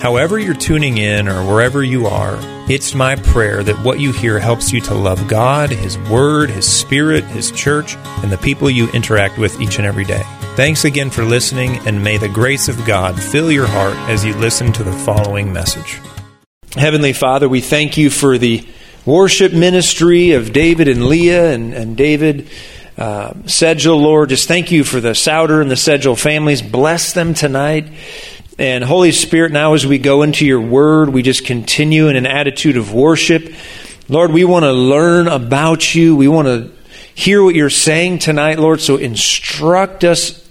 However, 0.00 0.38
you're 0.38 0.54
tuning 0.54 0.98
in 0.98 1.26
or 1.26 1.42
wherever 1.46 1.82
you 1.82 2.06
are, 2.06 2.38
it's 2.70 2.94
my 2.94 3.16
prayer 3.16 3.62
that 3.62 3.82
what 3.84 3.98
you 3.98 4.12
hear 4.12 4.38
helps 4.38 4.72
you 4.72 4.80
to 4.82 4.94
love 4.94 5.26
God, 5.26 5.70
His 5.70 5.98
Word, 6.10 6.50
His 6.50 6.68
Spirit, 6.68 7.24
His 7.24 7.50
church, 7.50 7.96
and 8.22 8.30
the 8.30 8.38
people 8.38 8.68
you 8.68 8.90
interact 8.90 9.38
with 9.38 9.58
each 9.60 9.78
and 9.78 9.86
every 9.86 10.04
day. 10.04 10.22
Thanks 10.54 10.84
again 10.84 11.10
for 11.10 11.24
listening, 11.24 11.78
and 11.86 12.04
may 12.04 12.18
the 12.18 12.28
grace 12.28 12.68
of 12.68 12.84
God 12.84 13.20
fill 13.20 13.50
your 13.50 13.66
heart 13.66 13.96
as 14.10 14.24
you 14.24 14.34
listen 14.34 14.72
to 14.74 14.84
the 14.84 14.92
following 14.92 15.52
message. 15.52 16.00
Heavenly 16.74 17.14
Father, 17.14 17.48
we 17.48 17.62
thank 17.62 17.96
you 17.96 18.10
for 18.10 18.36
the 18.36 18.66
worship 19.06 19.52
ministry 19.52 20.32
of 20.32 20.52
David 20.52 20.88
and 20.88 21.06
Leah 21.06 21.52
and, 21.52 21.72
and 21.72 21.96
David. 21.96 22.48
Uh, 22.98 23.32
Sedgel, 23.46 24.00
Lord, 24.00 24.30
just 24.30 24.48
thank 24.48 24.70
you 24.70 24.82
for 24.82 25.00
the 25.00 25.10
Souder 25.10 25.60
and 25.60 25.70
the 25.70 25.76
Sedgel 25.76 26.16
families. 26.16 26.62
Bless 26.62 27.12
them 27.12 27.34
tonight. 27.34 27.86
And 28.58 28.82
Holy 28.82 29.12
Spirit, 29.12 29.52
now 29.52 29.74
as 29.74 29.86
we 29.86 29.98
go 29.98 30.22
into 30.22 30.46
your 30.46 30.60
word, 30.60 31.10
we 31.10 31.22
just 31.22 31.44
continue 31.44 32.08
in 32.08 32.16
an 32.16 32.26
attitude 32.26 32.78
of 32.78 32.92
worship. 32.92 33.52
Lord, 34.08 34.32
we 34.32 34.44
want 34.44 34.64
to 34.64 34.72
learn 34.72 35.28
about 35.28 35.94
you. 35.94 36.16
We 36.16 36.28
want 36.28 36.48
to 36.48 36.72
hear 37.14 37.42
what 37.42 37.54
you're 37.54 37.68
saying 37.68 38.20
tonight, 38.20 38.58
Lord. 38.58 38.80
So 38.80 38.96
instruct 38.96 40.04
us 40.04 40.48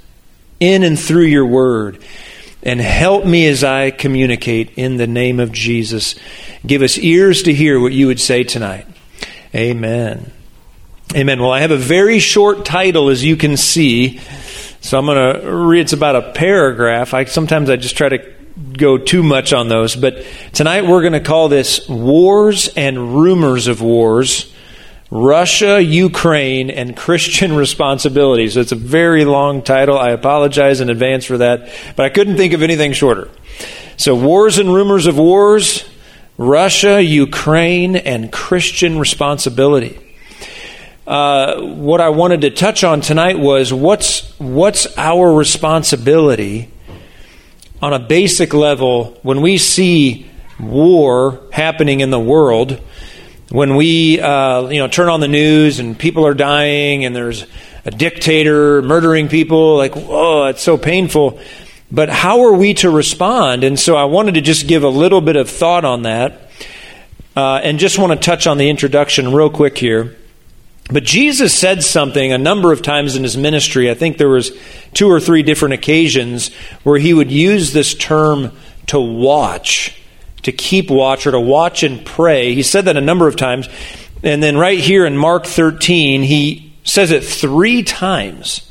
in 0.59 0.83
and 0.83 0.99
through 0.99 1.25
your 1.25 1.47
word. 1.47 2.03
And 2.61 2.79
help 2.79 3.25
me 3.25 3.47
as 3.47 3.63
I 3.63 3.91
communicate 3.91 4.71
in 4.75 4.97
the 4.97 5.07
name 5.07 5.39
of 5.39 5.51
Jesus. 5.51 6.15
Give 6.65 6.81
us 6.81 6.97
ears 6.97 7.43
to 7.43 7.53
hear 7.53 7.79
what 7.79 7.93
you 7.93 8.07
would 8.07 8.19
say 8.19 8.43
tonight. 8.43 8.87
Amen. 9.53 10.31
Amen. 11.15 11.41
Well, 11.41 11.51
I 11.51 11.61
have 11.61 11.71
a 11.71 11.77
very 11.77 12.19
short 12.19 12.65
title, 12.65 13.09
as 13.09 13.23
you 13.23 13.35
can 13.35 13.57
see. 13.57 14.19
So 14.85 14.99
I'm 14.99 15.07
going 15.07 15.41
to 15.41 15.51
read, 15.51 15.79
it's 15.79 15.93
about 15.93 16.15
a 16.15 16.31
paragraph. 16.33 17.15
I 17.15 17.23
Sometimes 17.23 17.71
I 17.71 17.75
just 17.75 17.97
try 17.97 18.07
to 18.07 18.19
go 18.77 18.99
too 18.99 19.23
much 19.23 19.51
on 19.51 19.67
those. 19.67 19.95
But 19.95 20.23
tonight 20.53 20.85
we're 20.85 21.01
going 21.01 21.13
to 21.13 21.21
call 21.21 21.49
this 21.49 21.89
Wars 21.89 22.67
and 22.77 23.15
Rumors 23.15 23.65
of 23.65 23.81
Wars 23.81 24.53
Russia, 25.09 25.81
Ukraine, 25.81 26.69
and 26.69 26.95
Christian 26.95 27.55
Responsibility. 27.55 28.47
So 28.47 28.59
it's 28.59 28.73
a 28.73 28.75
very 28.75 29.25
long 29.25 29.63
title. 29.63 29.97
I 29.97 30.11
apologize 30.11 30.81
in 30.81 30.91
advance 30.91 31.25
for 31.25 31.39
that. 31.39 31.67
But 31.95 32.05
I 32.05 32.09
couldn't 32.09 32.37
think 32.37 32.53
of 32.53 32.61
anything 32.61 32.93
shorter. 32.93 33.31
So, 33.97 34.13
Wars 34.13 34.59
and 34.59 34.71
Rumors 34.71 35.07
of 35.07 35.17
Wars 35.17 35.83
Russia, 36.37 37.01
Ukraine, 37.01 37.95
and 37.95 38.31
Christian 38.31 38.99
Responsibility. 38.99 40.04
Uh, 41.05 41.61
what 41.61 42.01
I 42.01 42.09
wanted 42.09 42.41
to 42.41 42.49
touch 42.49 42.83
on 42.83 42.99
tonight 42.99 43.37
was 43.37 43.71
what's 43.71 44.27
what's 44.39 44.87
our 44.97 45.31
responsibility 45.31 46.71
on 47.79 47.93
a 47.93 47.99
basic 47.99 48.55
level 48.55 49.19
when 49.21 49.41
we 49.41 49.59
see 49.59 50.27
war 50.59 51.43
happening 51.51 51.99
in 51.99 52.09
the 52.09 52.19
world. 52.19 52.81
When 53.49 53.75
we 53.75 54.19
uh, 54.19 54.67
you 54.69 54.79
know 54.79 54.87
turn 54.87 55.09
on 55.09 55.19
the 55.19 55.27
news 55.27 55.77
and 55.77 55.97
people 55.97 56.25
are 56.25 56.33
dying 56.33 57.05
and 57.05 57.15
there's 57.15 57.45
a 57.85 57.91
dictator 57.91 58.81
murdering 58.81 59.27
people, 59.27 59.77
like 59.77 59.93
oh, 59.95 60.45
it's 60.45 60.63
so 60.63 60.75
painful. 60.75 61.39
But 61.91 62.09
how 62.09 62.45
are 62.45 62.53
we 62.53 62.73
to 62.75 62.89
respond? 62.89 63.63
And 63.63 63.79
so 63.79 63.95
I 63.95 64.05
wanted 64.05 64.33
to 64.35 64.41
just 64.41 64.67
give 64.67 64.83
a 64.83 64.89
little 64.89 65.21
bit 65.21 65.35
of 65.35 65.51
thought 65.51 65.85
on 65.85 66.01
that, 66.01 66.49
uh, 67.35 67.59
and 67.61 67.77
just 67.77 67.99
want 67.99 68.11
to 68.11 68.17
touch 68.17 68.47
on 68.47 68.57
the 68.57 68.71
introduction 68.71 69.31
real 69.31 69.51
quick 69.51 69.77
here. 69.77 70.15
But 70.89 71.03
Jesus 71.03 71.53
said 71.53 71.83
something 71.83 72.31
a 72.31 72.37
number 72.37 72.71
of 72.71 72.83
times 72.83 73.15
in 73.15 73.23
his 73.23 73.35
ministry. 73.35 73.89
I 73.89 73.95
think 73.95 74.17
there 74.17 74.29
was 74.29 74.51
two 74.93 75.09
or 75.09 75.19
three 75.19 75.41
different 75.41 75.73
occasions 75.73 76.53
where 76.83 76.99
he 76.99 77.13
would 77.13 77.31
use 77.31 77.73
this 77.73 77.95
term 77.95 78.51
to 78.87 78.99
watch, 78.99 79.99
to 80.43 80.51
keep 80.51 80.91
watch 80.91 81.25
or 81.25 81.31
to 81.31 81.39
watch 81.39 81.81
and 81.81 82.05
pray. 82.05 82.53
He 82.53 82.61
said 82.61 82.85
that 82.85 82.97
a 82.97 83.01
number 83.01 83.27
of 83.27 83.35
times. 83.35 83.67
And 84.21 84.43
then 84.43 84.57
right 84.57 84.79
here 84.79 85.07
in 85.07 85.17
Mark 85.17 85.47
13, 85.47 86.21
he 86.21 86.71
says 86.83 87.09
it 87.09 87.23
3 87.23 87.81
times. 87.81 88.61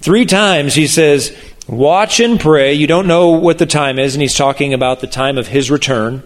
3 0.00 0.24
times 0.24 0.74
he 0.74 0.86
says, 0.86 1.36
"Watch 1.68 2.20
and 2.20 2.40
pray." 2.40 2.72
You 2.72 2.86
don't 2.86 3.06
know 3.06 3.28
what 3.28 3.58
the 3.58 3.66
time 3.66 3.98
is, 3.98 4.14
and 4.14 4.22
he's 4.22 4.34
talking 4.34 4.72
about 4.72 5.00
the 5.00 5.06
time 5.06 5.36
of 5.36 5.48
his 5.48 5.70
return. 5.70 6.22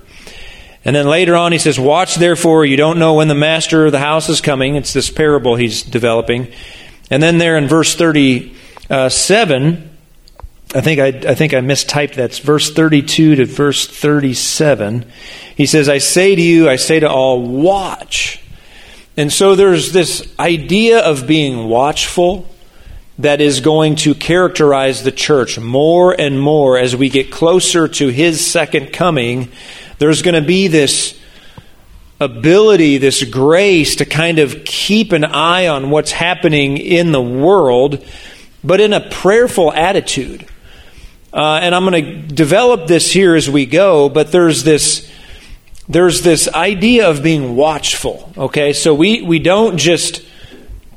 And 0.87 0.95
then 0.95 1.09
later 1.09 1.35
on, 1.35 1.51
he 1.51 1.59
says, 1.59 1.81
Watch 1.81 2.15
therefore, 2.15 2.65
you 2.65 2.77
don't 2.77 3.01
know 3.01 3.15
when 3.15 3.27
the 3.27 3.35
master 3.35 3.87
of 3.87 3.93
the 3.93 3.99
house 3.99 4.29
is 4.29 4.41
coming. 4.41 4.77
It's 4.77 4.93
this 4.93 5.11
parable 5.11 5.57
he's 5.57 5.83
developing. 5.83 6.47
And 7.11 7.21
then 7.21 7.39
there 7.39 7.59
in 7.59 7.67
verse 7.67 7.97
37, 7.97 9.91
I 10.77 10.81
think 10.81 11.01
I, 11.01 11.09
I 11.09 11.35
think 11.35 11.55
I 11.55 11.59
mistyped 11.59 12.15
that's 12.15 12.39
verse 12.39 12.73
32 12.73 13.35
to 13.35 13.47
verse 13.47 13.89
37. 13.89 15.11
He 15.57 15.67
says, 15.67 15.89
I 15.89 15.99
say 15.99 16.37
to 16.37 16.41
you, 16.41 16.71
I 16.71 16.77
say 16.77 17.01
to 17.01 17.11
all, 17.11 17.43
watch. 17.43 18.41
And 19.17 19.33
so 19.33 19.57
there's 19.57 19.91
this 19.91 20.33
idea 20.39 21.01
of 21.01 21.27
being 21.27 21.69
watchful 21.69 22.49
that 23.19 23.41
is 23.41 23.61
going 23.61 23.97
to 23.97 24.15
characterize 24.15 25.03
the 25.03 25.11
church 25.11 25.59
more 25.59 26.13
and 26.13 26.41
more 26.41 26.79
as 26.79 26.95
we 26.95 27.09
get 27.09 27.33
closer 27.33 27.89
to 27.89 28.07
his 28.07 28.47
second 28.47 28.93
coming 28.93 29.51
there's 29.99 30.23
going 30.23 30.34
to 30.34 30.47
be 30.47 30.69
this 30.69 31.19
ability, 32.21 32.99
this 32.99 33.25
grace 33.25 33.97
to 33.97 34.05
kind 34.05 34.39
of 34.39 34.65
keep 34.65 35.12
an 35.12 35.25
eye 35.25 35.67
on 35.69 35.91
what's 35.91 36.12
happening 36.12 36.79
in 36.79 37.12
the 37.12 37.21
world, 37.21 38.05
but 38.65 38.81
in 38.81 38.93
a 38.93 39.01
prayerful 39.01 39.73
attitude. 39.73 40.47
Uh, 41.33 41.61
and 41.62 41.75
I'm 41.75 41.85
going 41.85 42.05
to 42.05 42.35
develop 42.35 42.87
this 42.87 43.12
here 43.12 43.35
as 43.35 43.51
we 43.51 43.67
go, 43.67 44.09
but 44.09 44.33
there's 44.33 44.65
this 44.65 45.11
there's 45.89 46.23
this 46.23 46.49
idea 46.49 47.09
of 47.09 47.23
being 47.23 47.55
watchful. 47.55 48.33
Okay, 48.37 48.73
so 48.73 48.95
we 48.95 49.23
we 49.23 49.39
don't 49.39 49.77
just 49.77 50.25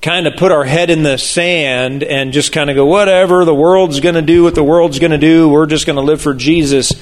kind 0.02 0.26
of 0.28 0.36
put 0.38 0.52
our 0.52 0.64
head 0.64 0.90
in 0.90 1.04
the 1.04 1.18
sand 1.18 2.04
and 2.04 2.32
just 2.32 2.54
kind 2.54 2.70
of 2.70 2.76
go 2.78 2.86
whatever 2.86 3.44
the 3.44 3.54
world's 3.54 4.00
going 4.00 4.16
to 4.16 4.22
do 4.22 4.44
what 4.44 4.56
the 4.56 4.64
world's 4.64 4.98
going 4.98 5.12
to 5.12 5.18
do. 5.18 5.50
We're 5.50 5.66
just 5.66 5.86
going 5.86 5.98
to 5.98 6.02
live 6.02 6.22
for 6.22 6.34
Jesus 6.34 6.94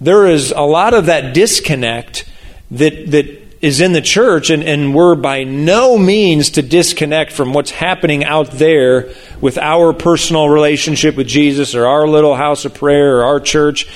there 0.00 0.26
is 0.26 0.52
a 0.52 0.62
lot 0.62 0.94
of 0.94 1.06
that 1.06 1.34
disconnect 1.34 2.28
that, 2.70 3.10
that 3.10 3.44
is 3.64 3.80
in 3.80 3.92
the 3.92 4.02
church, 4.02 4.50
and, 4.50 4.62
and 4.62 4.94
we're 4.94 5.14
by 5.14 5.44
no 5.44 5.96
means 5.96 6.50
to 6.50 6.62
disconnect 6.62 7.32
from 7.32 7.54
what's 7.54 7.70
happening 7.70 8.22
out 8.22 8.50
there 8.50 9.10
with 9.40 9.56
our 9.56 9.92
personal 9.92 10.48
relationship 10.50 11.16
with 11.16 11.26
Jesus 11.26 11.74
or 11.74 11.86
our 11.86 12.06
little 12.06 12.34
house 12.34 12.64
of 12.64 12.74
prayer 12.74 13.18
or 13.18 13.24
our 13.24 13.40
church. 13.40 13.86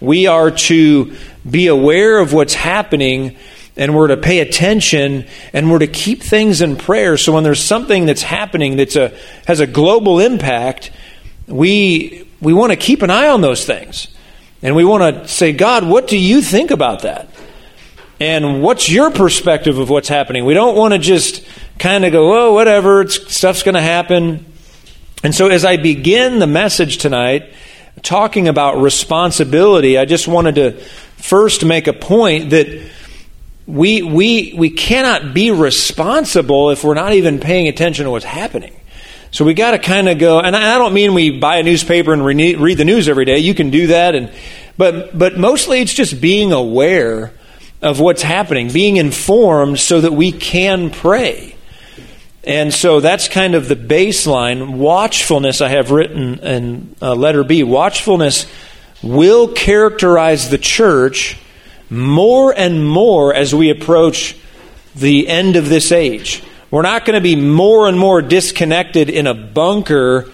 We 0.00 0.26
are 0.26 0.50
to 0.50 1.14
be 1.48 1.66
aware 1.66 2.18
of 2.18 2.32
what's 2.32 2.54
happening 2.54 3.36
and 3.76 3.94
we're 3.94 4.08
to 4.08 4.16
pay 4.16 4.40
attention 4.40 5.26
and 5.52 5.70
we're 5.70 5.78
to 5.78 5.86
keep 5.86 6.22
things 6.22 6.60
in 6.60 6.76
prayer 6.76 7.16
so 7.16 7.32
when 7.32 7.44
there's 7.44 7.62
something 7.62 8.04
that's 8.04 8.22
happening 8.22 8.76
that's 8.76 8.96
a 8.96 9.16
has 9.46 9.60
a 9.60 9.66
global 9.66 10.20
impact 10.20 10.90
we 11.46 12.28
we 12.40 12.52
want 12.52 12.72
to 12.72 12.76
keep 12.76 13.00
an 13.00 13.10
eye 13.10 13.28
on 13.28 13.40
those 13.40 13.64
things 13.64 14.08
and 14.62 14.76
we 14.76 14.84
want 14.84 15.14
to 15.14 15.28
say, 15.28 15.52
God, 15.52 15.84
what 15.84 16.06
do 16.06 16.18
you 16.18 16.42
think 16.42 16.70
about 16.70 17.02
that? 17.02 17.28
And 18.20 18.62
what's 18.62 18.90
your 18.90 19.10
perspective 19.10 19.78
of 19.78 19.88
what's 19.88 20.08
happening? 20.08 20.44
We 20.44 20.52
don't 20.52 20.76
want 20.76 20.92
to 20.92 20.98
just 20.98 21.46
kind 21.78 22.04
of 22.04 22.12
go, 22.12 22.48
oh, 22.48 22.52
whatever, 22.52 23.08
stuff's 23.08 23.62
going 23.62 23.74
to 23.74 23.80
happen. 23.80 24.44
And 25.24 25.34
so 25.34 25.48
as 25.48 25.64
I 25.64 25.78
begin 25.78 26.38
the 26.38 26.46
message 26.46 26.98
tonight, 26.98 27.52
talking 28.02 28.48
about 28.48 28.80
responsibility, 28.80 29.96
I 29.96 30.04
just 30.04 30.28
wanted 30.28 30.54
to 30.56 30.72
first 31.16 31.64
make 31.64 31.86
a 31.86 31.94
point 31.94 32.50
that 32.50 32.90
we, 33.66 34.02
we, 34.02 34.54
we 34.56 34.70
cannot 34.70 35.32
be 35.32 35.50
responsible 35.50 36.70
if 36.70 36.84
we're 36.84 36.94
not 36.94 37.14
even 37.14 37.40
paying 37.40 37.68
attention 37.68 38.04
to 38.04 38.10
what's 38.10 38.24
happening. 38.24 38.74
So 39.32 39.44
we 39.44 39.54
got 39.54 39.72
to 39.72 39.78
kind 39.78 40.08
of 40.08 40.18
go, 40.18 40.40
and 40.40 40.56
I 40.56 40.76
don't 40.76 40.92
mean 40.92 41.14
we 41.14 41.38
buy 41.38 41.58
a 41.58 41.62
newspaper 41.62 42.12
and 42.12 42.24
read 42.24 42.78
the 42.78 42.84
news 42.84 43.08
every 43.08 43.24
day. 43.24 43.38
You 43.38 43.54
can 43.54 43.70
do 43.70 43.88
that, 43.88 44.16
and 44.16 44.32
but 44.76 45.16
but 45.16 45.38
mostly 45.38 45.80
it's 45.80 45.94
just 45.94 46.20
being 46.20 46.52
aware 46.52 47.32
of 47.80 48.00
what's 48.00 48.22
happening, 48.22 48.72
being 48.72 48.96
informed, 48.96 49.78
so 49.78 50.00
that 50.00 50.12
we 50.12 50.32
can 50.32 50.90
pray. 50.90 51.56
And 52.42 52.74
so 52.74 52.98
that's 53.00 53.28
kind 53.28 53.54
of 53.54 53.68
the 53.68 53.76
baseline. 53.76 54.78
Watchfulness, 54.78 55.60
I 55.60 55.68
have 55.68 55.92
written 55.92 56.40
in 56.40 56.96
uh, 57.00 57.14
letter 57.14 57.44
B. 57.44 57.62
Watchfulness 57.62 58.46
will 59.02 59.48
characterize 59.48 60.50
the 60.50 60.58
church 60.58 61.38
more 61.88 62.52
and 62.56 62.86
more 62.86 63.32
as 63.34 63.54
we 63.54 63.70
approach 63.70 64.36
the 64.96 65.28
end 65.28 65.54
of 65.54 65.68
this 65.68 65.92
age 65.92 66.42
We're 66.70 66.82
not 66.82 67.04
going 67.04 67.16
to 67.16 67.20
be 67.20 67.34
more 67.34 67.88
and 67.88 67.98
more 67.98 68.22
disconnected 68.22 69.10
in 69.10 69.26
a 69.26 69.34
bunker 69.34 70.30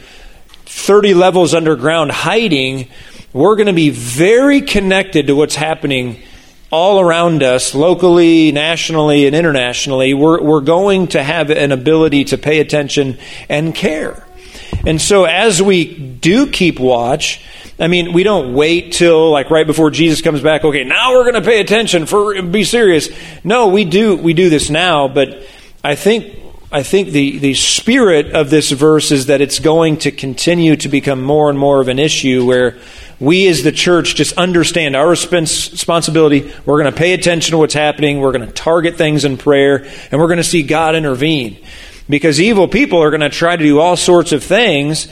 30 0.67 1.15
levels 1.15 1.55
underground 1.55 2.11
hiding. 2.11 2.89
We're 3.33 3.57
going 3.57 3.69
to 3.69 3.73
be 3.73 3.89
very 3.89 4.61
connected 4.61 5.29
to 5.29 5.35
what's 5.35 5.55
happening 5.55 6.23
all 6.71 7.01
around 7.01 7.43
us, 7.43 7.75
locally, 7.75 8.53
nationally, 8.53 9.27
and 9.27 9.35
internationally. 9.35 10.13
We're, 10.13 10.43
we're 10.43 10.61
going 10.61 11.07
to 11.09 11.23
have 11.23 11.49
an 11.49 11.73
ability 11.73 12.25
to 12.27 12.39
pay 12.39 12.61
attention 12.61 13.17
and 13.49 13.75
care. 13.75 14.27
And 14.87 15.01
so 15.01 15.25
as 15.25 15.63
we 15.63 15.95
do 15.95 16.51
keep 16.51 16.79
watch, 16.79 17.43
I 17.79 17.89
mean, 17.89 18.13
we 18.13 18.25
don't 18.25 18.53
wait 18.53 18.93
till 18.93 19.31
like 19.31 19.51
right 19.51 19.67
before 19.67 19.91
Jesus 19.91 20.21
comes 20.21 20.43
back. 20.43 20.65
Okay, 20.65 20.85
now 20.85 21.13
we're 21.13 21.31
going 21.31 21.43
to 21.43 21.49
pay 21.49 21.61
attention 21.61 22.05
for 22.05 22.43
be 22.43 22.65
serious. 22.65 23.09
No, 23.43 23.69
we 23.69 23.85
do 23.85 24.17
we 24.17 24.35
do 24.35 24.49
this 24.49 24.71
now, 24.71 25.09
but 25.09 25.43
I 25.87 25.95
think 25.95 26.37
I 26.73 26.83
think 26.83 27.11
the 27.11 27.39
the 27.39 27.55
spirit 27.55 28.33
of 28.33 28.51
this 28.51 28.73
verse 28.73 29.13
is 29.13 29.27
that 29.27 29.41
it's 29.41 29.61
going 29.61 29.99
to 29.99 30.11
continue 30.11 30.75
to 30.75 30.89
become 30.89 31.23
more 31.23 31.49
and 31.49 31.57
more 31.57 31.81
of 31.81 31.87
an 31.87 32.01
issue 32.01 32.45
where 32.45 32.77
we 33.21 33.47
as 33.47 33.63
the 33.63 33.71
church 33.71 34.17
just 34.17 34.37
understand 34.37 34.97
our 34.97 35.09
responsibility. 35.09 36.53
We're 36.65 36.83
going 36.83 36.93
to 36.93 36.99
pay 36.99 37.13
attention 37.13 37.53
to 37.53 37.59
what's 37.59 37.73
happening. 37.73 38.19
We're 38.19 38.33
going 38.33 38.49
to 38.49 38.53
target 38.53 38.97
things 38.97 39.25
in 39.25 39.37
prayer, 39.37 39.87
and 40.11 40.21
we're 40.21 40.27
going 40.27 40.39
to 40.39 40.45
see 40.45 40.65
God 40.65 40.97
intervene. 40.97 41.65
Because 42.09 42.41
evil 42.41 42.67
people 42.67 43.01
are 43.01 43.11
going 43.11 43.21
to 43.21 43.29
try 43.29 43.57
to 43.57 43.63
do 43.63 43.79
all 43.79 43.97
sorts 43.97 44.33
of 44.33 44.43
things 44.43 45.07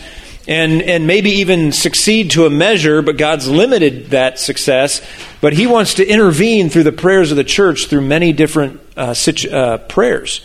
and, 0.46 0.82
and 0.82 1.06
maybe 1.06 1.30
even 1.30 1.72
succeed 1.72 2.32
to 2.32 2.46
a 2.46 2.50
measure, 2.50 3.00
but 3.00 3.16
God's 3.16 3.48
limited 3.48 4.10
that 4.10 4.38
success. 4.38 5.00
But 5.40 5.52
He 5.52 5.68
wants 5.68 5.94
to 5.94 6.06
intervene 6.06 6.68
through 6.68 6.82
the 6.82 6.92
prayers 6.92 7.30
of 7.30 7.36
the 7.36 7.44
church 7.44 7.86
through 7.86 8.02
many 8.02 8.32
different 8.32 8.80
uh, 8.96 9.14
situ- 9.14 9.50
uh, 9.50 9.78
prayers. 9.78 10.44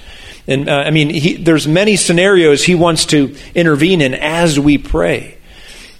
And 0.49 0.67
uh, 0.67 0.83
I 0.85 0.91
mean, 0.91 1.09
he, 1.09 1.35
there's 1.35 1.67
many 1.67 1.95
scenarios 1.95 2.63
He 2.63 2.75
wants 2.75 3.05
to 3.07 3.35
intervene 3.55 4.01
in 4.01 4.13
as 4.13 4.59
we 4.59 4.77
pray. 4.77 5.37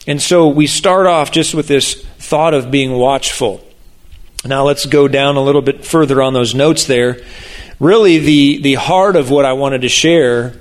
And 0.07 0.21
so 0.21 0.49
we 0.49 0.67
start 0.67 1.05
off 1.05 1.31
just 1.31 1.53
with 1.53 1.67
this 1.67 2.03
thought 2.17 2.53
of 2.53 2.71
being 2.71 2.91
watchful. 2.91 3.65
Now 4.43 4.63
let's 4.63 4.85
go 4.85 5.07
down 5.07 5.37
a 5.37 5.41
little 5.41 5.61
bit 5.61 5.85
further 5.85 6.21
on 6.21 6.33
those 6.33 6.55
notes 6.55 6.85
there. 6.85 7.21
Really, 7.79 8.17
the, 8.17 8.61
the 8.61 8.73
heart 8.73 9.15
of 9.15 9.29
what 9.29 9.45
I 9.45 9.53
wanted 9.53 9.81
to 9.81 9.89
share 9.89 10.59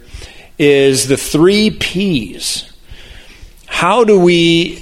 is 0.59 1.09
the 1.09 1.17
three 1.17 1.71
P's 1.71 2.69
how 3.69 4.03
do 4.03 4.19
we 4.19 4.77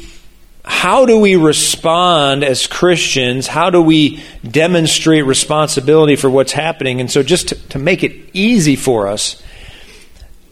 how 0.67 1.07
do 1.07 1.21
we 1.21 1.37
respond 1.37 2.43
as 2.43 2.67
Christians? 2.67 3.47
How 3.47 3.71
do 3.71 3.81
we 3.81 4.21
demonstrate 4.43 5.25
responsibility 5.25 6.17
for 6.17 6.29
what's 6.29 6.51
happening? 6.51 7.01
And 7.01 7.09
so, 7.09 7.23
just 7.23 7.49
to, 7.49 7.69
to 7.69 7.79
make 7.79 8.03
it 8.03 8.31
easy 8.33 8.75
for 8.75 9.07
us, 9.07 9.41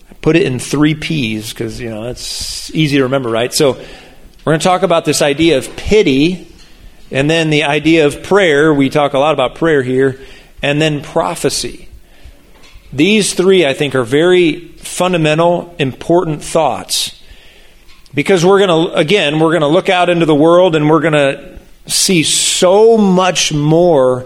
I 0.09 0.13
put 0.15 0.37
it 0.37 0.43
in 0.43 0.57
three 0.57 0.95
P's 0.95 1.51
because, 1.51 1.81
you 1.81 1.89
know, 1.89 2.05
it's 2.05 2.73
easy 2.73 2.95
to 2.97 3.03
remember, 3.03 3.29
right? 3.29 3.53
So, 3.53 3.73
we're 3.73 4.51
going 4.51 4.59
to 4.59 4.63
talk 4.63 4.83
about 4.83 5.03
this 5.03 5.21
idea 5.21 5.57
of 5.57 5.75
pity, 5.75 6.47
and 7.11 7.29
then 7.29 7.49
the 7.49 7.63
idea 7.63 8.05
of 8.05 8.23
prayer. 8.23 8.73
We 8.73 8.89
talk 8.89 9.15
a 9.15 9.19
lot 9.19 9.33
about 9.33 9.55
prayer 9.55 9.83
here, 9.83 10.21
and 10.61 10.81
then 10.81 11.01
prophecy. 11.01 11.89
These 12.93 13.33
three, 13.33 13.65
I 13.65 13.73
think, 13.73 13.95
are 13.95 14.05
very 14.05 14.69
fundamental, 14.77 15.75
important 15.77 16.41
thoughts 16.41 17.21
because 18.15 18.45
we're 18.45 18.65
going 18.65 18.89
to, 18.89 18.95
again, 18.95 19.39
we're 19.39 19.51
going 19.51 19.61
to 19.61 19.67
look 19.67 19.89
out 19.89 20.09
into 20.09 20.25
the 20.25 20.33
world 20.33 20.75
and 20.75 20.89
we're 20.89 21.01
going 21.01 21.13
to 21.13 21.59
see 21.85 22.23
so 22.23 22.97
much 22.97 23.53
more 23.53 24.25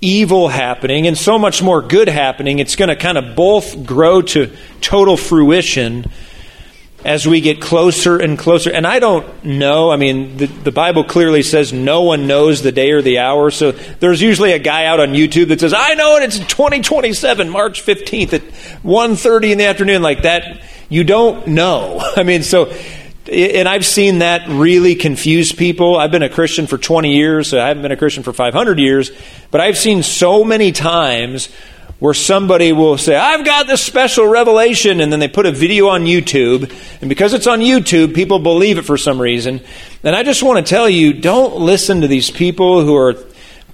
evil 0.00 0.48
happening 0.48 1.06
and 1.06 1.16
so 1.16 1.38
much 1.38 1.62
more 1.62 1.82
good 1.82 2.08
happening. 2.08 2.58
It's 2.58 2.76
going 2.76 2.90
to 2.90 2.96
kind 2.96 3.18
of 3.18 3.34
both 3.34 3.86
grow 3.86 4.22
to 4.22 4.54
total 4.80 5.16
fruition 5.16 6.10
as 7.04 7.26
we 7.26 7.40
get 7.40 7.60
closer 7.60 8.18
and 8.18 8.38
closer. 8.38 8.70
And 8.70 8.86
I 8.86 8.98
don't 8.98 9.44
know. 9.44 9.90
I 9.90 9.96
mean, 9.96 10.36
the, 10.36 10.46
the, 10.46 10.72
Bible 10.72 11.04
clearly 11.04 11.42
says 11.42 11.72
no 11.72 12.02
one 12.02 12.26
knows 12.26 12.62
the 12.62 12.72
day 12.72 12.90
or 12.90 13.00
the 13.00 13.20
hour. 13.20 13.50
So 13.50 13.72
there's 13.72 14.20
usually 14.20 14.52
a 14.52 14.58
guy 14.58 14.86
out 14.86 14.98
on 14.98 15.10
YouTube 15.10 15.48
that 15.48 15.60
says, 15.60 15.72
I 15.72 15.94
know 15.94 16.16
it, 16.16 16.24
it's 16.24 16.38
2027, 16.38 17.48
March 17.48 17.84
15th 17.84 18.32
at 18.32 18.42
1.30 18.42 19.52
in 19.52 19.58
the 19.58 19.66
afternoon. 19.66 20.02
Like 20.02 20.22
that, 20.22 20.62
you 20.88 21.04
don't 21.04 21.46
know. 21.46 22.00
I 22.16 22.24
mean, 22.24 22.42
so 22.42 22.72
and 23.28 23.68
I've 23.68 23.86
seen 23.86 24.18
that 24.20 24.48
really 24.48 24.94
confuse 24.94 25.52
people. 25.52 25.96
I've 25.96 26.10
been 26.10 26.22
a 26.22 26.28
Christian 26.28 26.66
for 26.66 26.78
20 26.78 27.14
years, 27.14 27.48
so 27.48 27.60
I 27.60 27.68
haven't 27.68 27.82
been 27.82 27.92
a 27.92 27.96
Christian 27.96 28.22
for 28.22 28.32
500 28.32 28.78
years, 28.78 29.10
but 29.50 29.60
I've 29.60 29.78
seen 29.78 30.02
so 30.02 30.44
many 30.44 30.72
times 30.72 31.48
where 31.98 32.14
somebody 32.14 32.72
will 32.72 32.98
say, 32.98 33.16
I've 33.16 33.44
got 33.44 33.66
this 33.66 33.82
special 33.82 34.26
revelation, 34.26 35.00
and 35.00 35.10
then 35.10 35.18
they 35.18 35.28
put 35.28 35.46
a 35.46 35.52
video 35.52 35.88
on 35.88 36.04
YouTube, 36.04 36.70
and 37.00 37.08
because 37.08 37.32
it's 37.32 37.46
on 37.46 37.60
YouTube, 37.60 38.14
people 38.14 38.38
believe 38.38 38.76
it 38.76 38.82
for 38.82 38.98
some 38.98 39.20
reason. 39.20 39.62
And 40.02 40.14
I 40.14 40.22
just 40.22 40.42
want 40.42 40.64
to 40.64 40.68
tell 40.68 40.88
you 40.88 41.14
don't 41.14 41.56
listen 41.56 42.02
to 42.02 42.08
these 42.08 42.30
people 42.30 42.84
who 42.84 42.94
are 42.94 43.14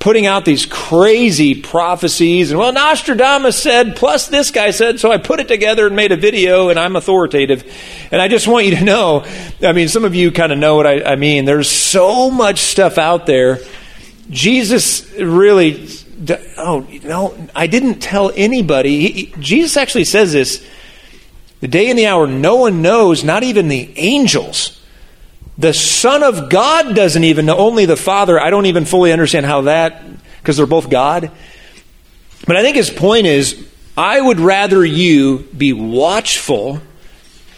putting 0.03 0.27
out 0.27 0.45
these 0.45 0.67
crazy 0.67 1.55
prophecies. 1.55 2.51
And 2.51 2.59
well 2.59 2.73
Nostradamus 2.73 3.63
said 3.63 3.95
plus 3.95 4.27
this 4.27 4.51
guy 4.51 4.73
said 4.73 4.99
so 4.99 5.13
I 5.13 5.19
put 5.19 5.39
it 5.39 5.47
together 5.47 5.87
and 5.87 5.95
made 5.95 6.11
a 6.11 6.17
video 6.17 6.71
and 6.71 6.79
I'm 6.79 6.97
authoritative. 6.97 7.63
And 8.11 8.21
I 8.21 8.27
just 8.27 8.49
want 8.49 8.67
you 8.67 8.75
to 8.79 8.85
know 8.85 9.25
I 9.63 9.71
mean 9.71 9.87
some 9.87 10.05
of 10.05 10.17
you 10.17 10.33
kind 10.33 10.51
of 10.51 10.59
know 10.59 10.75
what 10.75 10.89
I, 10.89 11.05
I 11.05 11.15
mean. 11.15 11.45
There's 11.45 11.71
so 11.71 12.33
much 12.33 12.63
stuff 12.63 12.99
out 12.99 13.27
there. 13.27 13.61
Jesus 14.29 15.09
really 15.13 15.89
oh 16.59 16.85
no 17.05 17.49
I 17.55 17.69
didn't 17.69 18.01
tell 18.01 18.33
anybody. 18.35 19.09
He, 19.09 19.35
Jesus 19.39 19.77
actually 19.77 20.05
says 20.05 20.33
this 20.33 20.69
the 21.61 21.69
day 21.69 21.91
and 21.91 21.97
the 21.97 22.09
hour 22.09 22.27
no 22.27 22.57
one 22.57 22.83
knows 22.83 23.23
not 23.23 23.45
even 23.45 23.69
the 23.69 23.97
angels 23.97 24.82
the 25.59 25.75
Son 25.75 26.23
of 26.23 26.49
God 26.49 26.97
doesn't 26.97 27.25
even 27.25 27.47
know, 27.47 27.57
only 27.57 27.87
the 27.87 27.97
Father. 27.97 28.41
I 28.41 28.51
don't 28.51 28.67
even 28.67 28.85
fully 28.85 29.13
understand 29.13 29.47
how 29.47 29.63
that, 29.63 30.03
because 30.39 30.57
they're 30.57 30.67
both 30.67 30.91
God. 30.91 31.31
But 32.47 32.57
I 32.57 32.63
think 32.63 32.77
his 32.77 32.91
point 32.91 33.27
is 33.27 33.69
I 33.97 34.21
would 34.21 34.41
rather 34.41 34.85
you 34.85 35.41
be 35.57 35.73
watchful 35.73 36.81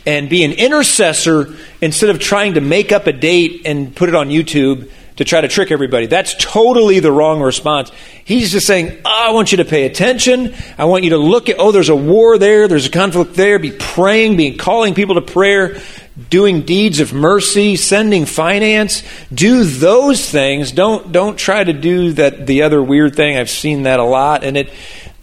and 0.06 0.28
be 0.28 0.44
an 0.44 0.52
intercessor 0.52 1.54
instead 1.80 2.10
of 2.10 2.18
trying 2.18 2.54
to 2.54 2.60
make 2.60 2.92
up 2.92 3.06
a 3.06 3.12
date 3.12 3.62
and 3.64 3.94
put 3.94 4.08
it 4.08 4.14
on 4.14 4.28
YouTube 4.28 4.90
to 5.16 5.24
try 5.24 5.40
to 5.40 5.48
trick 5.48 5.70
everybody. 5.70 6.06
That's 6.06 6.34
totally 6.34 6.98
the 6.98 7.12
wrong 7.12 7.40
response. 7.40 7.92
He's 8.24 8.50
just 8.50 8.66
saying, 8.66 9.00
oh, 9.04 9.28
I 9.28 9.30
want 9.30 9.52
you 9.52 9.58
to 9.58 9.64
pay 9.64 9.86
attention. 9.86 10.54
I 10.76 10.86
want 10.86 11.04
you 11.04 11.10
to 11.10 11.18
look 11.18 11.48
at, 11.48 11.56
oh, 11.58 11.70
there's 11.70 11.88
a 11.88 11.96
war 11.96 12.36
there, 12.36 12.66
there's 12.66 12.86
a 12.86 12.90
conflict 12.90 13.34
there. 13.34 13.58
Be 13.60 13.70
praying, 13.70 14.36
be 14.36 14.56
calling 14.56 14.94
people 14.94 15.14
to 15.14 15.22
prayer, 15.22 15.80
doing 16.30 16.62
deeds 16.62 17.00
of 17.00 17.12
mercy, 17.12 17.76
sending 17.76 18.26
finance. 18.26 19.02
Do 19.32 19.64
those 19.64 20.28
things. 20.28 20.72
Don't 20.72 21.12
don't 21.12 21.36
try 21.36 21.64
to 21.64 21.72
do 21.72 22.12
that 22.12 22.46
the 22.46 22.62
other 22.62 22.82
weird 22.82 23.16
thing. 23.16 23.36
I've 23.36 23.50
seen 23.50 23.84
that 23.84 24.00
a 24.00 24.04
lot 24.04 24.44
and 24.44 24.56
it 24.56 24.70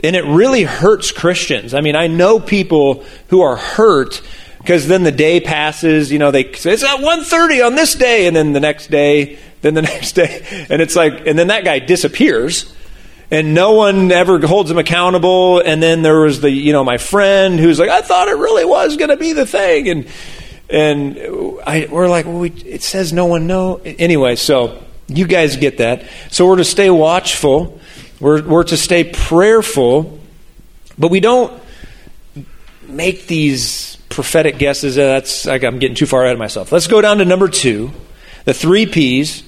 and 0.03 0.15
it 0.15 0.25
really 0.25 0.63
hurts 0.63 1.11
Christians. 1.11 1.73
I 1.73 1.81
mean, 1.81 1.95
I 1.95 2.07
know 2.07 2.39
people 2.39 3.05
who 3.29 3.41
are 3.41 3.55
hurt 3.55 4.21
because 4.57 4.87
then 4.87 5.03
the 5.03 5.11
day 5.11 5.39
passes, 5.39 6.11
you 6.11 6.19
know, 6.19 6.31
they 6.31 6.51
say 6.53 6.73
it's 6.73 6.83
at 6.83 6.99
1:30 6.99 7.65
on 7.65 7.75
this 7.75 7.95
day 7.95 8.27
and 8.27 8.35
then 8.35 8.53
the 8.53 8.59
next 8.59 8.91
day 8.91 9.39
then 9.61 9.73
the 9.75 9.81
next 9.81 10.13
day, 10.13 10.65
and 10.69 10.81
it's 10.81 10.95
like, 10.95 11.25
and 11.25 11.37
then 11.37 11.47
that 11.47 11.63
guy 11.63 11.79
disappears 11.79 12.73
and 13.29 13.53
no 13.53 13.73
one 13.73 14.11
ever 14.11 14.45
holds 14.45 14.69
him 14.69 14.77
accountable. 14.77 15.59
And 15.59 15.81
then 15.81 16.01
there 16.01 16.19
was 16.19 16.41
the, 16.41 16.49
you 16.49 16.73
know, 16.73 16.83
my 16.83 16.97
friend 16.97 17.59
who's 17.59 17.79
like, 17.79 17.89
I 17.89 18.01
thought 18.01 18.27
it 18.27 18.35
really 18.35 18.65
was 18.65 18.97
going 18.97 19.09
to 19.09 19.17
be 19.17 19.33
the 19.33 19.45
thing. 19.45 19.87
And, 19.87 20.07
and 20.71 21.17
I, 21.65 21.87
we're 21.91 22.09
like, 22.09 22.25
well, 22.25 22.39
we, 22.39 22.49
it 22.49 22.81
says 22.81 23.11
no 23.11 23.25
one 23.25 23.45
know. 23.45 23.81
Anyway, 23.83 24.35
so 24.35 24.81
you 25.07 25.27
guys 25.27 25.57
get 25.57 25.77
that. 25.77 26.05
So 26.29 26.47
we're 26.47 26.55
to 26.57 26.63
stay 26.63 26.89
watchful. 26.89 27.79
We're, 28.19 28.41
we're 28.41 28.63
to 28.63 28.77
stay 28.77 29.03
prayerful, 29.03 30.19
but 30.97 31.11
we 31.11 31.19
don't 31.19 31.61
make 32.87 33.27
these 33.27 33.97
prophetic 34.09 34.57
guesses. 34.57 34.97
Uh, 34.97 35.07
that's, 35.07 35.45
like 35.45 35.63
I'm 35.63 35.79
getting 35.79 35.95
too 35.95 36.05
far 36.05 36.23
ahead 36.23 36.33
of 36.33 36.39
myself. 36.39 36.71
Let's 36.71 36.87
go 36.87 37.01
down 37.01 37.17
to 37.17 37.25
number 37.25 37.47
two, 37.47 37.91
the 38.45 38.53
three 38.53 38.85
P's 38.85 39.43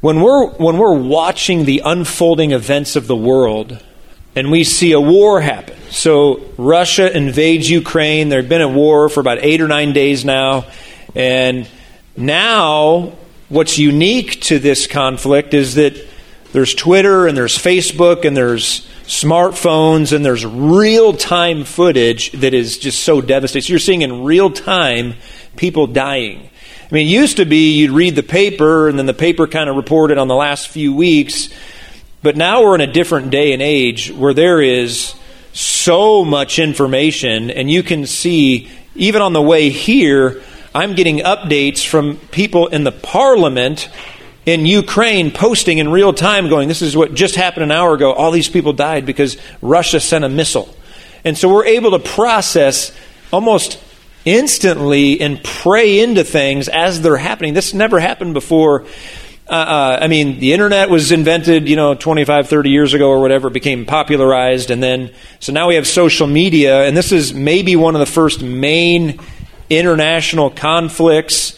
when 0.00 0.20
we're, 0.20 0.48
when 0.54 0.78
we're 0.78 0.98
watching 0.98 1.64
the 1.64 1.80
unfolding 1.84 2.50
events 2.50 2.96
of 2.96 3.06
the 3.06 3.16
world 3.16 3.82
and 4.34 4.50
we 4.50 4.64
see 4.64 4.92
a 4.92 5.00
war 5.00 5.40
happen, 5.40 5.76
so 5.90 6.40
Russia 6.56 7.14
invades 7.14 7.68
Ukraine, 7.68 8.28
they've 8.28 8.48
been 8.48 8.62
a 8.62 8.68
war 8.68 9.08
for 9.08 9.20
about 9.20 9.38
eight 9.42 9.60
or 9.60 9.68
nine 9.68 9.92
days 9.92 10.24
now, 10.24 10.66
and 11.14 11.68
now 12.16 13.12
what's 13.48 13.78
unique 13.78 14.40
to 14.40 14.58
this 14.58 14.86
conflict 14.86 15.52
is 15.52 15.74
that 15.74 15.94
there's 16.52 16.74
Twitter 16.74 17.26
and 17.26 17.36
there's 17.36 17.56
Facebook 17.56 18.24
and 18.24 18.36
there's 18.36 18.86
smartphones 19.04 20.14
and 20.14 20.24
there's 20.24 20.44
real 20.44 21.12
time 21.12 21.64
footage 21.64 22.32
that 22.32 22.54
is 22.54 22.78
just 22.78 23.02
so 23.02 23.20
devastating. 23.20 23.66
So 23.66 23.72
you're 23.72 23.78
seeing 23.78 24.02
in 24.02 24.24
real 24.24 24.50
time 24.50 25.14
people 25.56 25.86
dying. 25.86 26.50
I 26.90 26.94
mean, 26.94 27.06
it 27.06 27.10
used 27.10 27.38
to 27.38 27.46
be 27.46 27.78
you'd 27.78 27.90
read 27.90 28.16
the 28.16 28.22
paper 28.22 28.88
and 28.88 28.98
then 28.98 29.06
the 29.06 29.14
paper 29.14 29.46
kind 29.46 29.70
of 29.70 29.76
reported 29.76 30.18
on 30.18 30.28
the 30.28 30.34
last 30.34 30.68
few 30.68 30.94
weeks, 30.94 31.48
but 32.22 32.36
now 32.36 32.62
we're 32.62 32.74
in 32.76 32.80
a 32.80 32.92
different 32.92 33.30
day 33.30 33.52
and 33.52 33.60
age 33.60 34.10
where 34.10 34.34
there 34.34 34.62
is 34.62 35.14
so 35.52 36.24
much 36.24 36.58
information, 36.58 37.50
and 37.50 37.70
you 37.70 37.82
can 37.82 38.06
see, 38.06 38.70
even 38.94 39.20
on 39.20 39.32
the 39.32 39.42
way 39.42 39.68
here, 39.70 40.42
I'm 40.74 40.94
getting 40.94 41.18
updates 41.18 41.86
from 41.86 42.16
people 42.16 42.68
in 42.68 42.84
the 42.84 42.92
parliament 42.92 43.90
in 44.46 44.66
Ukraine 44.66 45.30
posting 45.30 45.78
in 45.78 45.90
real 45.90 46.12
time, 46.12 46.48
going, 46.48 46.68
This 46.68 46.82
is 46.82 46.96
what 46.96 47.14
just 47.14 47.34
happened 47.34 47.64
an 47.64 47.70
hour 47.70 47.94
ago. 47.94 48.12
All 48.12 48.30
these 48.30 48.48
people 48.48 48.72
died 48.72 49.04
because 49.04 49.36
Russia 49.60 50.00
sent 50.00 50.24
a 50.24 50.28
missile. 50.28 50.74
And 51.24 51.36
so 51.36 51.52
we're 51.52 51.66
able 51.66 51.92
to 51.92 51.98
process 51.98 52.96
almost 53.32 53.78
instantly 54.24 55.20
and 55.20 55.42
pray 55.42 56.00
into 56.00 56.24
things 56.24 56.68
as 56.68 57.00
they're 57.00 57.16
happening. 57.16 57.54
This 57.54 57.74
never 57.74 58.00
happened 58.00 58.34
before. 58.34 58.86
Uh, 59.52 59.54
uh, 59.54 59.98
I 60.00 60.08
mean, 60.08 60.38
the 60.38 60.54
internet 60.54 60.88
was 60.88 61.12
invented, 61.12 61.68
you 61.68 61.76
know, 61.76 61.92
25, 61.94 62.48
30 62.48 62.70
years 62.70 62.94
ago 62.94 63.10
or 63.10 63.20
whatever, 63.20 63.50
became 63.50 63.84
popularized. 63.84 64.70
And 64.70 64.82
then, 64.82 65.12
so 65.40 65.52
now 65.52 65.68
we 65.68 65.74
have 65.74 65.86
social 65.86 66.26
media, 66.26 66.84
and 66.84 66.96
this 66.96 67.12
is 67.12 67.34
maybe 67.34 67.76
one 67.76 67.94
of 67.94 67.98
the 67.98 68.06
first 68.06 68.40
main 68.40 69.20
international 69.68 70.48
conflicts 70.48 71.54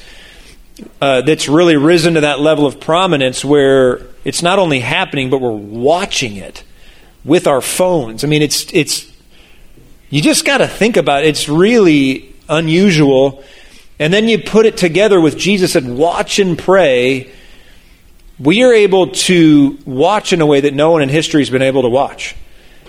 uh, 1.01 1.21
that's 1.21 1.49
really 1.49 1.77
risen 1.77 2.15
to 2.15 2.23
that 2.23 2.41
level 2.41 2.67
of 2.67 2.81
prominence 2.81 3.45
where 3.45 4.05
it's 4.25 4.43
not 4.43 4.59
only 4.59 4.81
happening, 4.81 5.31
but 5.31 5.41
we're 5.41 5.53
watching 5.53 6.35
it 6.35 6.65
with 7.25 7.47
our 7.47 7.61
phones. 7.61 8.25
I 8.25 8.27
mean, 8.27 8.43
it's, 8.43 8.67
it's, 8.75 9.09
you 10.11 10.21
just 10.21 10.45
got 10.45 10.59
to 10.59 10.67
think 10.67 10.97
about 10.97 11.23
it. 11.23 11.29
It's 11.29 11.49
really 11.49 12.35
unusual. 12.49 13.45
And 14.01 14.13
then 14.13 14.27
you 14.27 14.41
put 14.41 14.67
it 14.67 14.77
together 14.77 15.21
with 15.21 15.39
Jesus 15.39 15.75
said, 15.75 15.89
watch 15.89 16.41
and 16.41 16.59
pray. 16.59 17.31
We 18.45 18.63
are 18.63 18.75
able 18.75 19.09
to 19.09 19.79
watch 19.87 20.35
in 20.35 20.43
a 20.43 20.47
way 20.47 20.61
that 20.61 20.75
no 20.75 20.91
one 20.91 21.01
in 21.01 21.09
history 21.09 21.41
has 21.41 21.49
been 21.49 21.63
able 21.63 21.81
to 21.81 21.89
watch. 21.89 22.37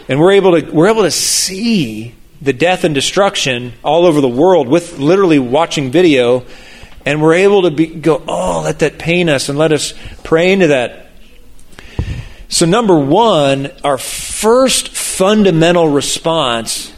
And 0.10 0.20
we're 0.20 0.34
able 0.34 0.60
to, 0.60 0.70
we're 0.70 0.90
able 0.90 1.04
to 1.04 1.12
see 1.12 2.14
the 2.42 2.52
death 2.52 2.84
and 2.84 2.94
destruction 2.94 3.72
all 3.82 4.06
over 4.06 4.20
the 4.20 4.28
world 4.28 4.68
with 4.68 5.00
literally 5.00 5.40
watching 5.40 5.92
video 5.92 6.44
and 7.06 7.22
we're 7.22 7.36
able 7.36 7.62
to 7.62 7.72
be, 7.72 7.86
go, 7.88 8.22
oh, 8.28 8.64
let 8.66 8.80
that 8.80 9.00
pain 9.00 9.30
us 9.30 9.48
and 9.48 9.58
let 9.58 9.72
us 9.72 9.94
pray 10.26 10.52
into 10.52 10.68
that. 10.68 11.12
So, 12.50 12.66
number 12.66 13.00
one, 13.00 13.72
our 13.82 13.98
first 13.98 14.90
fundamental 14.90 15.88
response 15.88 16.92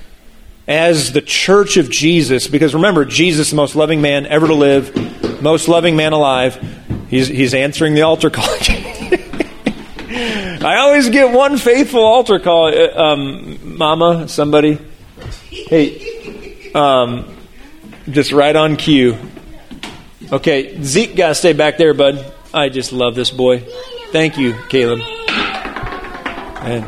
as 0.68 1.14
the 1.14 1.22
church 1.22 1.78
of 1.78 1.92
Jesus, 1.92 2.48
because 2.48 2.74
remember, 2.74 3.06
Jesus, 3.06 3.52
the 3.52 3.56
most 3.56 3.76
loving 3.76 4.02
man 4.02 4.26
ever 4.26 4.48
to 4.48 4.56
live, 4.56 5.42
most 5.44 5.68
loving 5.68 5.96
man 5.96 6.14
alive, 6.14 6.87
he's, 7.10 7.28
he's 7.28 7.54
answering 7.54 7.94
the 7.94 8.04
altar 8.04 8.30
call. 8.30 8.46
I 10.10 10.78
always 10.80 11.10
get 11.10 11.32
one 11.32 11.58
faithful 11.58 12.04
altar 12.04 12.40
call. 12.40 12.68
Uh, 12.68 12.96
um, 12.96 13.78
mama, 13.78 14.28
somebody. 14.28 14.80
Hey, 15.50 16.72
um, 16.74 17.36
just 18.10 18.32
right 18.32 18.56
on 18.56 18.76
cue. 18.76 19.18
Okay, 20.32 20.82
Zeke 20.82 21.16
got 21.16 21.30
to 21.30 21.36
stay 21.36 21.54
back 21.54 21.78
there, 21.78 21.94
bud. 21.94 22.34
I 22.54 22.70
just 22.70 22.92
love 22.92 23.16
this 23.16 23.30
boy. 23.32 23.64
Thank 24.12 24.38
you, 24.38 24.56
Caleb. 24.70 25.00
And 26.62 26.86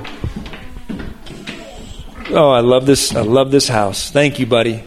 oh, 2.31 2.49
I 2.49 2.61
love 2.61 2.85
this. 2.85 3.15
I 3.15 3.21
love 3.21 3.51
this 3.51 3.67
house. 3.67 4.11
Thank 4.11 4.39
you, 4.39 4.45
buddy. 4.45 4.83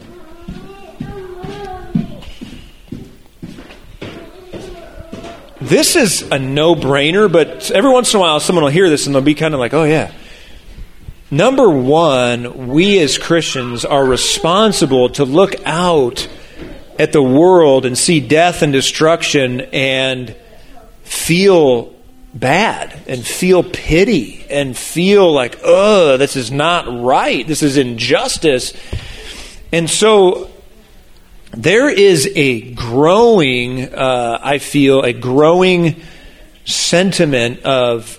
This 5.72 5.96
is 5.96 6.20
a 6.20 6.38
no-brainer, 6.38 7.32
but 7.32 7.70
every 7.70 7.90
once 7.90 8.12
in 8.12 8.18
a 8.18 8.20
while, 8.20 8.40
someone 8.40 8.62
will 8.62 8.70
hear 8.70 8.90
this 8.90 9.06
and 9.06 9.14
they'll 9.14 9.22
be 9.22 9.34
kind 9.34 9.54
of 9.54 9.60
like, 9.60 9.72
"Oh 9.72 9.84
yeah." 9.84 10.12
Number 11.30 11.66
one, 11.70 12.68
we 12.68 12.98
as 12.98 13.16
Christians 13.16 13.86
are 13.86 14.04
responsible 14.04 15.08
to 15.08 15.24
look 15.24 15.54
out 15.64 16.28
at 16.98 17.12
the 17.12 17.22
world 17.22 17.86
and 17.86 17.96
see 17.96 18.20
death 18.20 18.60
and 18.60 18.70
destruction 18.70 19.62
and 19.72 20.36
feel 21.04 21.94
bad 22.34 23.04
and 23.06 23.26
feel 23.26 23.62
pity 23.62 24.44
and 24.50 24.76
feel 24.76 25.32
like, 25.32 25.58
oh, 25.64 26.18
this 26.18 26.36
is 26.36 26.50
not 26.50 26.84
right. 27.02 27.46
This 27.46 27.62
is 27.62 27.78
injustice. 27.78 28.74
And 29.72 29.88
so 29.88 30.51
there 31.52 31.90
is 31.90 32.30
a 32.34 32.72
growing, 32.72 33.94
uh, 33.94 34.38
I 34.42 34.58
feel, 34.58 35.02
a 35.02 35.12
growing 35.12 36.02
sentiment 36.64 37.62
of 37.62 38.18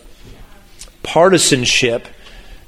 partisanship 1.01 2.07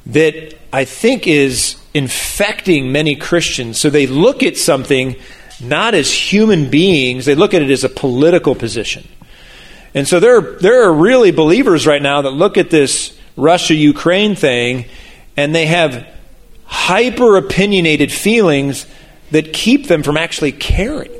that 0.07 0.55
I 0.74 0.86
think 0.86 1.27
is 1.27 1.77
infecting 1.93 2.91
many 2.91 3.15
Christians. 3.15 3.79
So 3.79 3.89
they 3.89 4.07
look 4.07 4.43
at 4.43 4.57
something 4.57 5.15
not 5.62 5.93
as 5.93 6.12
human 6.12 6.69
beings, 6.69 7.25
they 7.25 7.36
look 7.36 7.53
at 7.53 7.62
it 7.62 7.72
as 7.72 7.84
a 7.84 7.89
political 7.89 8.55
position. 8.55 9.07
And 9.93 10.07
so 10.07 10.19
there, 10.19 10.41
there 10.41 10.84
are 10.84 10.93
really 10.93 11.31
believers 11.31 11.88
right 11.88 12.01
now 12.01 12.24
that 12.24 12.31
look 12.31 12.57
at 12.57 12.69
this 12.69 13.17
Russia 13.38 13.74
Ukraine 13.74 14.36
thing 14.36 14.86
and 15.38 15.55
they 15.55 15.67
have 15.67 16.05
hyper 16.65 17.38
opinionated 17.38 18.12
feelings 18.12 18.86
that 19.32 19.53
keep 19.53 19.88
them 19.88 20.03
from 20.03 20.17
actually 20.17 20.51
caring. 20.51 21.12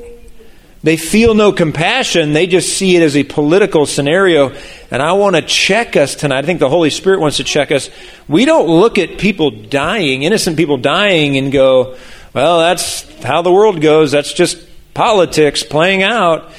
They 0.82 0.96
feel 0.96 1.34
no 1.34 1.52
compassion, 1.52 2.32
they 2.32 2.46
just 2.46 2.76
see 2.76 2.94
it 2.94 3.02
as 3.02 3.16
a 3.16 3.24
political 3.24 3.86
scenario. 3.86 4.54
And 4.90 5.02
I 5.02 5.14
want 5.14 5.34
to 5.34 5.42
check 5.42 5.96
us 5.96 6.14
tonight. 6.14 6.38
I 6.38 6.42
think 6.42 6.60
the 6.60 6.68
Holy 6.68 6.90
Spirit 6.90 7.18
wants 7.18 7.38
to 7.38 7.44
check 7.44 7.72
us. 7.72 7.90
We 8.28 8.44
don't 8.44 8.68
look 8.68 8.98
at 8.98 9.18
people 9.18 9.50
dying, 9.50 10.22
innocent 10.22 10.56
people 10.56 10.76
dying, 10.76 11.36
and 11.38 11.50
go, 11.50 11.96
well, 12.32 12.60
that's 12.60 13.02
how 13.24 13.42
the 13.42 13.52
world 13.52 13.80
goes. 13.80 14.12
That's 14.12 14.32
just 14.32 14.64
politics 14.94 15.64
playing 15.64 16.02
out. 16.04 16.52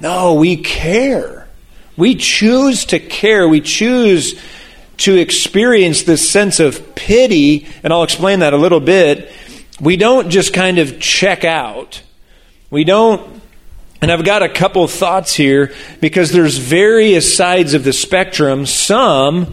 No, 0.00 0.34
we 0.34 0.56
care. 0.56 1.46
We 1.96 2.14
choose 2.16 2.86
to 2.86 2.98
care. 2.98 3.46
We 3.48 3.60
choose 3.60 4.34
to 4.98 5.16
experience 5.16 6.02
this 6.02 6.28
sense 6.28 6.58
of 6.58 6.94
pity, 6.94 7.66
and 7.82 7.92
I'll 7.92 8.02
explain 8.02 8.40
that 8.40 8.52
a 8.52 8.56
little 8.56 8.80
bit. 8.80 9.30
We 9.80 9.96
don't 9.96 10.30
just 10.30 10.52
kind 10.52 10.78
of 10.78 11.00
check 11.00 11.44
out. 11.44 12.02
We 12.70 12.84
don't 12.84 13.40
and 14.02 14.10
I've 14.10 14.24
got 14.24 14.42
a 14.42 14.48
couple 14.48 14.86
thoughts 14.88 15.34
here 15.34 15.74
because 16.00 16.32
there's 16.32 16.56
various 16.56 17.36
sides 17.36 17.74
of 17.74 17.84
the 17.84 17.92
spectrum. 17.92 18.64
Some 18.64 19.52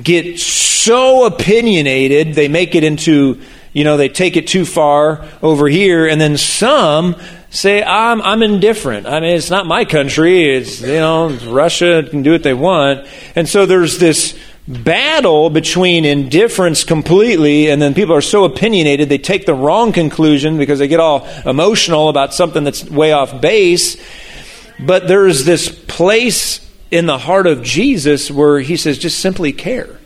get 0.00 0.38
so 0.38 1.24
opinionated, 1.24 2.34
they 2.34 2.48
make 2.48 2.74
it 2.74 2.84
into 2.84 3.40
you 3.72 3.84
know, 3.84 3.96
they 3.96 4.08
take 4.08 4.36
it 4.36 4.48
too 4.48 4.64
far 4.64 5.24
over 5.42 5.68
here, 5.68 6.06
and 6.06 6.20
then 6.20 6.36
some 6.36 7.14
say, 7.50 7.82
I'm, 7.82 8.20
I'm 8.22 8.42
indifferent. 8.42 9.06
I 9.06 9.20
mean, 9.20 9.36
it's 9.36 9.50
not 9.50 9.66
my 9.66 9.84
country. 9.84 10.56
It's, 10.56 10.80
you 10.80 10.94
know, 10.94 11.28
Russia 11.46 12.04
can 12.08 12.22
do 12.22 12.32
what 12.32 12.42
they 12.42 12.54
want. 12.54 13.06
And 13.34 13.48
so 13.48 13.66
there's 13.66 13.98
this 13.98 14.38
battle 14.68 15.50
between 15.50 16.04
indifference 16.04 16.84
completely, 16.84 17.70
and 17.70 17.80
then 17.80 17.94
people 17.94 18.14
are 18.14 18.20
so 18.20 18.44
opinionated, 18.44 19.08
they 19.08 19.18
take 19.18 19.46
the 19.46 19.54
wrong 19.54 19.92
conclusion 19.92 20.58
because 20.58 20.78
they 20.78 20.88
get 20.88 21.00
all 21.00 21.26
emotional 21.44 22.08
about 22.08 22.34
something 22.34 22.64
that's 22.64 22.84
way 22.84 23.12
off 23.12 23.40
base. 23.40 23.96
But 24.78 25.08
there's 25.08 25.44
this 25.44 25.68
place 25.68 26.66
in 26.90 27.06
the 27.06 27.18
heart 27.18 27.46
of 27.46 27.62
Jesus 27.62 28.30
where 28.30 28.60
he 28.60 28.76
says, 28.76 28.98
just 28.98 29.18
simply 29.18 29.52
care. 29.52 29.98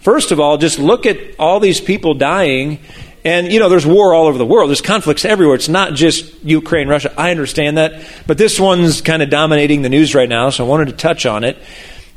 First 0.00 0.32
of 0.32 0.40
all, 0.40 0.56
just 0.56 0.78
look 0.78 1.04
at 1.04 1.18
all 1.38 1.60
these 1.60 1.80
people 1.80 2.14
dying 2.14 2.78
and, 3.22 3.52
you 3.52 3.60
know, 3.60 3.68
there's 3.68 3.84
war 3.84 4.14
all 4.14 4.26
over 4.26 4.38
the 4.38 4.46
world. 4.46 4.70
There's 4.70 4.80
conflicts 4.80 5.26
everywhere. 5.26 5.54
It's 5.54 5.68
not 5.68 5.92
just 5.92 6.42
Ukraine, 6.42 6.88
Russia. 6.88 7.12
I 7.18 7.30
understand 7.30 7.76
that. 7.76 8.02
But 8.26 8.38
this 8.38 8.58
one's 8.58 9.02
kind 9.02 9.22
of 9.22 9.28
dominating 9.28 9.82
the 9.82 9.90
news 9.90 10.14
right 10.14 10.28
now, 10.28 10.48
so 10.48 10.64
I 10.64 10.68
wanted 10.68 10.86
to 10.86 10.92
touch 10.92 11.26
on 11.26 11.44
it. 11.44 11.58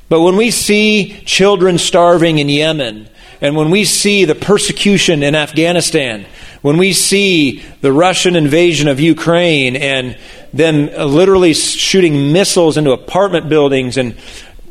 But 0.09 0.21
when 0.21 0.35
we 0.35 0.51
see 0.51 1.21
children 1.25 1.77
starving 1.77 2.39
in 2.39 2.49
Yemen, 2.49 3.09
and 3.41 3.55
when 3.55 3.71
we 3.71 3.83
see 3.83 4.25
the 4.25 4.35
persecution 4.35 5.23
in 5.23 5.35
Afghanistan, 5.35 6.25
when 6.61 6.77
we 6.77 6.93
see 6.93 7.61
the 7.81 7.91
Russian 7.91 8.35
invasion 8.35 8.87
of 8.87 8.99
Ukraine 8.99 9.75
and 9.75 10.17
them 10.53 10.85
literally 10.87 11.53
shooting 11.53 12.31
missiles 12.31 12.77
into 12.77 12.91
apartment 12.91 13.49
buildings 13.49 13.97
and 13.97 14.15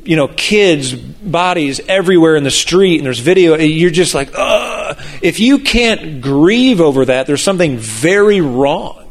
you 0.04 0.16
know, 0.16 0.28
kids' 0.28 0.94
bodies 0.94 1.80
everywhere 1.88 2.34
in 2.34 2.44
the 2.44 2.50
street, 2.50 2.96
and 2.96 3.06
there's 3.06 3.20
video. 3.20 3.54
Eh, 3.54 3.64
you're 3.64 3.90
just 3.90 4.14
like, 4.14 4.30
ugh. 4.36 4.98
If 5.22 5.38
you 5.38 5.60
can't 5.60 6.20
grieve 6.20 6.80
over 6.80 7.04
that, 7.04 7.26
there's 7.26 7.42
something 7.42 7.76
very 7.78 8.40
wrong. 8.40 9.01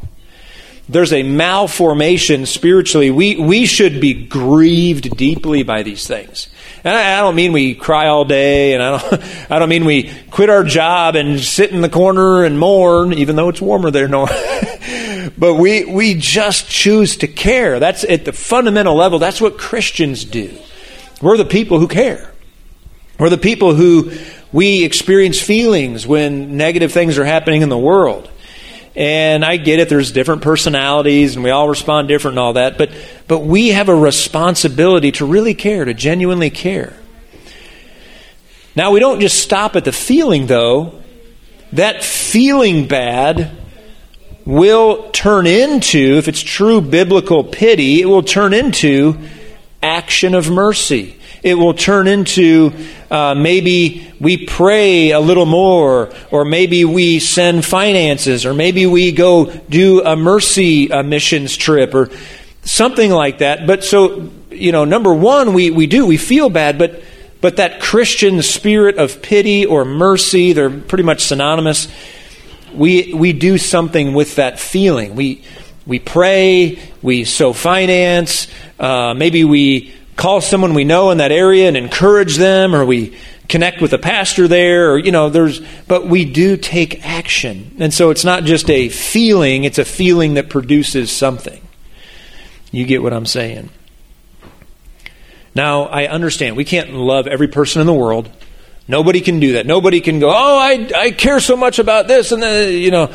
There's 0.92 1.14
a 1.14 1.24
malformation 1.24 2.46
spiritually. 2.46 3.12
We, 3.12 3.38
we 3.38 3.66
should 3.66 4.02
be 4.02 4.14
grieved 4.26 5.16
deeply 5.16 5.64
by 5.64 5.84
these 5.84 6.06
things. 6.06 6.50
And 6.84 6.94
I, 6.94 7.18
I 7.18 7.22
don't 7.22 7.36
mean 7.36 7.54
we 7.54 7.76
cry 7.76 8.08
all 8.08 8.26
day, 8.26 8.74
and 8.74 8.84
I 8.84 8.98
don't, 8.98 9.24
I 9.52 9.60
don't 9.60 9.70
mean 9.70 9.86
we 9.86 10.12
quit 10.32 10.50
our 10.50 10.64
job 10.64 11.16
and 11.16 11.40
sit 11.40 11.72
in 11.72 11.82
the 11.82 11.90
corner 11.90 12.44
and 12.44 12.60
mourn, 12.60 13.14
even 13.14 13.38
though 13.38 13.50
it's 13.50 13.62
warmer 13.62 13.90
there. 13.90 14.10
No. 14.10 14.26
but 15.38 15.56
we, 15.56 15.86
we 15.86 16.16
just 16.16 16.70
choose 16.70 17.18
to 17.18 17.28
care. 17.28 17.80
That's 17.80 18.04
at 18.04 18.26
the 18.26 18.34
fundamental 18.34 18.96
level, 18.96 19.18
that's 19.18 19.40
what 19.40 19.58
Christians 19.58 20.26
do. 20.26 20.58
We're 21.22 21.38
the 21.38 21.46
people 21.46 21.80
who 21.80 21.88
care. 21.88 22.34
We're 23.20 23.30
the 23.30 23.38
people 23.38 23.76
who 23.76 24.12
We 24.52 24.84
experience 24.84 25.40
feelings 25.40 26.06
when 26.06 26.58
negative 26.58 26.92
things 26.92 27.18
are 27.18 27.24
happening 27.24 27.62
in 27.62 27.70
the 27.70 27.78
world. 27.78 28.30
And 29.02 29.44
I 29.44 29.58
get 29.58 29.80
it, 29.80 29.90
there's 29.90 30.12
different 30.12 30.44
personalities 30.44 31.34
and 31.36 31.44
we 31.44 31.50
all 31.50 31.68
respond 31.68 32.08
different 32.08 32.34
and 32.34 32.40
all 32.40 32.54
that, 32.54 32.78
but, 32.78 32.92
but 33.28 33.40
we 33.40 33.70
have 33.70 33.90
a 33.90 33.96
responsibility 33.96 35.12
to 35.14 35.26
really 35.26 35.56
care, 35.56 35.86
to 35.86 35.96
genuinely 35.96 36.52
care. 36.52 36.94
Now, 38.76 38.92
we 38.92 39.00
don't 39.00 39.20
just 39.20 39.40
stop 39.40 39.76
at 39.76 39.86
the 39.86 39.92
feeling, 39.92 40.46
though. 40.46 41.02
That 41.74 42.04
feeling 42.04 42.88
bad 42.88 43.58
will 44.46 45.10
turn 45.10 45.48
into, 45.48 46.18
if 46.20 46.28
it's 46.28 46.40
true 46.40 46.80
biblical 46.80 47.44
pity, 47.44 48.02
it 48.02 48.06
will 48.06 48.22
turn 48.22 48.54
into 48.54 49.18
action 49.82 50.36
of 50.36 50.52
mercy. 50.52 51.20
It 51.44 51.56
will 51.56 51.74
turn 51.74 52.08
into 52.08 52.72
uh, 53.10 53.34
maybe 53.34 54.08
we 54.20 54.46
pray 54.46 55.12
a 55.12 55.20
little 55.20 55.48
more, 55.48 56.12
or 56.30 56.46
maybe 56.46 56.86
we 56.86 57.20
send 57.20 57.66
finances, 57.66 58.46
or 58.46 58.54
maybe 58.54 58.86
we 58.86 59.12
go 59.12 59.52
do 59.52 60.04
a 60.04 60.16
mercy 60.16 60.92
uh, 60.92 61.02
missions 61.02 61.58
trip, 61.58 61.96
or 61.96 62.10
something 62.64 63.10
like 63.10 63.40
that. 63.40 63.66
But 63.66 63.84
so, 63.84 64.30
you 64.52 64.72
know, 64.72 64.86
number 64.86 65.14
one, 65.14 65.54
we, 65.54 65.72
we 65.72 65.88
do, 65.88 66.06
we 66.06 66.18
feel 66.18 66.50
bad, 66.52 66.78
but, 66.78 67.02
but 67.42 67.58
that 67.58 67.82
Christian 67.82 68.44
spirit 68.44 69.00
of 69.00 69.24
pity 69.24 69.66
or 69.66 69.84
mercy, 69.84 70.54
they're 70.54 70.70
pretty 70.70 71.04
much 71.04 71.22
synonymous. 71.22 71.88
We, 72.74 73.14
we 73.16 73.34
do 73.34 73.58
something 73.58 74.14
with 74.14 74.36
that 74.36 74.60
feeling. 74.60 75.16
We, 75.16 75.44
we 75.88 75.98
pray, 75.98 76.80
we 77.02 77.24
sow 77.24 77.52
finance, 77.52 78.48
uh, 78.80 79.16
maybe 79.16 79.44
we 79.44 79.92
call 80.16 80.42
someone 80.42 80.74
we 80.74 80.84
know 80.84 81.12
in 81.12 81.18
that 81.18 81.32
area 81.32 81.68
and 81.68 81.76
encourage 81.76 82.38
them, 82.38 82.76
or 82.76 82.86
we 82.86 83.18
connect 83.48 83.82
with 83.82 83.94
a 83.94 83.98
pastor 83.98 84.48
there, 84.48 84.92
or, 84.92 84.98
you 84.98 85.12
know, 85.12 85.30
there's, 85.30 85.62
but 85.88 86.08
we 86.08 86.26
do 86.26 86.56
take 86.56 87.06
action. 87.06 87.76
And 87.80 87.94
so 87.94 88.10
it's 88.10 88.24
not 88.24 88.44
just 88.44 88.70
a 88.70 88.90
feeling, 88.90 89.64
it's 89.64 89.78
a 89.78 89.86
feeling 89.86 90.36
that 90.36 90.50
produces 90.50 91.12
something. 91.12 91.62
You 92.72 92.86
get 92.86 93.04
what 93.04 93.14
I'm 93.14 93.26
saying? 93.26 93.70
Now, 95.54 95.84
I 95.84 96.08
understand 96.08 96.56
we 96.56 96.64
can't 96.64 96.94
love 96.94 97.28
every 97.28 97.50
person 97.50 97.82
in 97.82 97.88
the 97.88 97.94
world. 97.94 98.30
Nobody 98.88 99.20
can 99.20 99.40
do 99.40 99.54
that. 99.54 99.66
Nobody 99.66 100.00
can 100.00 100.20
go, 100.20 100.30
oh, 100.30 100.58
I, 100.58 100.90
I 100.96 101.12
care 101.12 101.40
so 101.40 101.58
much 101.58 101.80
about 101.80 102.08
this. 102.08 102.32
And 102.32 102.42
then, 102.42 102.74
you 102.74 102.92
know, 102.92 103.14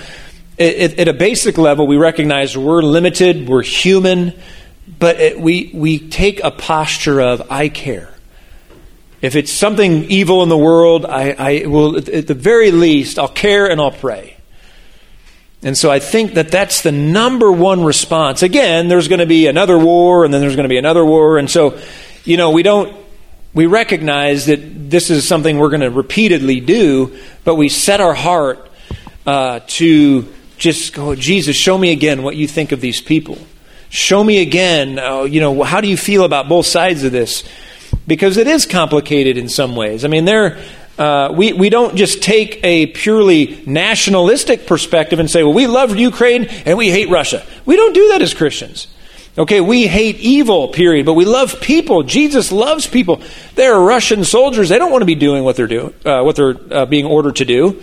at 0.59 1.09
a 1.09 1.13
basic 1.13 1.59
level, 1.59 1.87
we 1.87 1.97
recognize 1.97 2.57
we're 2.57 2.83
limited, 2.83 3.49
we're 3.49 3.63
human, 3.63 4.33
but 4.87 5.21
it, 5.21 5.41
we, 5.41 5.71
we 5.75 5.99
take 5.99 6.43
a 6.43 6.51
posture 6.51 7.21
of, 7.21 7.51
I 7.51 7.69
care. 7.69 8.13
If 9.23 9.35
it's 9.35 9.51
something 9.51 10.05
evil 10.05 10.43
in 10.43 10.49
the 10.49 10.59
world, 10.59 11.05
I, 11.05 11.31
I 11.31 11.67
will, 11.67 11.97
at 11.97 12.27
the 12.27 12.35
very 12.35 12.71
least, 12.71 13.19
I'll 13.19 13.29
care 13.29 13.69
and 13.69 13.81
I'll 13.81 13.91
pray. 13.91 14.37
And 15.63 15.77
so 15.77 15.91
I 15.91 15.99
think 15.99 16.35
that 16.35 16.51
that's 16.51 16.83
the 16.83 16.93
number 16.93 17.51
one 17.51 17.83
response. 17.83 18.43
Again, 18.43 18.89
there's 18.89 19.09
going 19.09 19.21
to 19.21 19.27
be 19.27 19.47
another 19.47 19.79
war, 19.79 20.25
and 20.25 20.33
then 20.33 20.41
there's 20.41 20.55
going 20.55 20.65
to 20.65 20.73
be 20.73 20.79
another 20.79 21.05
war. 21.05 21.39
And 21.39 21.51
so, 21.51 21.81
you 22.25 22.37
know, 22.37 22.51
we 22.51 22.63
don't, 22.63 22.95
we 23.55 23.67
recognize 23.67 24.47
that 24.47 24.91
this 24.91 25.11
is 25.11 25.27
something 25.27 25.59
we're 25.59 25.71
going 25.71 25.81
to 25.81 25.91
repeatedly 25.91 26.61
do, 26.61 27.19
but 27.43 27.55
we 27.55 27.69
set 27.69 28.01
our 28.01 28.15
heart 28.15 28.71
uh, 29.27 29.61
to 29.67 30.29
just 30.59 30.95
go, 30.95 31.15
Jesus, 31.15 31.57
show 31.57 31.77
me 31.77 31.91
again 31.91 32.23
what 32.23 32.37
you 32.37 32.47
think 32.47 32.71
of 32.71 32.81
these 32.81 33.01
people. 33.01 33.39
Show 33.89 34.23
me 34.23 34.43
again, 34.43 34.99
uh, 34.99 35.23
you 35.23 35.41
know, 35.41 35.63
how 35.63 35.81
do 35.81 35.89
you 35.89 35.97
feel 35.97 36.25
about 36.25 36.49
both 36.49 36.67
sides 36.67 37.05
of 37.05 37.13
this? 37.13 37.45
Because 38.07 38.37
it 38.37 38.47
is 38.47 38.67
complicated 38.67 39.37
in 39.37 39.49
some 39.49 39.77
ways. 39.77 40.05
I 40.05 40.09
mean, 40.09 40.25
there, 40.25 40.59
uh, 40.99 41.33
we, 41.33 41.53
we 41.53 41.71
don't 41.71 41.97
just 41.97 42.23
take 42.23 42.61
a 42.65 42.87
purely 42.87 43.63
nationalistic 43.67 44.67
perspective 44.67 45.19
and 45.19 45.31
say, 45.31 45.43
well, 45.43 45.55
we 45.55 45.67
love 45.67 45.97
Ukraine 45.97 46.45
and 46.45 46.79
we 46.79 46.91
hate 46.91 47.11
Russia. 47.11 47.45
We 47.65 47.77
don't 47.77 47.93
do 47.93 48.09
that 48.09 48.23
as 48.23 48.35
Christians. 48.35 48.89
Okay, 49.39 49.61
we 49.61 49.87
hate 49.87 50.17
evil, 50.17 50.69
period, 50.69 51.05
but 51.05 51.13
we 51.13 51.27
love 51.27 51.61
people. 51.61 52.03
Jesus 52.03 52.51
loves 52.51 52.87
people. 52.87 53.21
There 53.55 53.75
are 53.75 53.85
Russian 53.85 54.25
soldiers; 54.25 54.71
they 54.71 54.79
don't 54.79 54.91
want 54.91 55.03
to 55.03 55.07
be 55.07 55.15
doing 55.15 55.45
what 55.45 55.57
they're 55.57 55.67
doing, 55.67 55.93
uh, 56.07 56.23
what 56.23 56.37
they're 56.37 56.57
uh, 56.73 56.87
being 56.87 57.05
ordered 57.05 57.37
to 57.37 57.45
do. 57.45 57.83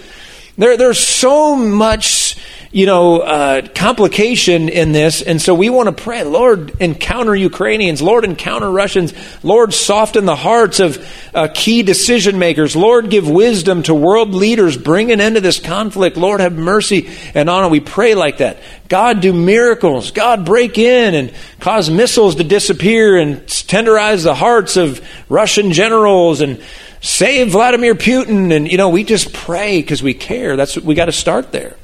There, 0.57 0.77
there's 0.77 0.99
so 0.99 1.55
much 1.55 2.37
you 2.73 2.87
know, 2.87 3.19
uh, 3.19 3.61
complication 3.75 4.67
in 4.67 4.93
this. 4.93 5.21
And 5.21 5.39
so 5.39 5.53
we 5.53 5.69
want 5.69 5.95
to 5.95 6.03
pray, 6.03 6.23
Lord, 6.23 6.73
encounter 6.81 7.35
Ukrainians. 7.35 8.01
Lord, 8.01 8.25
encounter 8.25 8.69
Russians. 8.69 9.13
Lord, 9.43 9.75
soften 9.75 10.25
the 10.25 10.35
hearts 10.35 10.79
of 10.79 11.07
uh, 11.35 11.49
key 11.53 11.83
decision 11.83 12.39
makers. 12.39 12.75
Lord, 12.75 13.11
give 13.11 13.29
wisdom 13.29 13.83
to 13.83 13.93
world 13.93 14.33
leaders. 14.33 14.75
Bring 14.75 15.11
an 15.11 15.21
end 15.21 15.35
to 15.35 15.41
this 15.41 15.59
conflict. 15.59 16.17
Lord, 16.17 16.39
have 16.39 16.53
mercy 16.53 17.11
and 17.35 17.47
honor. 17.47 17.69
We 17.69 17.79
pray 17.79 18.15
like 18.15 18.39
that. 18.39 18.57
God, 18.89 19.21
do 19.21 19.33
miracles. 19.33 20.09
God, 20.09 20.43
break 20.43 20.79
in 20.79 21.13
and 21.13 21.31
cause 21.59 21.91
missiles 21.91 22.35
to 22.37 22.43
disappear 22.43 23.17
and 23.17 23.41
tenderize 23.43 24.23
the 24.23 24.33
hearts 24.33 24.77
of 24.77 24.99
Russian 25.29 25.73
generals 25.73 26.41
and 26.41 26.59
save 27.01 27.51
Vladimir 27.51 27.93
Putin. 27.93 28.51
And, 28.51 28.67
you 28.71 28.79
know, 28.79 28.89
we 28.89 29.03
just 29.03 29.31
pray 29.31 29.79
because 29.79 30.01
we 30.01 30.15
care. 30.15 30.57
That's 30.57 30.75
we 30.75 30.95
got 30.95 31.05
to 31.05 31.11
start 31.11 31.51
there. 31.51 31.75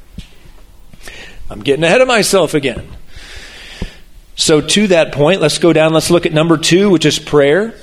I'm 1.49 1.61
getting 1.61 1.83
ahead 1.83 2.01
of 2.01 2.07
myself 2.07 2.53
again. 2.53 2.87
So, 4.35 4.61
to 4.61 4.87
that 4.87 5.11
point, 5.11 5.41
let's 5.41 5.57
go 5.57 5.73
down. 5.73 5.93
Let's 5.93 6.09
look 6.09 6.25
at 6.25 6.31
number 6.31 6.57
two, 6.57 6.89
which 6.89 7.05
is 7.05 7.19
prayer. 7.19 7.73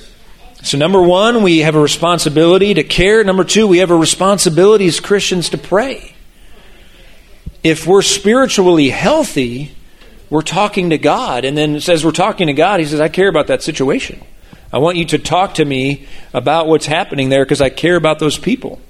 So, 0.63 0.77
number 0.77 1.01
one, 1.01 1.43
we 1.43 1.59
have 1.59 1.75
a 1.75 1.79
responsibility 1.79 2.73
to 2.73 2.83
care. 2.83 3.23
Number 3.23 3.43
two, 3.43 3.67
we 3.67 3.77
have 3.77 3.91
a 3.91 3.95
responsibility 3.95 4.87
as 4.87 4.99
Christians 4.99 5.49
to 5.49 5.57
pray. 5.57 6.15
If 7.63 7.85
we're 7.85 8.01
spiritually 8.01 8.89
healthy, 8.89 9.75
we're 10.29 10.41
talking 10.41 10.89
to 10.89 10.97
God. 10.97 11.45
And 11.45 11.57
then 11.57 11.75
it 11.75 11.81
says 11.81 12.03
we're 12.03 12.11
talking 12.11 12.47
to 12.47 12.53
God. 12.53 12.79
He 12.79 12.85
says, 12.85 12.99
I 12.99 13.09
care 13.09 13.27
about 13.27 13.47
that 13.47 13.61
situation. 13.61 14.21
I 14.71 14.79
want 14.79 14.97
you 14.97 15.05
to 15.05 15.19
talk 15.19 15.55
to 15.55 15.65
me 15.65 16.07
about 16.33 16.67
what's 16.67 16.85
happening 16.85 17.29
there 17.29 17.45
because 17.45 17.61
I 17.61 17.69
care 17.69 17.95
about 17.95 18.19
those 18.19 18.37
people. 18.37 18.81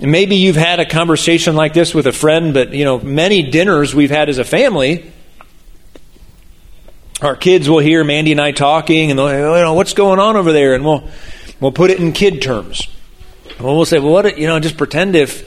Maybe 0.00 0.36
you've 0.36 0.56
had 0.56 0.80
a 0.80 0.86
conversation 0.86 1.54
like 1.56 1.74
this 1.74 1.94
with 1.94 2.06
a 2.06 2.12
friend, 2.12 2.54
but 2.54 2.72
you 2.72 2.84
know, 2.84 2.98
many 2.98 3.42
dinners 3.42 3.94
we've 3.94 4.10
had 4.10 4.30
as 4.30 4.38
a 4.38 4.44
family, 4.44 5.12
our 7.20 7.36
kids 7.36 7.68
will 7.68 7.80
hear 7.80 8.02
Mandy 8.02 8.32
and 8.32 8.40
I 8.40 8.52
talking, 8.52 9.10
and 9.10 9.18
they'll, 9.18 9.30
you 9.30 9.62
know, 9.62 9.74
what's 9.74 9.92
going 9.92 10.18
on 10.18 10.36
over 10.36 10.52
there, 10.52 10.74
and 10.74 10.84
we'll 10.84 11.06
we'll 11.60 11.72
put 11.72 11.90
it 11.90 12.00
in 12.00 12.12
kid 12.12 12.40
terms. 12.40 12.88
And 13.58 13.66
we'll 13.66 13.84
say, 13.84 13.98
well, 13.98 14.12
what, 14.12 14.38
you 14.38 14.46
know, 14.46 14.58
just 14.58 14.78
pretend 14.78 15.16
if 15.16 15.46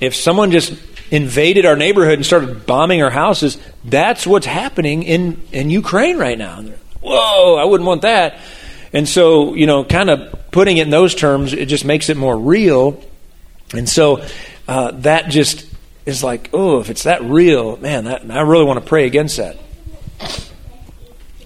if 0.00 0.16
someone 0.16 0.50
just 0.50 0.72
invaded 1.12 1.64
our 1.64 1.76
neighborhood 1.76 2.14
and 2.14 2.26
started 2.26 2.66
bombing 2.66 3.02
our 3.02 3.10
houses, 3.10 3.56
that's 3.84 4.26
what's 4.26 4.46
happening 4.46 5.04
in 5.04 5.40
in 5.52 5.70
Ukraine 5.70 6.18
right 6.18 6.38
now. 6.38 6.60
Whoa, 7.02 7.56
I 7.56 7.64
wouldn't 7.64 7.86
want 7.86 8.02
that. 8.02 8.40
And 8.92 9.08
so, 9.08 9.54
you 9.54 9.66
know, 9.66 9.84
kind 9.84 10.10
of 10.10 10.50
putting 10.50 10.76
it 10.76 10.82
in 10.82 10.90
those 10.90 11.14
terms, 11.14 11.52
it 11.52 11.66
just 11.66 11.84
makes 11.84 12.08
it 12.08 12.16
more 12.16 12.36
real. 12.36 13.02
And 13.72 13.88
so 13.88 14.24
uh, 14.68 14.92
that 14.92 15.30
just 15.30 15.66
is 16.04 16.22
like, 16.22 16.50
oh, 16.52 16.80
if 16.80 16.90
it's 16.90 17.04
that 17.04 17.22
real, 17.22 17.76
man, 17.76 18.04
that, 18.04 18.30
I 18.30 18.40
really 18.40 18.64
want 18.64 18.80
to 18.80 18.86
pray 18.86 19.06
against 19.06 19.36
that. 19.36 19.56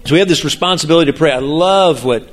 So 0.05 0.13
we 0.13 0.19
have 0.19 0.27
this 0.27 0.43
responsibility 0.43 1.11
to 1.11 1.17
pray. 1.17 1.31
I 1.31 1.39
love 1.39 2.05
what 2.05 2.29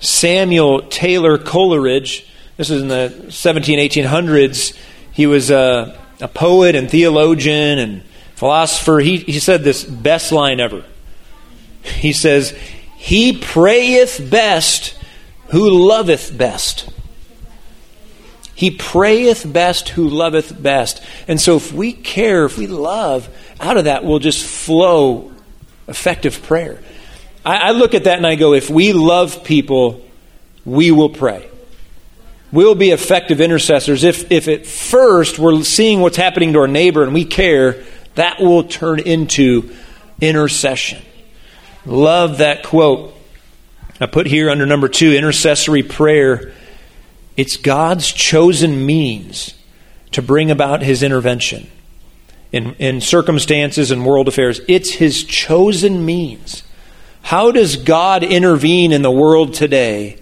Samuel 0.00 0.82
Taylor 0.82 1.36
Coleridge, 1.36 2.26
this 2.56 2.70
is 2.70 2.82
in 2.82 2.88
the 2.88 3.26
17, 3.30 3.78
1800s, 3.78 4.76
he 5.12 5.26
was 5.26 5.50
a, 5.50 5.98
a 6.20 6.28
poet 6.28 6.74
and 6.74 6.88
theologian 6.88 7.78
and 7.78 8.02
philosopher. 8.36 9.00
He, 9.00 9.18
he 9.18 9.40
said 9.40 9.64
this 9.64 9.84
best 9.84 10.30
line 10.30 10.60
ever. 10.60 10.84
He 11.82 12.12
says, 12.12 12.56
He 12.96 13.36
prayeth 13.36 14.30
best 14.30 14.96
who 15.48 15.88
loveth 15.88 16.36
best. 16.36 16.88
He 18.58 18.72
prayeth 18.72 19.52
best 19.52 19.90
who 19.90 20.08
loveth 20.08 20.60
best. 20.60 21.00
And 21.28 21.40
so 21.40 21.54
if 21.54 21.72
we 21.72 21.92
care, 21.92 22.44
if 22.44 22.58
we 22.58 22.66
love, 22.66 23.28
out 23.60 23.76
of 23.76 23.84
that 23.84 24.02
will 24.02 24.18
just 24.18 24.44
flow 24.44 25.30
effective 25.86 26.42
prayer. 26.42 26.82
I, 27.46 27.68
I 27.68 27.70
look 27.70 27.94
at 27.94 28.02
that 28.02 28.16
and 28.16 28.26
I 28.26 28.34
go, 28.34 28.54
if 28.54 28.68
we 28.68 28.92
love 28.92 29.44
people, 29.44 30.04
we 30.64 30.90
will 30.90 31.10
pray. 31.10 31.48
We'll 32.50 32.74
be 32.74 32.90
effective 32.90 33.40
intercessors. 33.40 34.02
If, 34.02 34.32
if 34.32 34.48
at 34.48 34.66
first 34.66 35.38
we're 35.38 35.62
seeing 35.62 36.00
what's 36.00 36.16
happening 36.16 36.54
to 36.54 36.58
our 36.58 36.66
neighbor 36.66 37.04
and 37.04 37.14
we 37.14 37.26
care, 37.26 37.84
that 38.16 38.40
will 38.40 38.64
turn 38.64 38.98
into 38.98 39.72
intercession. 40.20 41.00
Love 41.86 42.38
that 42.38 42.64
quote. 42.64 43.14
I 44.00 44.06
put 44.06 44.26
here 44.26 44.50
under 44.50 44.66
number 44.66 44.88
two 44.88 45.12
intercessory 45.12 45.84
prayer 45.84 46.54
it's 47.38 47.56
God's 47.56 48.12
chosen 48.12 48.84
means 48.84 49.54
to 50.10 50.20
bring 50.20 50.50
about 50.50 50.82
his 50.82 51.04
intervention 51.04 51.70
in, 52.50 52.74
in 52.74 53.00
circumstances 53.00 53.92
and 53.92 54.04
world 54.04 54.26
affairs. 54.26 54.60
It's 54.66 54.90
his 54.90 55.22
chosen 55.22 56.04
means. 56.04 56.64
How 57.22 57.52
does 57.52 57.76
God 57.76 58.24
intervene 58.24 58.90
in 58.90 59.02
the 59.02 59.10
world 59.12 59.54
today? 59.54 60.18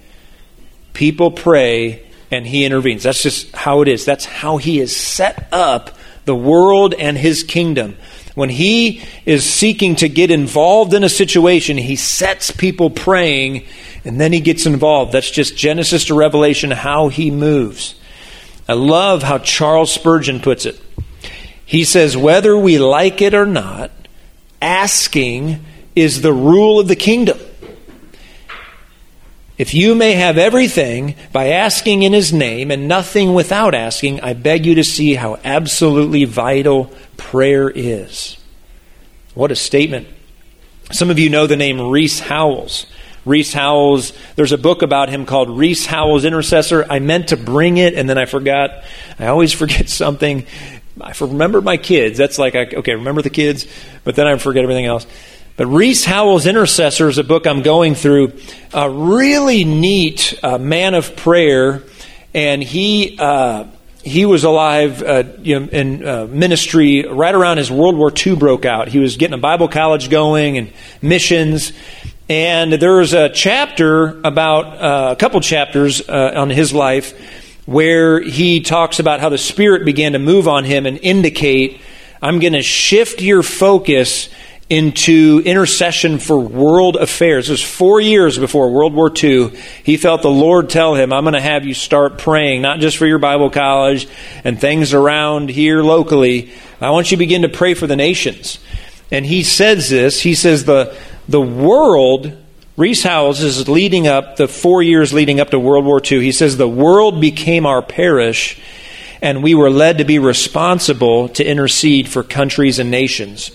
People 0.92 1.31
pray 1.31 2.07
and 2.31 2.46
he 2.46 2.66
intervenes. 2.66 3.05
That's 3.05 3.22
just 3.22 3.50
how 3.57 3.81
it 3.81 3.88
is. 3.88 4.05
That's 4.05 4.26
how 4.26 4.59
he 4.59 4.79
has 4.79 4.94
set 4.94 5.48
up 5.52 5.96
the 6.26 6.37
world 6.37 6.92
and 6.92 7.16
his 7.16 7.44
kingdom. 7.44 7.96
When 8.37 8.51
he 8.51 9.03
is 9.25 9.44
seeking 9.44 9.96
to 9.96 10.11
get 10.11 10.31
involved 10.31 10.92
in 10.92 11.03
a 11.03 11.09
situation, 11.09 11.79
he 11.79 11.96
sets 11.96 12.51
people 12.51 12.90
praying 12.90 13.64
and 14.05 14.20
then 14.20 14.31
he 14.31 14.40
gets 14.40 14.66
involved. 14.66 15.12
That's 15.12 15.31
just 15.31 15.57
Genesis 15.57 16.05
to 16.05 16.14
Revelation, 16.14 16.70
how 16.70 17.09
he 17.09 17.31
moves. 17.31 17.94
I 18.68 18.75
love 18.75 19.22
how 19.22 19.38
Charles 19.38 19.90
Spurgeon 19.90 20.40
puts 20.40 20.66
it. 20.66 20.79
He 21.64 21.85
says, 21.85 22.14
whether 22.14 22.55
we 22.55 22.79
like 22.79 23.22
it 23.22 23.33
or 23.33 23.46
not, 23.46 23.90
asking 24.61 25.64
is 25.94 26.20
the 26.20 26.35
rule 26.35 26.79
of 26.79 26.88
the 26.88 26.94
kingdom. 26.94 27.38
If 29.59 29.73
you 29.73 29.95
may 29.95 30.12
have 30.12 30.37
everything 30.37 31.14
by 31.33 31.49
asking 31.49 32.03
in 32.03 32.12
his 32.12 32.33
name 32.33 32.71
and 32.71 32.88
nothing 32.88 33.33
without 33.33 33.75
asking, 33.75 34.21
I 34.21 34.35
beg 34.35 34.66
you 34.66 34.75
to 34.75 34.85
see 34.85 35.14
how 35.14 35.38
absolutely 35.45 36.25
vital 36.25 36.90
prayer 37.16 37.71
is. 37.71 38.37
What 39.35 39.51
a 39.51 39.57
statement. 39.57 40.09
Some 40.92 41.11
of 41.11 41.19
you 41.19 41.31
know 41.31 41.47
the 41.47 41.57
name 41.57 41.81
Rees 41.81 42.21
Howells. 42.21 42.87
Rees 43.25 43.53
Howells, 43.53 44.12
there's 44.37 44.53
a 44.53 44.59
book 44.59 44.83
about 44.83 45.09
him 45.09 45.27
called 45.27 45.51
Rees 45.51 45.87
Howells 45.87 46.25
Intercessor. 46.25 46.87
I 46.88 47.01
meant 47.01 47.29
to 47.29 47.37
bring 47.37 47.79
it 47.79 47.95
and 47.95 48.09
then 48.09 48.19
I 48.19 48.27
forgot. 48.27 48.85
I 49.19 49.27
always 49.29 49.53
forget 49.59 49.88
something. 49.88 50.47
I 51.01 51.12
remember 51.21 51.61
my 51.61 51.77
kids. 51.77 52.19
That's 52.19 52.38
like, 52.38 52.55
okay, 52.55 52.95
remember 52.95 53.23
the 53.23 53.31
kids, 53.31 53.66
but 54.05 54.16
then 54.16 54.27
I 54.27 54.37
forget 54.37 54.62
everything 54.62 54.87
else. 54.87 55.07
But 55.57 55.69
Rees 55.69 56.05
Howells 56.05 56.47
Intercessor 56.47 57.09
is 57.09 57.16
a 57.16 57.25
book 57.25 57.47
I'm 57.47 57.62
going 57.62 57.95
through. 57.95 58.33
A 58.75 58.90
really 58.90 59.64
neat 59.64 60.38
uh, 60.42 60.59
man 60.59 60.92
of 60.92 61.16
prayer, 61.16 61.83
and 62.35 62.62
he 62.62 63.16
uh, 63.19 63.64
he 64.03 64.27
was 64.27 64.45
alive 64.45 65.03
uh, 65.03 65.25
you 65.40 65.59
know, 65.59 65.66
in 65.69 66.07
uh, 66.07 66.27
ministry 66.27 67.07
right 67.07 67.35
around 67.35 67.59
as 67.59 67.71
World 67.71 67.97
War 67.97 68.12
II 68.14 68.37
broke 68.37 68.66
out. 68.66 68.88
He 68.88 68.99
was 68.99 69.16
getting 69.16 69.33
a 69.33 69.38
Bible 69.38 69.66
college 69.66 70.11
going 70.11 70.59
and 70.59 70.71
missions. 71.01 71.73
And 72.29 72.75
there 72.75 72.97
was 72.97 73.14
a 73.14 73.31
chapter 73.31 74.21
about 74.23 74.64
uh, 74.66 75.12
a 75.12 75.16
couple 75.16 75.40
chapters 75.40 76.07
uh, 76.07 76.33
on 76.37 76.51
his 76.51 76.75
life 76.75 77.19
where 77.64 78.21
he 78.21 78.61
talks 78.61 78.99
about 78.99 79.21
how 79.21 79.31
the 79.31 79.38
Spirit 79.38 79.87
began 79.87 80.12
to 80.12 80.19
move 80.19 80.49
on 80.49 80.64
him 80.64 80.85
and 80.85 80.99
indicate, 81.03 81.81
I'm 82.21 82.40
going 82.40 82.53
to 82.53 82.62
shift 82.62 83.23
your 83.23 83.42
focus 83.42 84.29
into 84.68 85.40
intercession 85.44 86.18
for 86.18 86.38
world 86.38 86.96
affairs. 86.96 87.48
It 87.48 87.52
was 87.52 87.62
four 87.62 88.00
years 88.00 88.37
before 88.37 88.70
World 88.72 88.94
War 88.94 89.12
II. 89.14 89.57
He 89.85 89.96
felt 89.96 90.22
the 90.22 90.31
Lord 90.31 90.68
tell 90.68 90.96
him, 90.96 91.12
I'm 91.12 91.22
going 91.22 91.35
to 91.35 91.40
have 91.40 91.64
you 91.64 91.72
start 91.74 92.18
praying, 92.18 92.62
not 92.62 92.81
just 92.81 92.96
for 92.96 93.07
your 93.07 93.20
Bible 93.20 93.48
college 93.48 94.09
and 94.42 94.61
things 94.61 94.92
around 94.92 95.50
here 95.50 95.83
locally. 95.83 96.50
I 96.81 96.90
want 96.90 97.11
you 97.11 97.16
to 97.16 97.20
begin 97.20 97.42
to 97.42 97.48
pray 97.48 97.74
for 97.74 97.87
the 97.87 97.94
nations. 97.94 98.59
And 99.12 99.24
he 99.24 99.44
says 99.44 99.88
this. 99.88 100.20
He 100.20 100.35
says 100.35 100.64
the, 100.64 100.96
the 101.29 101.40
world, 101.40 102.37
Rees 102.76 103.05
Howells 103.05 103.42
is 103.42 103.68
leading 103.68 104.09
up, 104.09 104.35
the 104.35 104.48
four 104.48 104.83
years 104.83 105.12
leading 105.12 105.38
up 105.38 105.50
to 105.50 105.61
World 105.61 105.85
War 105.85 106.02
II. 106.05 106.20
He 106.22 106.33
says 106.33 106.57
the 106.57 106.68
world 106.68 107.20
became 107.20 107.66
our 107.66 107.83
parish 107.83 108.61
and 109.22 109.44
we 109.44 109.55
were 109.55 109.70
led 109.70 109.98
to 109.98 110.05
be 110.05 110.18
responsible 110.18 111.29
to 111.31 111.44
intercede 111.44 112.09
for 112.09 112.24
countries 112.24 112.81
and 112.81 112.90
nations. 112.90 113.52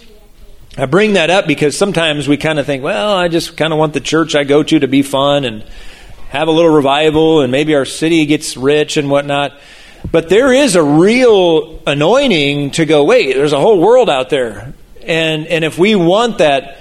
I 0.77 0.85
bring 0.85 1.13
that 1.13 1.29
up 1.29 1.47
because 1.47 1.77
sometimes 1.77 2.29
we 2.29 2.37
kind 2.37 2.57
of 2.57 2.65
think, 2.65 2.81
well, 2.81 3.11
I 3.11 3.27
just 3.27 3.57
kind 3.57 3.73
of 3.73 3.79
want 3.79 3.93
the 3.93 3.99
church 3.99 4.35
I 4.35 4.45
go 4.45 4.63
to 4.63 4.79
to 4.79 4.87
be 4.87 5.01
fun 5.01 5.43
and 5.43 5.65
have 6.29 6.47
a 6.47 6.51
little 6.51 6.71
revival 6.71 7.41
and 7.41 7.51
maybe 7.51 7.75
our 7.75 7.83
city 7.83 8.25
gets 8.25 8.55
rich 8.55 8.95
and 8.95 9.09
whatnot. 9.09 9.51
But 10.09 10.29
there 10.29 10.53
is 10.53 10.75
a 10.77 10.83
real 10.83 11.81
anointing 11.85 12.71
to 12.71 12.85
go, 12.85 13.03
wait, 13.03 13.33
there's 13.33 13.51
a 13.51 13.59
whole 13.59 13.81
world 13.81 14.09
out 14.09 14.29
there. 14.29 14.73
And, 15.03 15.45
and 15.47 15.65
if 15.65 15.77
we 15.77 15.95
want 15.95 16.37
that, 16.37 16.77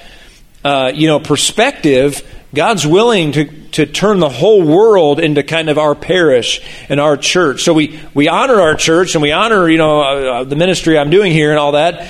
uh, 0.65 0.93
you 0.95 1.09
know, 1.09 1.19
perspective, 1.19 2.23
God's 2.55 2.87
willing 2.87 3.33
to, 3.33 3.45
to 3.73 3.87
turn 3.87 4.21
the 4.21 4.29
whole 4.29 4.63
world 4.63 5.19
into 5.19 5.43
kind 5.43 5.69
of 5.69 5.79
our 5.79 5.97
parish 5.97 6.61
and 6.89 7.01
our 7.01 7.17
church. 7.17 7.65
So 7.65 7.75
we, 7.75 7.99
we 8.15 8.29
honor 8.29 8.61
our 8.61 8.77
church 8.77 9.17
and 9.17 9.23
we 9.23 9.33
honor, 9.33 9.69
you 9.69 9.79
know, 9.79 10.01
uh, 10.03 10.45
the 10.45 10.57
ministry 10.57 10.97
I'm 10.97 11.11
doing 11.11 11.33
here 11.33 11.51
and 11.51 11.59
all 11.59 11.73
that 11.73 12.09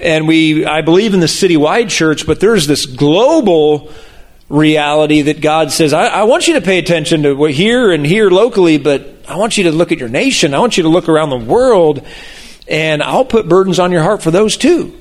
and 0.00 0.26
we 0.26 0.64
I 0.66 0.80
believe 0.80 1.14
in 1.14 1.20
the 1.20 1.26
citywide 1.26 1.90
church, 1.90 2.26
but 2.26 2.40
there's 2.40 2.66
this 2.66 2.86
global 2.86 3.92
reality 4.48 5.22
that 5.22 5.40
God 5.40 5.70
says, 5.70 5.92
I, 5.92 6.06
I, 6.06 6.22
want 6.24 6.48
you 6.48 6.54
to 6.54 6.60
pay 6.60 6.78
attention 6.78 7.22
to 7.22 7.34
what 7.34 7.52
here 7.52 7.92
and 7.92 8.04
here 8.04 8.28
locally, 8.30 8.78
but 8.78 9.08
I 9.28 9.36
want 9.36 9.56
you 9.56 9.64
to 9.64 9.72
look 9.72 9.92
at 9.92 9.98
your 9.98 10.08
nation. 10.08 10.54
I 10.54 10.58
want 10.58 10.76
you 10.76 10.82
to 10.82 10.88
look 10.88 11.08
around 11.08 11.30
the 11.30 11.36
world, 11.36 12.04
and 12.66 13.00
I'll 13.00 13.24
put 13.24 13.48
burdens 13.48 13.78
on 13.78 13.92
your 13.92 14.02
heart 14.02 14.22
for 14.22 14.32
those 14.32 14.56
too. 14.56 14.96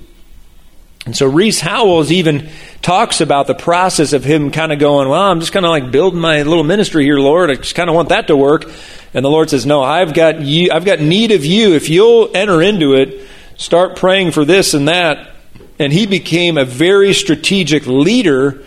And 1.06 1.18
so 1.18 1.26
Rees 1.26 1.60
Howells 1.60 2.12
even 2.12 2.50
talks 2.84 3.22
about 3.22 3.48
the 3.48 3.56
process 3.56 4.14
of 4.14 4.24
him 4.24 4.52
kind 4.52 4.72
of 4.72 4.78
going, 4.78 5.10
Well, 5.10 5.20
I'm 5.22 5.40
just 5.40 5.52
kind 5.52 5.66
of 5.66 5.72
like 5.72 5.92
building 5.92 6.20
my 6.20 6.44
little 6.44 6.64
ministry 6.64 7.06
here, 7.06 7.18
Lord. 7.18 7.50
I 7.50 7.56
just 7.56 7.74
kind 7.74 7.90
of 7.90 7.96
want 7.96 8.10
that 8.10 8.28
to 8.28 8.38
work. 8.38 8.70
And 9.14 9.26
the 9.26 9.30
Lord 9.30 9.50
says, 9.50 9.66
No, 9.66 9.82
I've 9.82 10.14
got 10.14 10.42
you 10.42 10.72
I've 10.72 10.86
got 10.86 11.00
need 11.00 11.32
of 11.32 11.46
you. 11.46 11.74
If 11.74 11.90
you'll 11.90 12.30
enter 12.36 12.62
into 12.62 12.94
it, 12.94 13.26
start 13.60 13.98
praying 13.98 14.32
for 14.32 14.46
this 14.46 14.74
and 14.74 14.88
that. 14.88 15.36
And 15.78 15.94
he 15.94 16.08
became 16.08 16.58
a 16.58 16.66
very 16.66 17.14
strategic 17.14 17.86
leader 17.86 18.64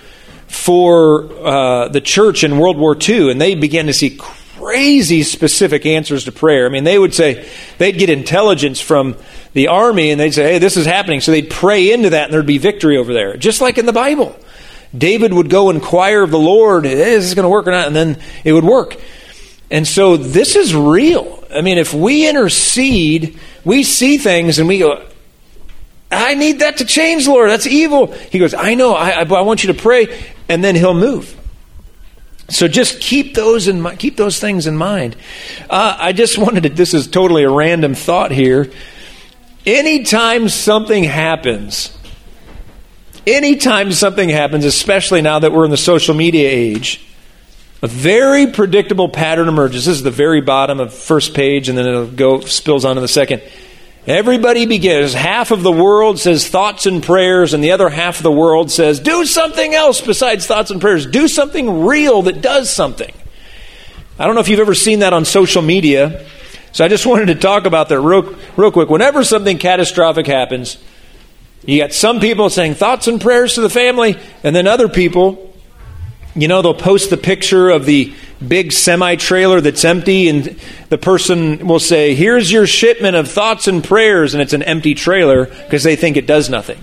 for 0.46 1.24
uh, 1.44 1.88
the 1.88 2.00
church 2.00 2.44
in 2.44 2.58
World 2.58 2.78
War 2.78 2.96
II. 2.96 3.30
And 3.30 3.40
they 3.40 3.54
began 3.54 3.86
to 3.86 3.92
see 3.92 4.16
crazy 4.16 5.22
specific 5.22 5.84
answers 5.86 6.26
to 6.26 6.32
prayer. 6.32 6.66
I 6.66 6.68
mean, 6.68 6.84
they 6.84 6.98
would 6.98 7.14
say, 7.14 7.48
they'd 7.78 7.98
get 7.98 8.10
intelligence 8.10 8.80
from 8.80 9.16
the 9.54 9.68
army 9.68 10.10
and 10.10 10.20
they'd 10.20 10.32
say, 10.32 10.52
hey, 10.52 10.58
this 10.58 10.76
is 10.76 10.86
happening. 10.86 11.20
So 11.20 11.32
they'd 11.32 11.50
pray 11.50 11.92
into 11.92 12.10
that 12.10 12.26
and 12.26 12.32
there'd 12.32 12.46
be 12.46 12.58
victory 12.58 12.96
over 12.96 13.12
there. 13.12 13.36
Just 13.36 13.60
like 13.60 13.78
in 13.78 13.86
the 13.86 13.92
Bible. 13.92 14.36
David 14.96 15.32
would 15.32 15.48
go 15.48 15.70
inquire 15.70 16.22
of 16.22 16.30
the 16.30 16.38
Lord, 16.38 16.84
hey, 16.84 17.14
is 17.14 17.24
this 17.24 17.34
going 17.34 17.44
to 17.44 17.48
work 17.48 17.66
or 17.66 17.70
not? 17.70 17.86
And 17.86 17.96
then 17.96 18.18
it 18.44 18.52
would 18.52 18.64
work. 18.64 18.96
And 19.72 19.88
so 19.88 20.18
this 20.18 20.54
is 20.54 20.74
real. 20.74 21.42
I 21.52 21.62
mean, 21.62 21.78
if 21.78 21.94
we 21.94 22.28
intercede, 22.28 23.40
we 23.64 23.82
see 23.82 24.18
things 24.18 24.58
and 24.58 24.68
we 24.68 24.78
go, 24.78 25.02
I 26.10 26.34
need 26.34 26.58
that 26.58 26.76
to 26.76 26.84
change, 26.84 27.26
Lord. 27.26 27.48
That's 27.48 27.66
evil. 27.66 28.12
He 28.12 28.38
goes, 28.38 28.52
I 28.52 28.74
know. 28.74 28.92
I, 28.92 29.10
I, 29.10 29.22
I 29.22 29.40
want 29.40 29.64
you 29.64 29.72
to 29.72 29.80
pray, 29.80 30.24
and 30.46 30.62
then 30.62 30.74
he'll 30.74 30.92
move. 30.92 31.34
So 32.50 32.68
just 32.68 33.00
keep 33.00 33.34
those 33.34 33.66
in 33.66 33.80
mind, 33.80 33.98
keep 33.98 34.18
those 34.18 34.38
things 34.38 34.66
in 34.66 34.76
mind. 34.76 35.16
Uh, 35.70 35.96
I 35.98 36.12
just 36.12 36.36
wanted 36.36 36.64
to. 36.64 36.68
This 36.68 36.92
is 36.92 37.06
totally 37.06 37.44
a 37.44 37.50
random 37.50 37.94
thought 37.94 38.30
here. 38.30 38.70
Anytime 39.64 40.50
something 40.50 41.02
happens, 41.02 41.96
anytime 43.26 43.90
something 43.92 44.28
happens, 44.28 44.66
especially 44.66 45.22
now 45.22 45.38
that 45.38 45.50
we're 45.50 45.64
in 45.64 45.70
the 45.70 45.78
social 45.78 46.14
media 46.14 46.50
age, 46.50 47.00
a 47.82 47.88
very 47.88 48.46
predictable 48.46 49.08
pattern 49.08 49.48
emerges. 49.48 49.86
This 49.86 49.96
is 49.96 50.02
the 50.04 50.12
very 50.12 50.40
bottom 50.40 50.78
of 50.78 50.94
first 50.94 51.34
page, 51.34 51.68
and 51.68 51.76
then 51.76 51.86
it'll 51.86 52.06
go 52.06 52.40
spills 52.40 52.84
on 52.84 52.94
to 52.94 53.00
the 53.00 53.08
second. 53.08 53.42
Everybody 54.06 54.66
begins. 54.66 55.14
Half 55.14 55.50
of 55.50 55.62
the 55.62 55.72
world 55.72 56.20
says 56.20 56.46
thoughts 56.46 56.86
and 56.86 57.02
prayers, 57.02 57.54
and 57.54 57.62
the 57.62 57.72
other 57.72 57.88
half 57.88 58.18
of 58.18 58.22
the 58.22 58.32
world 58.32 58.70
says, 58.70 59.00
do 59.00 59.26
something 59.26 59.74
else 59.74 60.00
besides 60.00 60.46
thoughts 60.46 60.70
and 60.70 60.80
prayers. 60.80 61.06
Do 61.06 61.26
something 61.26 61.84
real 61.84 62.22
that 62.22 62.40
does 62.40 62.70
something. 62.70 63.12
I 64.18 64.26
don't 64.26 64.36
know 64.36 64.40
if 64.40 64.48
you've 64.48 64.60
ever 64.60 64.74
seen 64.74 65.00
that 65.00 65.12
on 65.12 65.24
social 65.24 65.62
media, 65.62 66.24
so 66.70 66.84
I 66.84 66.88
just 66.88 67.06
wanted 67.06 67.26
to 67.26 67.34
talk 67.34 67.66
about 67.66 67.88
that 67.88 68.00
real, 68.00 68.36
real 68.56 68.70
quick. 68.70 68.90
Whenever 68.90 69.24
something 69.24 69.58
catastrophic 69.58 70.26
happens, 70.26 70.78
you 71.64 71.78
got 71.78 71.92
some 71.92 72.20
people 72.20 72.48
saying 72.48 72.74
thoughts 72.74 73.08
and 73.08 73.20
prayers 73.20 73.54
to 73.54 73.60
the 73.60 73.70
family, 73.70 74.16
and 74.44 74.54
then 74.54 74.68
other 74.68 74.88
people 74.88 75.51
you 76.34 76.48
know, 76.48 76.62
they'll 76.62 76.74
post 76.74 77.10
the 77.10 77.16
picture 77.16 77.68
of 77.70 77.84
the 77.84 78.14
big 78.46 78.72
semi 78.72 79.16
trailer 79.16 79.60
that's 79.60 79.84
empty, 79.84 80.28
and 80.28 80.58
the 80.88 80.98
person 80.98 81.66
will 81.66 81.80
say, 81.80 82.14
Here's 82.14 82.50
your 82.50 82.66
shipment 82.66 83.16
of 83.16 83.30
thoughts 83.30 83.68
and 83.68 83.84
prayers, 83.84 84.34
and 84.34 84.42
it's 84.42 84.52
an 84.52 84.62
empty 84.62 84.94
trailer 84.94 85.46
because 85.46 85.82
they 85.82 85.96
think 85.96 86.16
it 86.16 86.26
does 86.26 86.48
nothing. 86.48 86.82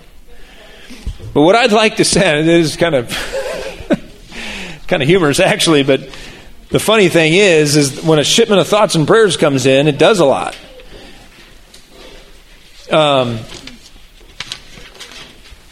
But 1.34 1.42
what 1.42 1.56
I'd 1.56 1.72
like 1.72 1.98
to 1.98 2.06
say, 2.06 2.48
is 2.48 2.76
kind 2.76 2.96
of 2.96 3.10
kind 4.88 5.02
of 5.02 5.08
humorous 5.08 5.40
actually, 5.40 5.84
but 5.84 6.02
the 6.70 6.80
funny 6.80 7.10
thing 7.10 7.34
is, 7.34 7.76
is 7.76 8.04
when 8.04 8.20
a 8.20 8.24
shipment 8.24 8.62
of 8.62 8.68
thoughts 8.68 8.96
and 8.96 9.08
prayers 9.08 9.38
comes 9.38 9.66
in, 9.66 9.88
it 9.88 9.98
does 9.98 10.20
a 10.20 10.26
lot. 10.26 10.56
Um, 12.92 13.40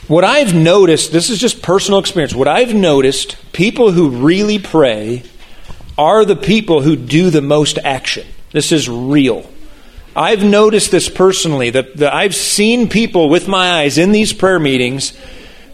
what 0.07 0.23
I've 0.23 0.53
noticed, 0.53 1.11
this 1.11 1.29
is 1.29 1.39
just 1.39 1.61
personal 1.61 1.99
experience, 1.99 2.33
what 2.33 2.47
I've 2.47 2.73
noticed, 2.73 3.35
people 3.53 3.91
who 3.91 4.09
really 4.09 4.59
pray 4.59 5.23
are 5.97 6.25
the 6.25 6.35
people 6.35 6.81
who 6.81 6.95
do 6.95 7.29
the 7.29 7.41
most 7.41 7.77
action. 7.83 8.25
This 8.51 8.71
is 8.71 8.89
real. 8.89 9.49
I've 10.15 10.43
noticed 10.43 10.91
this 10.91 11.09
personally, 11.09 11.69
that, 11.71 11.97
that 11.97 12.13
I've 12.13 12.35
seen 12.35 12.89
people 12.89 13.29
with 13.29 13.47
my 13.47 13.81
eyes 13.81 13.97
in 13.97 14.11
these 14.11 14.33
prayer 14.33 14.59
meetings 14.59 15.13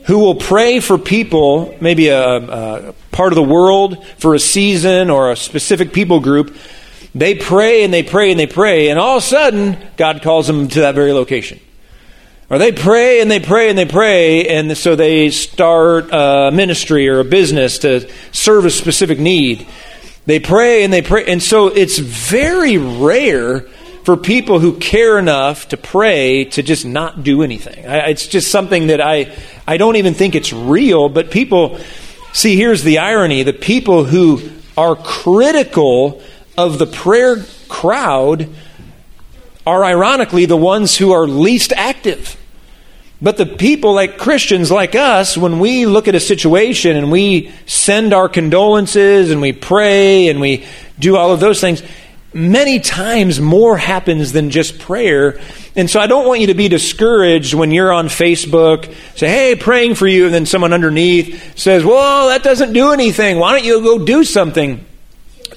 who 0.07 0.19
will 0.19 0.35
pray 0.35 0.79
for 0.79 0.97
people, 0.97 1.77
maybe 1.79 2.09
a, 2.09 2.19
a 2.19 2.93
part 3.11 3.31
of 3.31 3.35
the 3.35 3.43
world, 3.43 4.05
for 4.17 4.35
a 4.35 4.39
season 4.39 5.09
or 5.09 5.31
a 5.31 5.35
specific 5.35 5.93
people 5.93 6.19
group, 6.19 6.55
They 7.15 7.35
pray 7.35 7.83
and 7.83 7.93
they 7.93 8.03
pray 8.03 8.31
and 8.31 8.39
they 8.39 8.47
pray, 8.47 8.89
and 8.89 8.99
all 8.99 9.17
of 9.17 9.23
a 9.23 9.25
sudden, 9.25 9.77
God 9.97 10.23
calls 10.23 10.47
them 10.47 10.67
to 10.69 10.81
that 10.81 10.95
very 10.95 11.13
location. 11.13 11.59
Or 12.53 12.59
they 12.59 12.71
pray 12.71 13.19
and 13.19 13.31
they 13.31 13.39
pray 13.39 13.69
and 13.69 13.75
they 13.75 13.87
pray, 13.87 14.47
and 14.47 14.77
so 14.77 14.95
they 14.95 15.31
start 15.31 16.09
a 16.11 16.51
ministry 16.53 17.09
or 17.09 17.19
a 17.19 17.25
business 17.25 17.79
to 17.79 18.07
serve 18.31 18.65
a 18.65 18.69
specific 18.69 19.17
need. 19.17 19.65
They 20.27 20.39
pray 20.39 20.83
and 20.83 20.93
they 20.93 21.01
pray, 21.01 21.25
and 21.25 21.41
so 21.41 21.65
it's 21.65 21.97
very 21.97 22.77
rare 22.77 23.61
for 24.03 24.15
people 24.15 24.59
who 24.59 24.77
care 24.77 25.17
enough 25.17 25.69
to 25.69 25.77
pray 25.77 26.45
to 26.45 26.61
just 26.61 26.85
not 26.85 27.23
do 27.23 27.41
anything. 27.41 27.87
I, 27.87 28.09
it's 28.09 28.27
just 28.27 28.51
something 28.51 28.85
that 28.85 29.01
I, 29.01 29.35
I 29.67 29.77
don't 29.77 29.95
even 29.95 30.13
think 30.13 30.35
it's 30.35 30.53
real, 30.53 31.09
but 31.09 31.31
people, 31.31 31.79
see, 32.33 32.55
here's 32.55 32.83
the 32.83 32.99
irony 32.99 33.41
the 33.41 33.53
people 33.53 34.03
who 34.03 34.51
are 34.77 34.95
critical 34.95 36.21
of 36.55 36.77
the 36.77 36.85
prayer 36.85 37.43
crowd 37.67 38.47
are 39.65 39.83
ironically 39.83 40.45
the 40.45 40.55
ones 40.55 40.95
who 40.95 41.13
are 41.13 41.27
least 41.27 41.73
active. 41.73 42.37
But 43.23 43.37
the 43.37 43.45
people 43.45 43.93
like 43.93 44.17
Christians 44.17 44.69
like 44.69 44.95
us, 44.95 45.37
when 45.37 45.59
we 45.59 45.85
look 45.85 46.09
at 46.09 46.13
a 46.13 46.19
situation 46.19 46.97
and 46.97 47.09
we 47.09 47.53
send 47.65 48.11
our 48.13 48.27
condolences 48.27 49.31
and 49.31 49.39
we 49.39 49.53
pray 49.53 50.27
and 50.27 50.41
we 50.41 50.65
do 50.99 51.15
all 51.15 51.31
of 51.31 51.39
those 51.39 51.61
things, 51.61 51.81
many 52.33 52.81
times 52.81 53.39
more 53.39 53.77
happens 53.77 54.33
than 54.33 54.49
just 54.49 54.77
prayer. 54.77 55.39
And 55.73 55.89
so 55.89 56.01
I 56.01 56.07
don't 56.07 56.27
want 56.27 56.41
you 56.41 56.47
to 56.47 56.53
be 56.53 56.67
discouraged 56.67 57.53
when 57.53 57.71
you're 57.71 57.93
on 57.93 58.07
Facebook, 58.07 58.93
say, 59.15 59.29
hey, 59.29 59.55
praying 59.55 59.95
for 59.95 60.05
you, 60.05 60.25
and 60.25 60.33
then 60.33 60.45
someone 60.45 60.73
underneath 60.73 61.57
says, 61.57 61.85
well, 61.85 62.27
that 62.27 62.43
doesn't 62.43 62.73
do 62.73 62.91
anything. 62.91 63.39
Why 63.39 63.53
don't 63.53 63.65
you 63.65 63.81
go 63.81 64.03
do 64.03 64.25
something? 64.25 64.85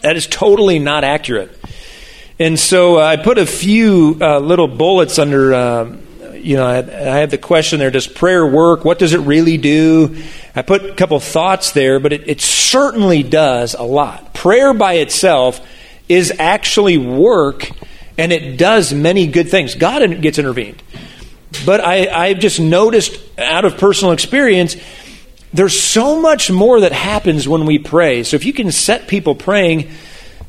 That 0.03 0.17
is 0.17 0.29
totally 0.29 0.79
not 0.79 1.03
accurate. 1.03 1.51
And 2.39 2.61
so 2.61 3.01
uh, 3.01 3.03
I 3.03 3.17
put 3.17 3.39
a 3.39 3.47
few 3.47 4.19
uh, 4.21 4.39
little 4.39 4.69
bullets 4.69 5.19
under, 5.19 5.53
uh, 5.53 5.97
you 6.37 6.57
know, 6.57 6.67
I, 6.67 6.79
I 6.79 7.19
have 7.19 7.31
the 7.31 7.39
question 7.39 7.79
there 7.79 7.91
Does 7.91 8.07
prayer 8.07 8.47
work? 8.47 8.85
What 8.85 8.99
does 8.99 9.13
it 9.13 9.21
really 9.21 9.59
do? 9.59 10.23
I 10.55 10.63
put 10.63 10.85
a 10.85 10.95
couple 10.95 11.19
thoughts 11.21 11.73
there, 11.73 12.01
but 12.01 12.13
it, 12.13 12.29
it 12.29 12.41
certainly 12.41 13.23
does 13.23 13.75
a 13.75 13.83
lot. 13.83 14.35
Prayer 14.35 14.75
by 14.75 14.95
itself 14.95 15.61
is 16.09 16.33
actually 16.39 16.99
work, 16.99 17.71
and 18.17 18.33
it 18.33 18.57
does 18.57 18.93
many 18.93 19.27
good 19.27 19.51
things. 19.51 19.75
God 19.75 20.21
gets 20.23 20.39
intervened. 20.39 20.83
But 21.65 21.81
I, 21.81 22.09
I've 22.09 22.39
just 22.39 22.61
noticed 22.61 23.19
out 23.39 23.65
of 23.65 23.79
personal 23.79 24.13
experience, 24.13 24.77
there's 25.53 25.81
so 25.81 26.21
much 26.21 26.51
more 26.51 26.81
that 26.81 26.93
happens 26.93 27.49
when 27.49 27.67
we 27.67 27.79
pray. 27.79 28.23
So 28.23 28.37
if 28.37 28.45
you 28.45 28.53
can 28.53 28.71
set 28.73 29.09
people 29.09 29.35
praying, 29.35 29.85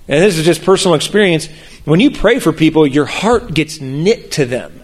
and 0.07 0.23
this 0.23 0.37
is 0.37 0.45
just 0.45 0.63
personal 0.63 0.95
experience, 0.95 1.47
when 1.85 1.99
you 1.99 2.11
pray 2.11 2.39
for 2.39 2.51
people, 2.51 2.85
your 2.85 3.05
heart 3.05 3.53
gets 3.53 3.79
knit 3.79 4.31
to 4.33 4.45
them. 4.45 4.83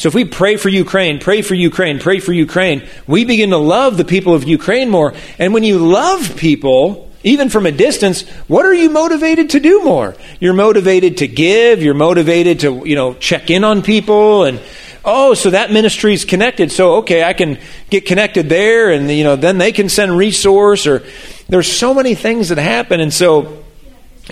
So 0.00 0.08
if 0.08 0.14
we 0.14 0.24
pray 0.24 0.56
for 0.56 0.70
Ukraine, 0.70 1.18
pray 1.18 1.42
for 1.42 1.54
Ukraine, 1.54 1.98
pray 1.98 2.20
for 2.20 2.32
Ukraine, 2.32 2.88
we 3.06 3.26
begin 3.26 3.50
to 3.50 3.58
love 3.58 3.98
the 3.98 4.04
people 4.06 4.34
of 4.34 4.44
Ukraine 4.44 4.88
more. 4.88 5.12
And 5.38 5.52
when 5.52 5.62
you 5.62 5.76
love 5.76 6.38
people, 6.38 7.10
even 7.22 7.50
from 7.50 7.66
a 7.66 7.70
distance, 7.70 8.26
what 8.48 8.64
are 8.64 8.72
you 8.72 8.88
motivated 8.88 9.50
to 9.50 9.60
do 9.60 9.84
more? 9.84 10.16
You're 10.40 10.54
motivated 10.54 11.18
to 11.18 11.28
give, 11.28 11.82
you're 11.82 11.92
motivated 11.92 12.60
to, 12.60 12.82
you 12.86 12.94
know, 12.94 13.12
check 13.12 13.50
in 13.50 13.62
on 13.62 13.82
people 13.82 14.44
and 14.44 14.58
oh, 15.04 15.34
so 15.34 15.50
that 15.50 15.70
ministry 15.70 16.14
is 16.14 16.24
connected. 16.24 16.72
So 16.72 16.94
okay, 17.00 17.22
I 17.22 17.34
can 17.34 17.58
get 17.90 18.06
connected 18.06 18.48
there 18.48 18.90
and 18.90 19.10
you 19.10 19.22
know, 19.22 19.36
then 19.36 19.58
they 19.58 19.70
can 19.70 19.90
send 19.90 20.16
resource 20.16 20.86
or 20.86 21.02
there's 21.50 21.70
so 21.70 21.92
many 21.92 22.14
things 22.14 22.48
that 22.48 22.56
happen 22.56 23.00
and 23.00 23.12
so 23.12 23.64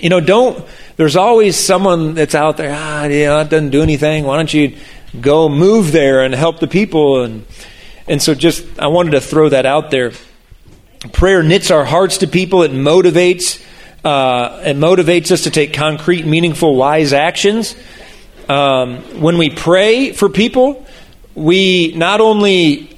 you 0.01 0.09
know, 0.09 0.19
don't 0.19 0.65
there's 0.95 1.15
always 1.15 1.55
someone 1.55 2.15
that's 2.15 2.35
out 2.35 2.57
there, 2.57 2.73
ah, 2.75 3.03
know, 3.03 3.39
it 3.39 3.49
doesn't 3.49 3.69
do 3.69 3.83
anything. 3.83 4.23
Why 4.25 4.37
don't 4.37 4.53
you 4.53 4.75
go 5.19 5.49
move 5.49 5.91
there 5.91 6.23
and 6.23 6.33
help 6.33 6.59
the 6.59 6.67
people 6.67 7.23
and 7.23 7.45
and 8.09 8.19
so 8.19 8.33
just 8.33 8.65
I 8.79 8.87
wanted 8.87 9.11
to 9.11 9.21
throw 9.21 9.49
that 9.49 9.67
out 9.67 9.91
there. 9.91 10.11
Prayer 11.13 11.43
knits 11.43 11.69
our 11.69 11.85
hearts 11.85 12.17
to 12.17 12.27
people. 12.27 12.63
It 12.63 12.71
motivates. 12.71 13.63
Uh, 14.03 14.63
it 14.65 14.77
motivates 14.77 15.31
us 15.31 15.43
to 15.43 15.51
take 15.51 15.73
concrete, 15.73 16.25
meaningful, 16.25 16.75
wise 16.75 17.13
actions. 17.13 17.75
Um, 18.49 19.21
when 19.21 19.37
we 19.37 19.51
pray 19.51 20.11
for 20.11 20.27
people, 20.27 20.87
we 21.35 21.93
not 21.95 22.19
only 22.19 22.97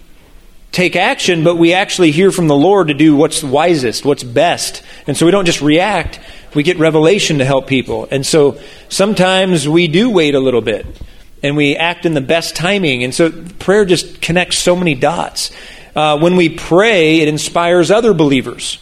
take 0.72 0.96
action, 0.96 1.44
but 1.44 1.58
we 1.58 1.74
actually 1.74 2.12
hear 2.12 2.32
from 2.32 2.48
the 2.48 2.56
Lord 2.56 2.88
to 2.88 2.94
do 2.94 3.14
what's 3.14 3.44
wisest, 3.44 4.06
what's 4.06 4.24
best. 4.24 4.82
And 5.08 5.18
so 5.18 5.26
we 5.26 5.32
don't 5.34 5.46
just 5.46 5.62
react, 5.62 6.22
we 6.56 6.64
get 6.64 6.80
revelation 6.80 7.40
to 7.40 7.46
help 7.46 7.68
people. 7.68 8.08
And 8.10 8.26
so 8.26 8.60
sometimes 8.88 9.68
we 9.68 9.90
do 9.90 10.10
wait 10.10 10.36
a 10.36 10.40
little 10.40 10.62
bit 10.62 10.86
and 11.44 11.58
we 11.58 11.76
act 11.76 12.06
in 12.06 12.14
the 12.14 12.22
best 12.22 12.56
timing. 12.56 13.04
And 13.04 13.14
so 13.14 13.32
prayer 13.60 13.86
just 13.86 14.22
connects 14.22 14.58
so 14.58 14.76
many 14.76 14.96
dots. 14.96 15.52
Uh, 15.96 16.20
when 16.20 16.36
we 16.36 16.50
pray, 16.50 17.20
it 17.20 17.28
inspires 17.28 17.92
other 17.92 18.14
believers 18.14 18.78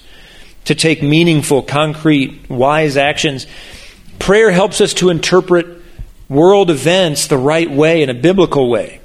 to 0.66 0.76
take 0.76 1.02
meaningful, 1.02 1.64
concrete, 1.64 2.50
wise 2.50 2.98
actions. 2.98 3.48
Prayer 4.20 4.52
helps 4.52 4.82
us 4.82 4.94
to 4.96 5.10
interpret 5.10 5.82
world 6.28 6.70
events 6.70 7.28
the 7.28 7.38
right 7.38 7.70
way, 7.70 8.04
in 8.04 8.10
a 8.10 8.14
biblical 8.14 8.70
way. 8.70 9.02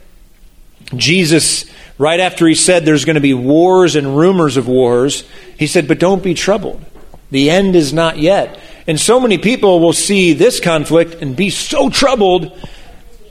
Jesus, 0.95 1.65
right 1.97 2.21
after 2.21 2.47
he 2.47 2.55
said 2.55 2.85
there's 2.85 3.05
going 3.05 3.15
to 3.15 3.21
be 3.21 3.35
wars 3.35 3.97
and 3.97 4.17
rumors 4.17 4.57
of 4.57 4.69
wars, 4.69 5.25
he 5.59 5.67
said, 5.67 5.89
But 5.89 5.99
don't 5.99 6.23
be 6.23 6.35
troubled. 6.35 6.85
The 7.31 7.51
end 7.51 7.75
is 7.75 7.93
not 7.93 8.19
yet. 8.19 8.59
And 8.87 9.01
so 9.01 9.19
many 9.19 9.39
people 9.39 9.81
will 9.81 9.95
see 9.95 10.35
this 10.35 10.61
conflict 10.61 11.15
and 11.23 11.35
be 11.35 11.49
so 11.49 11.89
troubled 11.89 12.53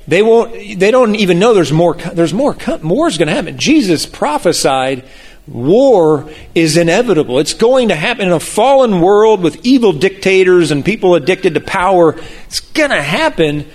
they 0.08 0.22
won't. 0.22 0.54
They 0.54 0.92
don't 0.92 1.16
even 1.16 1.39
know 1.39 1.54
there's 1.54 1.72
more. 1.72 1.96
There's 1.96 2.34
more. 2.34 2.58
More 2.82 3.08
is 3.08 3.18
going 3.18 3.30
to 3.30 3.34
happen. 3.34 3.58
Jesus 3.58 4.06
prophesied 4.06 5.06
war 5.48 6.30
is 6.56 6.78
inevitable. 6.78 7.39
It's 7.39 7.54
going 7.54 7.89
to 7.89 7.96
happen 7.96 8.28
in 8.28 8.34
a 8.34 8.39
fallen 8.39 9.02
world 9.02 9.42
with 9.42 9.66
evil 9.66 9.94
dictators 9.94 10.72
and 10.72 10.86
people 10.86 11.16
addicted 11.16 11.56
to 11.56 11.62
power. 11.62 12.16
It's 12.48 12.60
going 12.60 12.92
to 12.92 13.02
happen. 13.02 13.68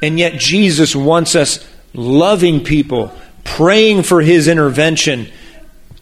And 0.00 0.18
yet 0.18 0.34
Jesus 0.34 0.96
wants 0.96 1.34
us 1.34 1.66
loving 1.94 2.64
people, 2.64 3.14
praying 3.44 4.02
for 4.02 4.20
his 4.20 4.48
intervention, 4.48 5.28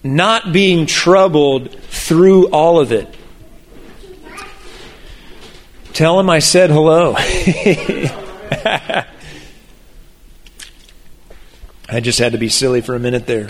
not 0.02 0.52
being 0.52 0.86
troubled 0.86 1.74
through 1.74 2.48
all 2.48 2.80
of 2.80 2.92
it. 2.92 3.14
Tell 5.92 6.18
him 6.18 6.30
I 6.30 6.38
said 6.38 6.70
hello. 6.70 7.14
I 11.92 11.98
just 12.00 12.20
had 12.20 12.32
to 12.32 12.38
be 12.38 12.48
silly 12.48 12.82
for 12.82 12.94
a 12.94 13.00
minute 13.00 13.26
there. 13.26 13.48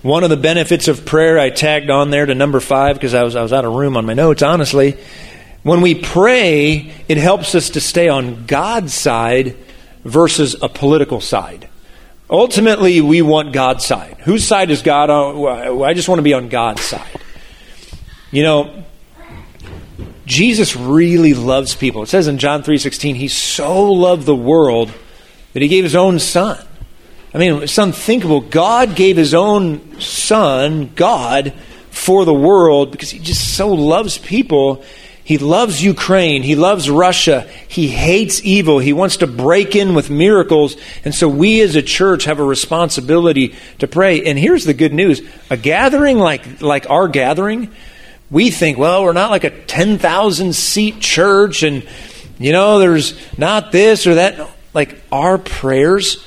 One 0.00 0.24
of 0.24 0.30
the 0.30 0.36
benefits 0.38 0.88
of 0.88 1.04
prayer 1.04 1.38
I 1.38 1.50
tagged 1.50 1.90
on 1.90 2.10
there 2.10 2.24
to 2.24 2.34
number 2.34 2.58
five 2.58 2.96
because 2.96 3.12
I 3.12 3.22
was, 3.22 3.36
I 3.36 3.42
was 3.42 3.52
out 3.52 3.66
of 3.66 3.74
room 3.74 3.98
on 3.98 4.06
my 4.06 4.14
notes, 4.14 4.42
honestly. 4.42 4.96
When 5.62 5.82
we 5.82 5.94
pray, 5.94 6.90
it 7.06 7.18
helps 7.18 7.54
us 7.54 7.70
to 7.70 7.82
stay 7.82 8.08
on 8.08 8.46
God's 8.46 8.94
side 8.94 9.56
versus 10.04 10.56
a 10.62 10.70
political 10.70 11.20
side. 11.20 11.68
Ultimately, 12.30 13.02
we 13.02 13.20
want 13.20 13.52
God's 13.52 13.84
side. 13.84 14.16
Whose 14.20 14.46
side 14.46 14.70
is 14.70 14.80
God 14.80 15.10
on? 15.10 15.82
I 15.82 15.92
just 15.92 16.08
want 16.08 16.20
to 16.20 16.22
be 16.22 16.32
on 16.32 16.48
God's 16.48 16.82
side. 16.82 17.20
You 18.30 18.42
know, 18.42 18.84
Jesus 20.24 20.76
really 20.76 21.34
loves 21.34 21.74
people. 21.74 22.04
It 22.04 22.08
says 22.08 22.26
in 22.26 22.38
John 22.38 22.62
3:16, 22.62 23.16
he 23.16 23.28
so 23.28 23.84
loved 23.84 24.24
the 24.24 24.34
world 24.34 24.92
that 25.52 25.60
he 25.60 25.68
gave 25.68 25.84
his 25.84 25.96
own 25.96 26.18
son. 26.20 26.64
I 27.32 27.38
mean, 27.38 27.62
it's 27.62 27.78
unthinkable. 27.78 28.40
God 28.40 28.96
gave 28.96 29.16
his 29.16 29.34
own 29.34 30.00
son, 30.00 30.92
God, 30.96 31.52
for 31.90 32.24
the 32.24 32.34
world 32.34 32.90
because 32.90 33.10
he 33.10 33.20
just 33.20 33.56
so 33.56 33.68
loves 33.68 34.18
people. 34.18 34.82
He 35.22 35.38
loves 35.38 35.80
Ukraine. 35.80 36.42
He 36.42 36.56
loves 36.56 36.90
Russia. 36.90 37.48
He 37.68 37.86
hates 37.86 38.42
evil. 38.42 38.80
He 38.80 38.92
wants 38.92 39.18
to 39.18 39.28
break 39.28 39.76
in 39.76 39.94
with 39.94 40.10
miracles. 40.10 40.76
And 41.04 41.14
so 41.14 41.28
we 41.28 41.60
as 41.60 41.76
a 41.76 41.82
church 41.82 42.24
have 42.24 42.40
a 42.40 42.44
responsibility 42.44 43.54
to 43.78 43.86
pray. 43.86 44.24
And 44.24 44.36
here's 44.36 44.64
the 44.64 44.74
good 44.74 44.92
news 44.92 45.22
a 45.50 45.56
gathering 45.56 46.18
like, 46.18 46.60
like 46.60 46.90
our 46.90 47.06
gathering, 47.06 47.70
we 48.28 48.50
think, 48.50 48.76
well, 48.76 49.04
we're 49.04 49.12
not 49.12 49.30
like 49.30 49.44
a 49.44 49.50
10,000 49.50 50.52
seat 50.52 50.98
church 50.98 51.62
and, 51.62 51.86
you 52.40 52.50
know, 52.50 52.80
there's 52.80 53.14
not 53.38 53.70
this 53.70 54.08
or 54.08 54.16
that. 54.16 54.50
Like 54.74 55.00
our 55.12 55.38
prayers 55.38 56.24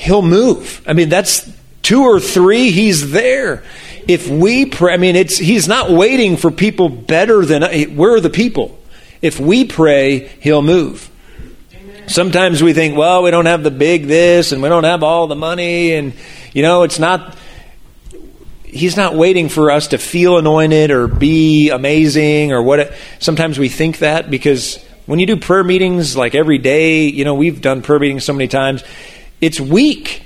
he'll 0.00 0.22
move. 0.22 0.82
I 0.86 0.94
mean, 0.94 1.10
that's 1.10 1.48
two 1.82 2.02
or 2.04 2.20
three, 2.20 2.70
he's 2.70 3.10
there. 3.10 3.62
If 4.08 4.28
we 4.28 4.64
pray, 4.64 4.94
I 4.94 4.96
mean, 4.96 5.14
it's 5.14 5.36
he's 5.36 5.68
not 5.68 5.90
waiting 5.90 6.38
for 6.38 6.50
people 6.50 6.88
better 6.88 7.44
than 7.44 7.96
we're 7.96 8.18
the 8.18 8.30
people. 8.30 8.78
If 9.20 9.38
we 9.38 9.66
pray, 9.66 10.28
he'll 10.40 10.62
move. 10.62 11.10
Sometimes 12.06 12.62
we 12.62 12.72
think, 12.72 12.96
well, 12.96 13.22
we 13.22 13.30
don't 13.30 13.46
have 13.46 13.62
the 13.62 13.70
big 13.70 14.06
this 14.06 14.52
and 14.52 14.62
we 14.62 14.70
don't 14.70 14.84
have 14.84 15.02
all 15.02 15.26
the 15.26 15.36
money 15.36 15.92
and 15.92 16.14
you 16.52 16.62
know, 16.62 16.82
it's 16.82 16.98
not 16.98 17.36
He's 18.64 18.96
not 18.96 19.16
waiting 19.16 19.48
for 19.48 19.72
us 19.72 19.88
to 19.88 19.98
feel 19.98 20.38
anointed 20.38 20.92
or 20.92 21.08
be 21.08 21.70
amazing 21.70 22.52
or 22.52 22.62
what. 22.62 22.94
Sometimes 23.18 23.58
we 23.58 23.68
think 23.68 23.98
that 23.98 24.30
because 24.30 24.76
when 25.06 25.18
you 25.18 25.26
do 25.26 25.36
prayer 25.36 25.64
meetings 25.64 26.16
like 26.16 26.36
every 26.36 26.58
day, 26.58 27.08
you 27.08 27.24
know, 27.24 27.34
we've 27.34 27.60
done 27.60 27.82
prayer 27.82 27.98
meetings 27.98 28.24
so 28.24 28.32
many 28.32 28.46
times, 28.46 28.84
it's 29.40 29.60
weak. 29.60 30.24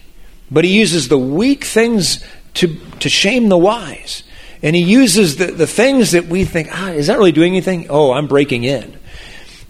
But 0.50 0.64
he 0.64 0.76
uses 0.76 1.08
the 1.08 1.18
weak 1.18 1.64
things 1.64 2.24
to, 2.54 2.78
to 3.00 3.08
shame 3.08 3.48
the 3.48 3.58
wise. 3.58 4.22
And 4.62 4.74
he 4.74 4.82
uses 4.82 5.36
the, 5.36 5.46
the 5.46 5.66
things 5.66 6.12
that 6.12 6.26
we 6.26 6.44
think, 6.44 6.68
ah, 6.72 6.90
is 6.90 7.08
that 7.08 7.18
really 7.18 7.32
doing 7.32 7.52
anything? 7.52 7.88
Oh, 7.90 8.12
I'm 8.12 8.26
breaking 8.26 8.64
in. 8.64 8.98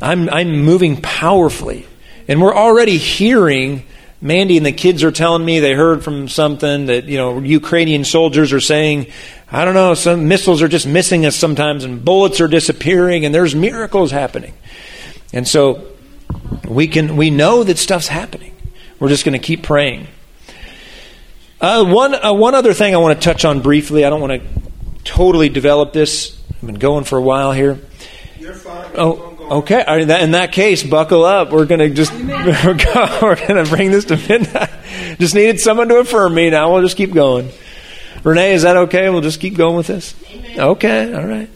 I'm, 0.00 0.28
I'm 0.28 0.62
moving 0.62 1.00
powerfully. 1.00 1.87
And 2.28 2.40
we're 2.40 2.54
already 2.54 2.96
hearing 2.98 3.85
Mandy 4.24 4.57
and 4.57 4.64
the 4.64 4.72
kids 4.72 5.04
are 5.04 5.12
telling 5.12 5.44
me 5.44 5.61
they 5.61 5.74
heard 5.74 6.02
from 6.02 6.28
something 6.28 6.87
that, 6.87 7.04
you 7.04 7.18
know, 7.18 7.40
Ukrainian 7.40 8.04
soldiers 8.04 8.54
are 8.54 8.61
saying, 8.61 9.09
I 9.52 9.66
don't 9.66 9.74
know, 9.74 9.92
some 9.92 10.28
missiles 10.28 10.62
are 10.62 10.68
just 10.68 10.87
missing 10.87 11.26
us 11.26 11.37
sometimes 11.37 11.85
and 11.85 12.02
bullets 12.02 12.40
are 12.40 12.48
disappearing 12.48 13.26
and 13.26 13.35
there's 13.35 13.54
miracles 13.54 14.11
happening. 14.11 14.54
And 15.35 15.46
so 15.46 15.87
we 16.66 16.88
can 16.88 17.16
we 17.16 17.28
know 17.28 17.64
that 17.64 17.76
stuff's 17.76 18.09
happening. 18.09 18.54
We're 18.98 19.09
just 19.09 19.24
going 19.24 19.38
to 19.38 19.44
keep 19.44 19.62
praying. 19.62 20.07
Uh, 21.61 21.85
one 21.85 22.14
uh, 22.14 22.33
one 22.33 22.54
other 22.54 22.74
thing 22.74 22.94
I 22.94 22.98
want 22.98 23.20
to 23.20 23.24
touch 23.24 23.44
on 23.44 23.61
briefly. 23.61 24.04
I 24.04 24.11
don't 24.11 24.20
want 24.20 24.42
to 24.42 24.48
totally 25.04 25.48
develop 25.48 25.92
this. 25.92 26.40
I've 26.54 26.66
been 26.66 26.74
going 26.74 27.04
for 27.04 27.18
a 27.18 27.22
while 27.22 27.52
here. 27.52 27.78
You're 28.38 28.54
fine. 28.54 28.90
Oh, 28.96 29.35
Okay, 29.50 29.85
in 30.00 30.30
that 30.30 30.52
case, 30.52 30.83
buckle 30.83 31.22
up. 31.22 31.50
We're 31.50 31.66
going 31.66 31.80
to 31.80 31.90
just 31.90 32.12
we're 32.14 32.74
going 32.74 32.76
to 33.64 33.66
bring 33.68 33.90
this 33.90 34.07
to 34.07 34.16
midnight. 34.16 34.70
Just 35.18 35.35
needed 35.35 35.61
someone 35.61 35.88
to 35.88 35.96
affirm 35.96 36.35
me. 36.35 36.48
Now 36.48 36.72
we'll 36.72 36.83
just 36.83 36.96
keep 36.96 37.12
going. 37.12 37.50
Renee, 38.22 38.54
is 38.54 38.62
that 38.62 38.76
okay? 38.76 39.11
We'll 39.11 39.20
just 39.20 39.40
keep 39.40 39.54
going 39.54 39.76
with 39.76 39.87
this. 39.87 40.14
Amen. 40.30 40.61
Okay, 40.61 41.14
all 41.14 41.26
right. 41.26 41.50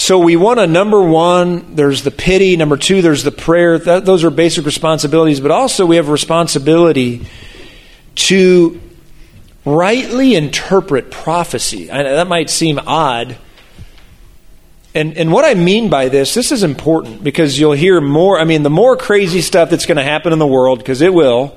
So 0.00 0.18
we 0.18 0.34
want 0.34 0.58
to 0.58 0.66
number 0.66 1.02
one, 1.02 1.74
there's 1.74 2.02
the 2.02 2.10
pity. 2.10 2.56
Number 2.56 2.78
two, 2.78 3.02
there's 3.02 3.22
the 3.22 3.30
prayer. 3.30 3.78
That, 3.78 4.06
those 4.06 4.24
are 4.24 4.30
basic 4.30 4.64
responsibilities. 4.64 5.40
But 5.40 5.50
also, 5.50 5.84
we 5.84 5.96
have 5.96 6.08
a 6.08 6.12
responsibility 6.12 7.26
to 8.14 8.80
rightly 9.66 10.34
interpret 10.34 11.10
prophecy. 11.10 11.90
I, 11.90 12.02
that 12.02 12.28
might 12.28 12.48
seem 12.48 12.78
odd 12.78 13.36
and, 14.94 15.16
and 15.16 15.30
what 15.30 15.44
I 15.44 15.54
mean 15.54 15.88
by 15.88 16.08
this, 16.08 16.34
this 16.34 16.50
is 16.50 16.64
important 16.64 17.22
because 17.22 17.58
you'll 17.58 17.72
hear 17.72 18.00
more. 18.00 18.40
I 18.40 18.44
mean, 18.44 18.64
the 18.64 18.70
more 18.70 18.96
crazy 18.96 19.40
stuff 19.40 19.70
that's 19.70 19.86
going 19.86 19.98
to 19.98 20.02
happen 20.02 20.32
in 20.32 20.40
the 20.40 20.46
world, 20.46 20.80
because 20.80 21.00
it 21.00 21.14
will, 21.14 21.56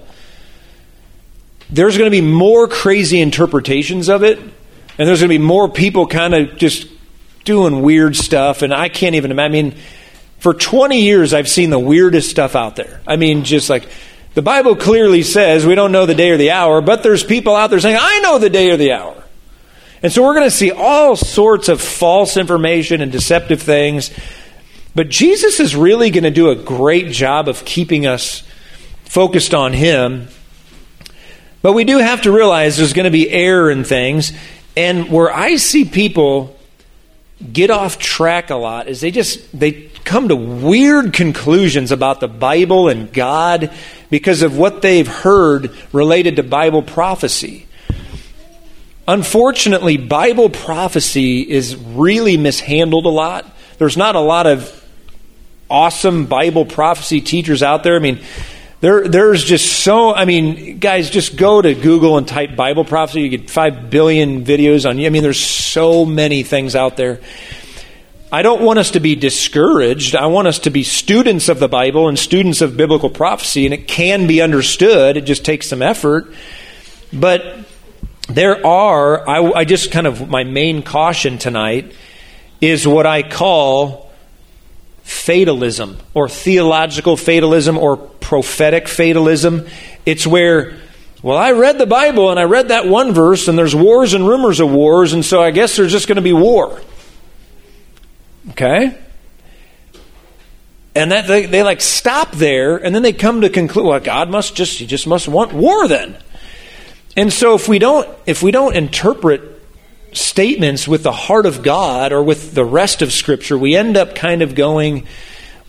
there's 1.69 1.97
going 1.97 2.11
to 2.11 2.11
be 2.11 2.21
more 2.21 2.67
crazy 2.67 3.21
interpretations 3.21 4.07
of 4.07 4.23
it. 4.23 4.37
And 4.37 5.07
there's 5.07 5.21
going 5.21 5.31
to 5.31 5.39
be 5.39 5.43
more 5.43 5.67
people 5.67 6.05
kind 6.05 6.35
of 6.35 6.57
just 6.57 6.87
doing 7.43 7.81
weird 7.81 8.15
stuff. 8.15 8.61
And 8.61 8.73
I 8.73 8.89
can't 8.89 9.15
even 9.15 9.31
imagine. 9.31 9.55
I 9.55 9.61
mean, 9.61 9.75
for 10.39 10.53
20 10.53 11.01
years, 11.01 11.33
I've 11.33 11.49
seen 11.49 11.69
the 11.69 11.79
weirdest 11.79 12.29
stuff 12.29 12.55
out 12.55 12.75
there. 12.75 13.01
I 13.07 13.15
mean, 13.15 13.43
just 13.43 13.69
like 13.69 13.87
the 14.33 14.41
Bible 14.41 14.75
clearly 14.75 15.23
says 15.23 15.65
we 15.65 15.75
don't 15.75 15.91
know 15.91 16.05
the 16.05 16.15
day 16.15 16.31
or 16.31 16.37
the 16.37 16.51
hour, 16.51 16.81
but 16.81 17.03
there's 17.03 17.23
people 17.23 17.55
out 17.55 17.69
there 17.69 17.79
saying, 17.79 17.97
I 17.99 18.19
know 18.19 18.39
the 18.39 18.49
day 18.49 18.71
or 18.71 18.77
the 18.77 18.91
hour. 18.93 19.23
And 20.01 20.11
so 20.11 20.21
we're 20.21 20.33
going 20.33 20.49
to 20.49 20.55
see 20.55 20.71
all 20.71 21.15
sorts 21.15 21.69
of 21.69 21.79
false 21.79 22.35
information 22.35 22.99
and 22.99 23.11
deceptive 23.11 23.61
things. 23.61 24.11
But 24.93 25.09
Jesus 25.09 25.61
is 25.61 25.75
really 25.75 26.09
going 26.09 26.25
to 26.25 26.31
do 26.31 26.49
a 26.49 26.55
great 26.55 27.09
job 27.11 27.47
of 27.47 27.63
keeping 27.63 28.05
us 28.05 28.43
focused 29.05 29.53
on 29.53 29.71
Him. 29.71 30.27
But 31.61 31.71
we 31.71 31.85
do 31.85 31.99
have 31.99 32.23
to 32.23 32.33
realize 32.33 32.75
there's 32.75 32.91
going 32.91 33.05
to 33.05 33.11
be 33.11 33.29
error 33.29 33.71
in 33.71 33.85
things. 33.85 34.33
And 34.75 35.09
where 35.09 35.33
I 35.33 35.55
see 35.55 35.85
people 35.85 36.59
get 37.51 37.69
off 37.69 37.97
track 37.97 38.49
a 38.49 38.55
lot 38.55 38.87
is 38.87 39.01
they 39.01 39.11
just 39.11 39.57
they 39.57 39.89
come 40.05 40.27
to 40.27 40.35
weird 40.35 41.13
conclusions 41.13 41.91
about 41.91 42.19
the 42.19 42.27
Bible 42.27 42.89
and 42.89 43.11
God 43.11 43.73
because 44.09 44.41
of 44.41 44.57
what 44.57 44.81
they've 44.81 45.07
heard 45.07 45.71
related 45.91 46.35
to 46.37 46.43
Bible 46.43 46.81
prophecy. 46.81 47.67
Unfortunately, 49.07 49.97
Bible 49.97 50.49
prophecy 50.49 51.41
is 51.41 51.75
really 51.75 52.37
mishandled 52.37 53.05
a 53.05 53.09
lot. 53.09 53.45
There's 53.77 53.97
not 53.97 54.15
a 54.15 54.21
lot 54.21 54.47
of 54.47 54.79
awesome 55.69 56.25
Bible 56.25 56.65
prophecy 56.65 57.19
teachers 57.19 57.63
out 57.63 57.83
there. 57.83 57.95
I 57.95 57.99
mean, 57.99 58.21
there, 58.83 59.07
there's 59.07 59.45
just 59.45 59.81
so, 59.81 60.13
I 60.13 60.25
mean, 60.25 60.79
guys, 60.79 61.09
just 61.09 61.37
go 61.37 61.61
to 61.61 61.73
Google 61.73 62.17
and 62.17 62.27
type 62.27 62.57
Bible 62.57 62.83
prophecy. 62.83 63.21
You 63.21 63.29
get 63.29 63.49
5 63.49 63.89
billion 63.89 64.43
videos 64.43 64.85
on 64.85 64.97
you. 64.97 65.05
I 65.05 65.09
mean, 65.09 65.23
there's 65.23 65.39
so 65.39 66.03
many 66.03 66.43
things 66.43 66.75
out 66.75 66.97
there. 66.97 67.21
I 68.29 68.41
don't 68.41 68.61
want 68.61 68.79
us 68.79 68.91
to 68.91 68.99
be 68.99 69.15
discouraged. 69.15 70.17
I 70.17 70.25
want 70.25 70.49
us 70.49 70.59
to 70.59 70.69
be 70.69 70.83
students 70.83 71.47
of 71.47 71.59
the 71.59 71.69
Bible 71.69 72.09
and 72.09 72.19
students 72.19 72.59
of 72.59 72.75
biblical 72.75 73.09
prophecy, 73.09 73.63
and 73.63 73.73
it 73.73 73.87
can 73.87 74.27
be 74.27 74.41
understood. 74.41 75.15
It 75.15 75.21
just 75.21 75.45
takes 75.45 75.69
some 75.69 75.81
effort. 75.81 76.33
But 77.13 77.59
there 78.27 78.67
are, 78.67 79.29
I, 79.29 79.59
I 79.59 79.63
just 79.63 79.91
kind 79.91 80.07
of, 80.07 80.27
my 80.29 80.43
main 80.43 80.83
caution 80.83 81.37
tonight 81.37 81.95
is 82.59 82.85
what 82.85 83.05
I 83.05 83.23
call 83.23 84.11
fatalism 85.03 85.97
or 86.13 86.27
theological 86.27 87.15
fatalism 87.15 87.77
or 87.77 87.97
prophetic 87.97 88.87
fatalism. 88.87 89.67
It's 90.05 90.25
where, 90.25 90.77
well, 91.21 91.37
I 91.37 91.51
read 91.51 91.77
the 91.77 91.85
Bible 91.85 92.31
and 92.31 92.39
I 92.39 92.43
read 92.43 92.69
that 92.69 92.87
one 92.87 93.13
verse 93.13 93.47
and 93.47 93.57
there's 93.57 93.75
wars 93.75 94.13
and 94.13 94.27
rumors 94.27 94.59
of 94.59 94.71
wars, 94.71 95.13
and 95.13 95.23
so 95.23 95.41
I 95.41 95.51
guess 95.51 95.75
there's 95.75 95.91
just 95.91 96.07
going 96.07 96.15
to 96.15 96.21
be 96.21 96.33
war. 96.33 96.81
Okay? 98.51 98.97
And 100.95 101.11
that 101.11 101.27
they, 101.27 101.45
they 101.45 101.63
like 101.63 101.81
stop 101.81 102.31
there 102.33 102.77
and 102.77 102.93
then 102.93 103.01
they 103.01 103.13
come 103.13 103.41
to 103.41 103.49
conclude, 103.49 103.85
well, 103.85 103.99
God 103.99 104.29
must 104.29 104.55
just, 104.55 104.79
he 104.79 104.85
just 104.85 105.07
must 105.07 105.27
want 105.27 105.53
war 105.53 105.87
then. 105.87 106.17
And 107.15 107.31
so 107.31 107.55
if 107.55 107.67
we 107.67 107.79
don't 107.79 108.09
if 108.25 108.41
we 108.41 108.51
don't 108.51 108.75
interpret 108.75 109.52
statements 110.13 110.87
with 110.87 111.03
the 111.03 111.11
heart 111.11 111.45
of 111.45 111.63
God 111.63 112.11
or 112.11 112.23
with 112.23 112.53
the 112.53 112.65
rest 112.65 113.01
of 113.01 113.11
scripture, 113.11 113.57
we 113.57 113.75
end 113.75 113.97
up 113.97 114.15
kind 114.15 114.41
of 114.41 114.55
going 114.55 115.07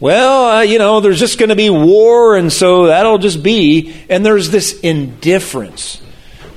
well, 0.00 0.57
uh, 0.57 0.61
you 0.62 0.78
know, 0.78 1.00
there's 1.00 1.20
just 1.20 1.38
going 1.38 1.50
to 1.50 1.57
be 1.57 1.70
war 1.70 2.37
and 2.37 2.52
so 2.52 2.87
that'll 2.87 3.18
just 3.18 3.42
be 3.42 3.94
and 4.09 4.26
there's 4.26 4.50
this 4.50 4.80
indifference. 4.80 6.00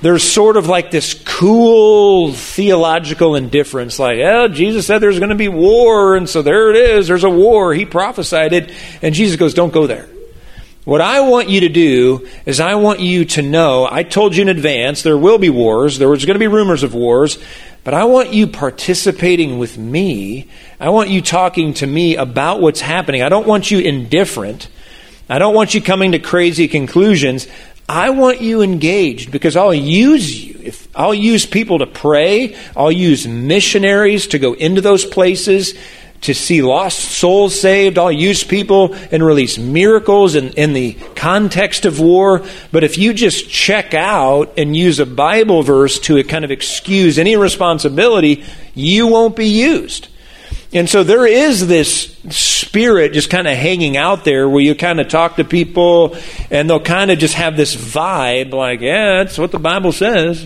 There's 0.02 0.23
sort 0.23 0.58
of 0.58 0.67
like 0.67 0.91
this 0.91 1.13
cool 1.13 2.32
theological 2.34 3.36
indifference 3.36 3.97
like, 4.00 4.19
"Oh, 4.19 4.47
Jesus 4.47 4.86
said 4.86 5.00
there's 5.00 5.17
going 5.19 5.30
to 5.30 5.36
be 5.36 5.47
war 5.47 6.15
and 6.15 6.30
so 6.30 6.41
there 6.41 6.69
it 6.71 6.76
is, 6.76 7.08
there's 7.08 7.23
a 7.23 7.30
war. 7.30 7.73
He 7.73 7.86
prophesied 7.86 8.54
it." 8.54 8.71
And 9.02 9.15
Jesus 9.15 9.38
goes, 9.38 9.54
"Don't 9.54 9.73
go 9.73 9.88
there." 9.88 10.08
What 10.88 11.02
I 11.02 11.19
want 11.19 11.50
you 11.50 11.60
to 11.62 11.69
do 11.69 12.30
is 12.45 12.62
I 12.62 12.76
want 12.76 13.02
you 13.02 13.26
to 13.26 13.41
know, 13.41 13.86
I 13.91 14.04
told 14.04 14.38
you 14.38 14.43
in 14.43 14.47
advance 14.47 15.04
there 15.04 15.17
will 15.17 15.38
be 15.38 15.50
wars, 15.50 15.97
there 15.97 16.08
was 16.08 16.23
going 16.23 16.36
to 16.36 16.39
be 16.39 16.47
rumors 16.47 16.82
of 16.82 16.93
wars, 16.93 17.39
but 17.88 17.93
I 17.93 18.04
want 18.04 18.34
you 18.34 18.47
participating 18.47 19.60
with 19.60 19.78
me. 19.78 20.50
I 20.78 20.89
want 20.89 21.10
you 21.10 21.21
talking 21.21 21.73
to 21.76 21.88
me 21.88 22.17
about 22.17 22.60
what's 22.60 22.82
happening. 22.82 23.21
I 23.21 23.30
don't 23.30 23.47
want 23.47 23.71
you 23.71 23.80
indifferent. 23.80 24.67
I 25.30 25.39
don't 25.39 25.56
want 25.56 25.73
you 25.73 25.82
coming 25.82 26.12
to 26.12 26.19
crazy 26.19 26.67
conclusions. 26.67 27.47
I 27.88 28.10
want 28.10 28.41
you 28.41 28.62
engaged 28.62 29.32
because 29.32 29.56
I'll 29.56 29.73
use 29.73 30.43
you. 30.43 30.60
If 30.62 30.89
I'll 30.97 31.13
use 31.13 31.45
people 31.45 31.80
to 31.80 31.88
pray, 31.88 32.58
I'll 32.76 32.91
use 32.91 33.26
missionaries 33.26 34.28
to 34.28 34.38
go 34.38 34.52
into 34.52 34.82
those 34.82 35.06
places 35.06 35.73
to 36.21 36.34
see 36.34 36.62
lost 36.62 36.99
souls 36.99 37.60
saved. 37.60 37.97
I'll 37.97 38.12
use 38.12 38.43
people 38.43 38.93
and 39.12 39.23
release 39.23 39.58
miracles 39.58 40.36
in, 40.36 40.49
in 40.53 40.73
the 40.73 40.93
context 41.15 41.86
of 41.86 41.99
war. 41.99 42.43
But 42.71 42.84
if 42.84 42.97
you 42.97 43.13
just 43.13 43.49
check 43.49 43.93
out 43.93 44.53
and 44.58 44.75
use 44.75 44.99
a 44.99 45.06
Bible 45.06 45.63
verse 45.63 45.99
to 46.01 46.23
kind 46.23 46.43
of 46.43 46.51
excuse 46.51 47.17
any 47.17 47.36
responsibility, 47.38 48.43
you 48.73 49.08
won't 49.08 49.36
be 49.36 49.47
used. 49.47 50.07
And 50.74 50.89
so 50.89 51.03
there 51.03 51.26
is 51.26 51.65
this 51.65 52.15
spirit 52.30 53.13
just 53.13 53.30
kind 53.30 53.47
of 53.47 53.55
hanging 53.55 53.95
out 53.95 54.26
there 54.26 54.49
where 54.49 54.61
you 54.61 54.76
kind 54.76 54.99
of 54.99 55.07
talk 55.07 55.38
to 55.38 55.45
people 55.45 56.18
and 56.51 56.70
they'll 56.70 56.80
kind 56.82 57.09
of 57.09 57.20
just 57.20 57.36
have 57.36 57.55
this 57.55 57.76
vibe 57.76 58.51
like, 58.51 58.82
yeah, 58.82 59.24
that's 59.24 59.38
what 59.38 59.51
the 59.51 59.59
Bible 59.59 59.91
says. 59.91 60.45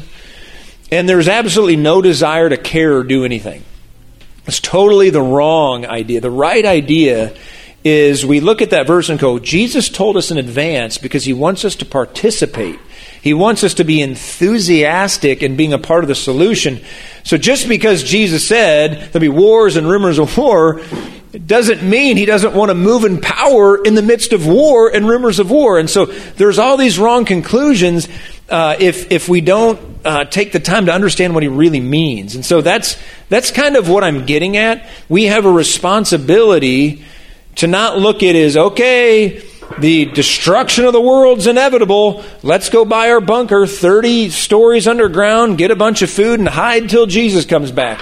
And 0.92 1.08
there's 1.10 1.28
absolutely 1.28 1.78
no 1.78 2.02
desire 2.02 2.50
to 2.50 2.58
care 2.58 2.98
or 2.98 3.04
do 3.04 3.26
anything. 3.26 3.64
It's 4.48 4.60
totally 4.60 5.10
the 5.10 5.22
wrong 5.22 5.86
idea. 5.86 6.22
The 6.22 6.32
right 6.32 6.66
idea 6.66 7.36
is 7.84 8.26
we 8.26 8.40
look 8.40 8.62
at 8.62 8.72
that 8.72 8.88
verse 8.88 9.10
and 9.10 9.20
go, 9.20 9.40
Jesus 9.40 9.90
told 9.90 10.18
us 10.18 10.32
in 10.32 10.38
advance 10.38 10.98
because 10.98 11.24
he 11.24 11.34
wants 11.34 11.66
us 11.66 11.76
to 11.78 11.86
participate. 11.86 12.80
He 13.22 13.34
wants 13.34 13.64
us 13.64 13.76
to 13.76 13.84
be 13.84 14.02
enthusiastic 14.02 15.44
in 15.44 15.56
being 15.56 15.74
a 15.74 15.78
part 15.78 16.04
of 16.04 16.08
the 16.08 16.16
solution. 16.16 16.82
So 17.24 17.38
just 17.38 17.68
because 17.68 18.04
Jesus 18.04 18.48
said 18.48 19.12
there'll 19.12 19.20
be 19.20 19.30
wars 19.30 19.76
and 19.76 19.88
rumors 19.88 20.18
of 20.18 20.36
war, 20.38 20.82
it 21.34 21.48
doesn't 21.48 21.82
mean 21.84 22.18
he 22.18 22.26
doesn't 22.26 22.54
want 22.54 22.70
to 22.70 22.76
move 22.76 23.06
in 23.06 23.22
power 23.22 23.82
in 23.84 23.96
the 23.96 24.02
midst 24.02 24.34
of 24.34 24.48
war 24.48 24.94
and 24.94 25.08
rumors 25.08 25.40
of 25.40 25.50
war. 25.50 25.80
And 25.80 25.90
so 25.90 26.06
there's 26.06 26.60
all 26.60 26.78
these 26.78 27.00
wrong 27.00 27.26
conclusions. 27.26 28.08
Uh, 28.52 28.76
if 28.80 29.12
if 29.12 29.30
we 29.30 29.42
don't 29.42 29.80
uh, 30.06 30.26
take 30.26 30.52
the 30.52 30.60
time 30.60 30.86
to 30.88 30.94
understand 30.94 31.34
what 31.34 31.44
he 31.44 31.50
really 31.50 31.80
means. 31.80 32.36
And 32.36 32.46
so 32.46 32.62
that's 32.62 32.98
that's 33.30 33.52
kind 33.52 33.76
of 33.76 33.90
what 33.90 34.04
I'm 34.04 34.26
getting 34.26 34.58
at. 34.58 34.88
We 35.10 35.26
have 35.26 35.46
a 35.46 35.52
responsibility 35.52 37.04
to 37.56 37.68
not 37.68 37.98
look 37.98 38.24
at 38.24 38.36
as 38.36 38.58
okay. 38.58 39.42
The 39.80 40.06
destruction 40.06 40.84
of 40.84 40.92
the 40.92 41.00
world's 41.00 41.48
inevitable. 41.48 42.26
Let's 42.44 42.70
go 42.70 42.84
buy 42.84 43.12
our 43.12 43.22
bunker 43.22 43.66
30 43.66 44.30
stories 44.30 44.86
underground, 44.86 45.58
get 45.58 45.72
a 45.72 45.78
bunch 45.78 46.02
of 46.02 46.10
food, 46.10 46.40
and 46.40 46.50
hide 46.50 46.90
till 46.90 47.06
Jesus 47.06 47.46
comes 47.46 47.72
back 47.72 48.02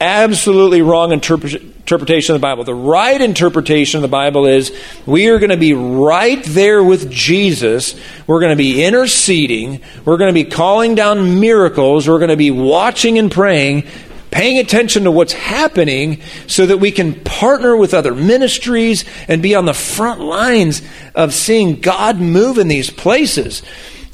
absolutely 0.00 0.80
wrong 0.82 1.12
interpretation 1.12 2.34
of 2.34 2.40
the 2.40 2.44
Bible. 2.44 2.64
The 2.64 2.74
right 2.74 3.20
interpretation 3.20 3.98
of 3.98 4.02
the 4.02 4.08
Bible 4.08 4.46
is 4.46 4.74
we 5.06 5.28
are 5.28 5.38
going 5.38 5.50
to 5.50 5.56
be 5.56 5.74
right 5.74 6.42
there 6.44 6.82
with 6.82 7.10
Jesus. 7.10 7.94
We're 8.26 8.40
going 8.40 8.52
to 8.52 8.56
be 8.56 8.82
interceding. 8.82 9.82
We're 10.04 10.16
going 10.16 10.34
to 10.34 10.44
be 10.44 10.48
calling 10.48 10.94
down 10.94 11.40
miracles. 11.40 12.08
We're 12.08 12.18
going 12.18 12.30
to 12.30 12.36
be 12.36 12.50
watching 12.50 13.18
and 13.18 13.30
praying, 13.30 13.86
paying 14.30 14.58
attention 14.58 15.04
to 15.04 15.10
what's 15.10 15.34
happening 15.34 16.22
so 16.46 16.64
that 16.64 16.78
we 16.78 16.90
can 16.92 17.14
partner 17.20 17.76
with 17.76 17.92
other 17.92 18.14
ministries 18.14 19.04
and 19.28 19.42
be 19.42 19.54
on 19.54 19.66
the 19.66 19.74
front 19.74 20.20
lines 20.20 20.80
of 21.14 21.34
seeing 21.34 21.80
God 21.80 22.18
move 22.18 22.56
in 22.56 22.68
these 22.68 22.88
places. 22.88 23.62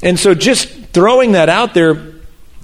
And 0.03 0.19
so 0.19 0.33
just 0.33 0.69
throwing 0.93 1.31
that 1.31 1.49
out 1.49 1.73
there 1.73 2.16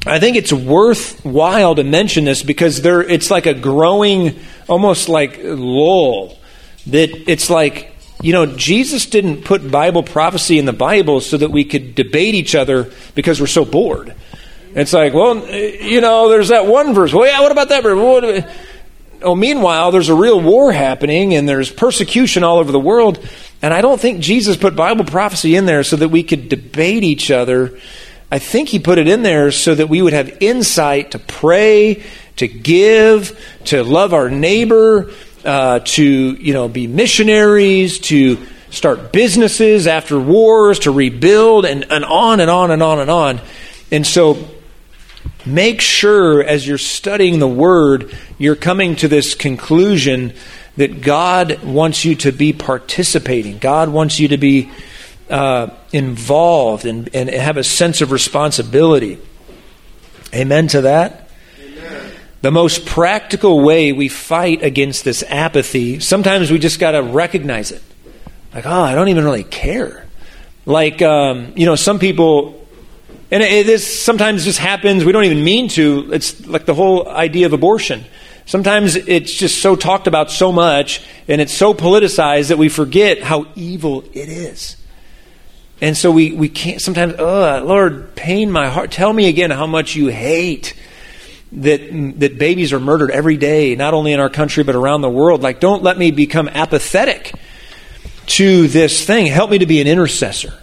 I 0.05 0.19
think 0.19 0.35
it's 0.35 0.51
worthwhile 0.51 1.75
to 1.75 1.83
mention 1.83 2.25
this 2.25 2.43
because 2.43 2.81
there 2.81 3.01
it's 3.01 3.31
like 3.31 3.45
a 3.45 3.53
growing 3.53 4.37
almost 4.67 5.07
like 5.07 5.39
lull 5.41 6.37
that 6.87 7.09
it's 7.29 7.49
like 7.49 7.95
you 8.21 8.33
know 8.33 8.45
Jesus 8.45 9.05
didn't 9.05 9.43
put 9.45 9.69
Bible 9.71 10.03
prophecy 10.03 10.59
in 10.59 10.65
the 10.65 10.73
Bible 10.73 11.21
so 11.21 11.37
that 11.37 11.51
we 11.51 11.63
could 11.63 11.95
debate 11.95 12.35
each 12.35 12.53
other 12.53 12.91
because 13.15 13.39
we're 13.39 13.47
so 13.47 13.63
bored. 13.63 14.13
It's 14.75 14.91
like, 14.91 15.13
well, 15.13 15.37
you 15.47 16.01
know, 16.01 16.29
there's 16.29 16.47
that 16.47 16.65
one 16.65 16.93
verse. 16.93 17.13
Well, 17.13 17.27
yeah, 17.27 17.41
what 17.41 17.51
about 17.51 17.69
that 17.69 17.83
verse? 17.83 18.43
Oh, 19.21 19.35
meanwhile, 19.35 19.91
there's 19.91 20.09
a 20.09 20.15
real 20.15 20.41
war 20.41 20.73
happening 20.73 21.35
and 21.35 21.47
there's 21.47 21.71
persecution 21.71 22.43
all 22.43 22.57
over 22.57 22.71
the 22.71 22.79
world. 22.79 23.25
And 23.61 23.73
I 23.73 23.81
don't 23.81 24.01
think 24.01 24.19
Jesus 24.19 24.57
put 24.57 24.75
Bible 24.75 25.05
prophecy 25.05 25.55
in 25.55 25.65
there 25.65 25.83
so 25.83 25.95
that 25.95 26.09
we 26.09 26.23
could 26.23 26.49
debate 26.49 27.03
each 27.03 27.31
other 27.31 27.79
I 28.33 28.39
think 28.39 28.69
he 28.69 28.79
put 28.79 28.97
it 28.97 29.07
in 29.07 29.21
there 29.21 29.51
so 29.51 29.75
that 29.75 29.89
we 29.89 30.01
would 30.01 30.13
have 30.13 30.41
insight 30.41 31.11
to 31.11 31.19
pray, 31.19 32.01
to 32.37 32.47
give, 32.47 33.39
to 33.65 33.83
love 33.83 34.11
our 34.11 34.27
neighbor, 34.27 35.11
uh, 35.45 35.81
to 35.81 36.03
you 36.03 36.51
know 36.51 36.67
be 36.67 36.87
missionaries, 36.87 37.99
to 37.99 38.43
start 38.71 39.13
businesses 39.13 39.85
after 39.85 40.19
wars, 40.19 40.79
to 40.79 40.91
rebuild, 40.91 41.65
and, 41.65 41.85
and 41.91 42.03
on 42.03 42.39
and 42.39 42.49
on 42.49 42.71
and 42.71 42.81
on 42.81 42.99
and 42.99 43.11
on. 43.11 43.39
And 43.91 44.07
so 44.07 44.47
make 45.45 45.79
sure 45.79 46.43
as 46.43 46.67
you're 46.67 46.79
studying 46.79 47.37
the 47.37 47.47
Word, 47.47 48.17
you're 48.39 48.55
coming 48.55 48.95
to 48.95 49.07
this 49.07 49.35
conclusion 49.35 50.33
that 50.77 51.01
God 51.01 51.63
wants 51.63 52.03
you 52.03 52.15
to 52.15 52.31
be 52.31 52.51
participating. 52.51 53.59
God 53.59 53.89
wants 53.89 54.19
you 54.19 54.29
to 54.29 54.37
be 54.37 54.71
uh, 55.29 55.69
involved 55.91 56.85
and, 56.85 57.09
and 57.13 57.29
have 57.29 57.57
a 57.57 57.63
sense 57.63 58.01
of 58.01 58.11
responsibility. 58.11 59.19
Amen 60.33 60.67
to 60.69 60.81
that? 60.81 61.29
Amen. 61.59 62.11
The 62.41 62.51
most 62.51 62.85
practical 62.85 63.61
way 63.61 63.93
we 63.93 64.09
fight 64.09 64.63
against 64.63 65.03
this 65.03 65.23
apathy, 65.23 65.99
sometimes 65.99 66.51
we 66.51 66.59
just 66.59 66.79
got 66.79 66.91
to 66.91 67.03
recognize 67.03 67.71
it. 67.71 67.81
Like, 68.53 68.65
oh, 68.65 68.81
I 68.81 68.95
don't 68.95 69.07
even 69.07 69.23
really 69.23 69.43
care. 69.43 70.05
Like, 70.65 71.01
um, 71.01 71.53
you 71.55 71.65
know, 71.65 71.75
some 71.75 71.99
people, 71.99 72.67
and 73.31 73.43
it, 73.43 73.65
this 73.65 74.03
sometimes 74.03 74.45
just 74.45 74.59
happens, 74.59 75.03
we 75.03 75.11
don't 75.11 75.25
even 75.25 75.43
mean 75.43 75.67
to. 75.69 76.11
It's 76.13 76.45
like 76.45 76.65
the 76.65 76.73
whole 76.73 77.07
idea 77.07 77.45
of 77.45 77.53
abortion. 77.53 78.05
Sometimes 78.45 78.95
it's 78.95 79.33
just 79.33 79.61
so 79.61 79.75
talked 79.75 80.07
about 80.07 80.29
so 80.29 80.51
much 80.51 81.01
and 81.27 81.39
it's 81.39 81.53
so 81.53 81.73
politicized 81.73 82.49
that 82.49 82.57
we 82.57 82.67
forget 82.67 83.21
how 83.21 83.47
evil 83.55 84.03
it 84.13 84.29
is. 84.29 84.75
And 85.83 85.97
so 85.97 86.11
we, 86.11 86.31
we 86.31 86.47
can't 86.47 86.81
sometimes, 86.81 87.15
oh, 87.19 87.61
Lord, 87.65 88.15
pain 88.15 88.49
my 88.49 88.69
heart. 88.69 88.89
Tell 88.89 89.11
me 89.11 89.27
again 89.27 89.51
how 89.51 89.67
much 89.67 89.97
you 89.97 90.07
hate 90.07 90.75
that, 91.51 91.81
that 92.19 92.37
babies 92.37 92.71
are 92.71 92.79
murdered 92.79 93.11
every 93.11 93.35
day, 93.35 93.75
not 93.75 93.93
only 93.93 94.13
in 94.13 94.21
our 94.21 94.29
country, 94.29 94.63
but 94.63 94.75
around 94.75 95.01
the 95.01 95.09
world. 95.09 95.41
Like, 95.41 95.59
don't 95.59 95.83
let 95.83 95.97
me 95.97 96.11
become 96.11 96.47
apathetic 96.47 97.33
to 98.27 98.69
this 98.69 99.05
thing. 99.05 99.25
Help 99.25 99.49
me 99.51 99.57
to 99.57 99.65
be 99.65 99.81
an 99.81 99.87
intercessor. 99.87 100.53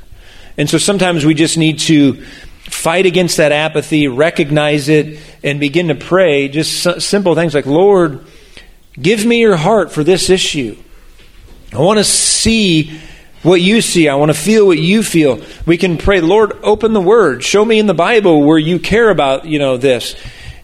And 0.57 0.71
so 0.71 0.79
sometimes 0.79 1.27
we 1.27 1.35
just 1.35 1.59
need 1.59 1.81
to 1.81 2.15
fight 2.63 3.05
against 3.05 3.37
that 3.37 3.53
apathy, 3.53 4.09
recognize 4.09 4.89
it, 4.89 5.21
and 5.45 5.61
begin 5.61 5.89
to 5.89 5.97
pray. 5.97 6.49
Just 6.49 7.03
simple 7.03 7.35
things 7.35 7.55
like, 7.55 7.67
Lord, 7.67 8.25
give 8.99 9.27
me 9.27 9.41
your 9.41 9.57
heart 9.57 9.93
for 9.93 10.03
this 10.03 10.31
issue. 10.31 10.79
I 11.75 11.79
want 11.81 11.99
to 11.99 12.05
see 12.05 12.99
what 13.43 13.61
you 13.61 13.81
see. 13.81 14.09
I 14.09 14.15
want 14.17 14.31
to 14.31 14.39
feel 14.39 14.67
what 14.67 14.79
you 14.79 15.03
feel. 15.03 15.41
We 15.67 15.77
can 15.77 15.97
pray, 15.97 16.21
Lord, 16.21 16.53
open 16.63 16.93
the 16.93 17.01
word. 17.01 17.43
Show 17.43 17.65
me 17.65 17.79
in 17.79 17.87
the 17.87 17.95
Bible 17.95 18.43
where 18.43 18.59
you 18.59 18.79
care 18.79 19.11
about, 19.11 19.47
you 19.47 19.59
know, 19.59 19.77
this. 19.77 20.15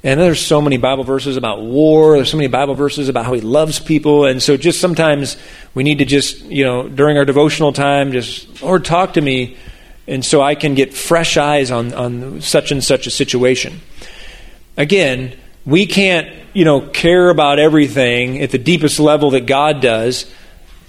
And 0.02 0.20
there's 0.20 0.40
so 0.40 0.60
many 0.60 0.76
Bible 0.76 1.02
verses 1.02 1.36
about 1.36 1.62
war. 1.62 2.14
There's 2.14 2.30
so 2.30 2.36
many 2.36 2.48
Bible 2.48 2.74
verses 2.74 3.08
about 3.08 3.26
how 3.26 3.32
he 3.32 3.40
loves 3.40 3.80
people. 3.80 4.26
And 4.26 4.40
so 4.40 4.56
just 4.56 4.80
sometimes 4.80 5.36
we 5.74 5.82
need 5.82 5.98
to 5.98 6.04
just, 6.04 6.42
you 6.44 6.64
know, 6.64 6.88
during 6.88 7.18
our 7.18 7.24
devotional 7.24 7.72
time, 7.72 8.12
just, 8.12 8.62
Lord, 8.62 8.84
talk 8.84 9.14
to 9.14 9.20
me. 9.20 9.56
And 10.06 10.24
so 10.24 10.40
I 10.40 10.54
can 10.54 10.74
get 10.74 10.94
fresh 10.94 11.36
eyes 11.36 11.72
on, 11.72 11.92
on 11.92 12.40
such 12.40 12.70
and 12.70 12.84
such 12.84 13.08
a 13.08 13.10
situation. 13.10 13.80
Again, 14.76 15.36
we 15.64 15.86
can't, 15.86 16.28
you 16.52 16.64
know, 16.64 16.82
care 16.82 17.28
about 17.28 17.58
everything 17.58 18.40
at 18.40 18.50
the 18.50 18.58
deepest 18.58 19.00
level 19.00 19.30
that 19.30 19.46
God 19.46 19.80
does. 19.80 20.30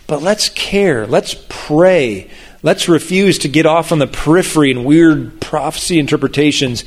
But 0.08 0.22
let's 0.22 0.50
care. 0.50 1.06
Let's 1.06 1.36
pray. 1.50 2.30
Let's 2.64 2.88
refuse 2.88 3.40
to 3.40 3.50
get 3.50 3.66
off 3.66 3.92
on 3.92 4.00
the 4.00 4.08
periphery 4.08 4.72
and 4.72 4.86
weird 4.86 5.40
prophecy 5.42 6.00
interpretations. 6.00 6.86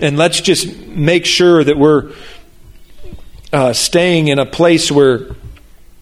And 0.00 0.16
let's 0.16 0.40
just 0.40 0.74
make 0.86 1.26
sure 1.26 1.62
that 1.62 1.76
we're 1.76 2.12
uh, 3.52 3.72
staying 3.72 4.28
in 4.28 4.38
a 4.38 4.46
place 4.46 4.90
where 4.90 5.36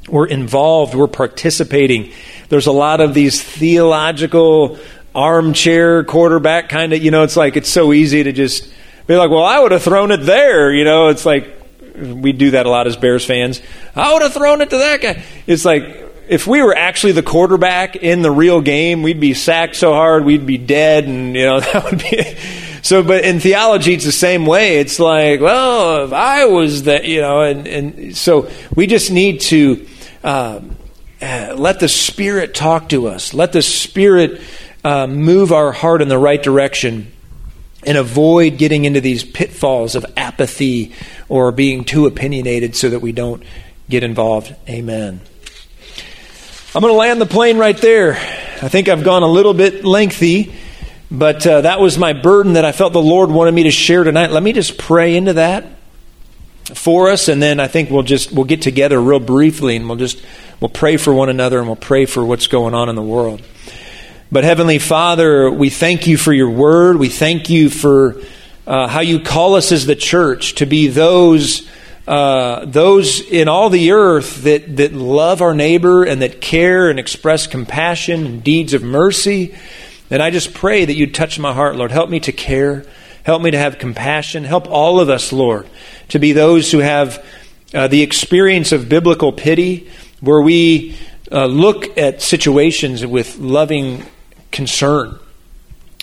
we're 0.08 0.26
involved, 0.26 0.94
we're 0.94 1.06
participating. 1.06 2.12
There's 2.48 2.66
a 2.66 2.72
lot 2.72 3.00
of 3.00 3.14
these 3.14 3.42
theological 3.42 4.78
armchair 5.14 6.04
quarterback 6.04 6.68
kind 6.68 6.92
of, 6.92 7.02
you 7.02 7.10
know, 7.10 7.22
it's 7.22 7.36
like 7.36 7.56
it's 7.56 7.68
so 7.68 7.92
easy 7.92 8.22
to 8.22 8.32
just 8.32 8.72
be 9.06 9.16
like, 9.16 9.30
well, 9.30 9.44
I 9.44 9.58
would 9.58 9.72
have 9.72 9.82
thrown 9.82 10.10
it 10.10 10.18
there. 10.18 10.72
You 10.72 10.84
know, 10.84 11.08
it's 11.08 11.26
like 11.26 11.61
we 11.94 12.32
do 12.32 12.52
that 12.52 12.66
a 12.66 12.70
lot 12.70 12.86
as 12.86 12.96
Bears 12.96 13.24
fans. 13.24 13.60
I 13.94 14.12
would 14.12 14.22
have 14.22 14.32
thrown 14.32 14.60
it 14.60 14.70
to 14.70 14.78
that 14.78 15.00
guy. 15.00 15.22
It's 15.46 15.64
like 15.64 15.84
if 16.28 16.46
we 16.46 16.62
were 16.62 16.74
actually 16.74 17.12
the 17.12 17.22
quarterback 17.22 17.96
in 17.96 18.22
the 18.22 18.30
real 18.30 18.60
game, 18.60 19.02
we'd 19.02 19.20
be 19.20 19.34
sacked 19.34 19.76
so 19.76 19.92
hard 19.92 20.24
we'd 20.24 20.46
be 20.46 20.58
dead, 20.58 21.04
and 21.04 21.36
you 21.36 21.44
know 21.44 21.60
that 21.72 21.84
would 21.84 21.98
be. 21.98 22.36
So, 22.82 23.02
but 23.02 23.24
in 23.24 23.38
theology, 23.38 23.94
it's 23.94 24.04
the 24.04 24.12
same 24.12 24.44
way. 24.44 24.78
It's 24.78 24.98
like, 24.98 25.40
well, 25.40 26.04
if 26.04 26.12
I 26.12 26.46
was 26.46 26.84
that, 26.84 27.04
you 27.04 27.20
know, 27.20 27.42
and 27.42 27.66
and 27.66 28.16
so 28.16 28.50
we 28.74 28.86
just 28.86 29.10
need 29.10 29.40
to 29.42 29.86
uh, 30.24 30.60
uh, 31.20 31.54
let 31.56 31.80
the 31.80 31.88
Spirit 31.88 32.54
talk 32.54 32.88
to 32.88 33.08
us. 33.08 33.34
Let 33.34 33.52
the 33.52 33.62
Spirit 33.62 34.40
uh, 34.84 35.06
move 35.06 35.52
our 35.52 35.70
heart 35.70 36.02
in 36.02 36.08
the 36.08 36.18
right 36.18 36.42
direction 36.42 37.11
and 37.84 37.98
avoid 37.98 38.58
getting 38.58 38.84
into 38.84 39.00
these 39.00 39.24
pitfalls 39.24 39.94
of 39.94 40.06
apathy 40.16 40.92
or 41.28 41.52
being 41.52 41.84
too 41.84 42.06
opinionated 42.06 42.76
so 42.76 42.90
that 42.90 43.00
we 43.00 43.12
don't 43.12 43.42
get 43.88 44.02
involved. 44.02 44.54
Amen. 44.68 45.20
I'm 46.74 46.80
going 46.80 46.92
to 46.92 46.98
land 46.98 47.20
the 47.20 47.26
plane 47.26 47.58
right 47.58 47.76
there. 47.76 48.12
I 48.12 48.68
think 48.68 48.88
I've 48.88 49.04
gone 49.04 49.22
a 49.22 49.26
little 49.26 49.52
bit 49.52 49.84
lengthy, 49.84 50.54
but 51.10 51.46
uh, 51.46 51.62
that 51.62 51.80
was 51.80 51.98
my 51.98 52.12
burden 52.12 52.54
that 52.54 52.64
I 52.64 52.72
felt 52.72 52.92
the 52.92 53.02
Lord 53.02 53.30
wanted 53.30 53.52
me 53.52 53.64
to 53.64 53.70
share 53.70 54.04
tonight. 54.04 54.30
Let 54.30 54.42
me 54.42 54.52
just 54.52 54.78
pray 54.78 55.16
into 55.16 55.34
that 55.34 55.66
for 56.74 57.10
us, 57.10 57.28
and 57.28 57.42
then 57.42 57.60
I 57.60 57.66
think 57.66 57.90
we'll 57.90 58.04
just 58.04 58.32
we'll 58.32 58.46
get 58.46 58.62
together 58.62 59.00
real 59.00 59.20
briefly, 59.20 59.76
and 59.76 59.88
we'll 59.88 59.98
just 59.98 60.22
we'll 60.60 60.70
pray 60.70 60.96
for 60.96 61.12
one 61.12 61.28
another, 61.28 61.58
and 61.58 61.66
we'll 61.66 61.76
pray 61.76 62.06
for 62.06 62.24
what's 62.24 62.46
going 62.46 62.72
on 62.72 62.88
in 62.88 62.94
the 62.94 63.02
world. 63.02 63.42
But 64.32 64.44
Heavenly 64.44 64.78
Father, 64.78 65.50
we 65.50 65.68
thank 65.68 66.06
you 66.06 66.16
for 66.16 66.32
your 66.32 66.48
word. 66.48 66.96
We 66.96 67.10
thank 67.10 67.50
you 67.50 67.68
for 67.68 68.16
uh, 68.66 68.88
how 68.88 69.00
you 69.00 69.20
call 69.20 69.56
us 69.56 69.72
as 69.72 69.84
the 69.84 69.94
church 69.94 70.54
to 70.54 70.64
be 70.64 70.88
those 70.88 71.68
uh, 72.08 72.64
those 72.64 73.20
in 73.20 73.46
all 73.48 73.68
the 73.68 73.92
earth 73.92 74.44
that, 74.44 74.78
that 74.78 74.94
love 74.94 75.42
our 75.42 75.52
neighbor 75.52 76.04
and 76.04 76.22
that 76.22 76.40
care 76.40 76.88
and 76.88 76.98
express 76.98 77.46
compassion 77.46 78.24
and 78.24 78.42
deeds 78.42 78.72
of 78.72 78.82
mercy. 78.82 79.54
And 80.10 80.22
I 80.22 80.30
just 80.30 80.54
pray 80.54 80.86
that 80.86 80.94
you 80.94 81.12
touch 81.12 81.38
my 81.38 81.52
heart, 81.52 81.76
Lord. 81.76 81.92
Help 81.92 82.08
me 82.08 82.20
to 82.20 82.32
care. 82.32 82.86
Help 83.24 83.42
me 83.42 83.50
to 83.50 83.58
have 83.58 83.78
compassion. 83.78 84.44
Help 84.44 84.66
all 84.66 84.98
of 84.98 85.10
us, 85.10 85.30
Lord, 85.30 85.68
to 86.08 86.18
be 86.18 86.32
those 86.32 86.72
who 86.72 86.78
have 86.78 87.22
uh, 87.74 87.86
the 87.86 88.00
experience 88.00 88.72
of 88.72 88.88
biblical 88.88 89.30
pity, 89.30 89.90
where 90.20 90.40
we 90.40 90.96
uh, 91.30 91.44
look 91.44 91.98
at 91.98 92.22
situations 92.22 93.04
with 93.04 93.36
loving 93.36 94.06
concern 94.52 95.18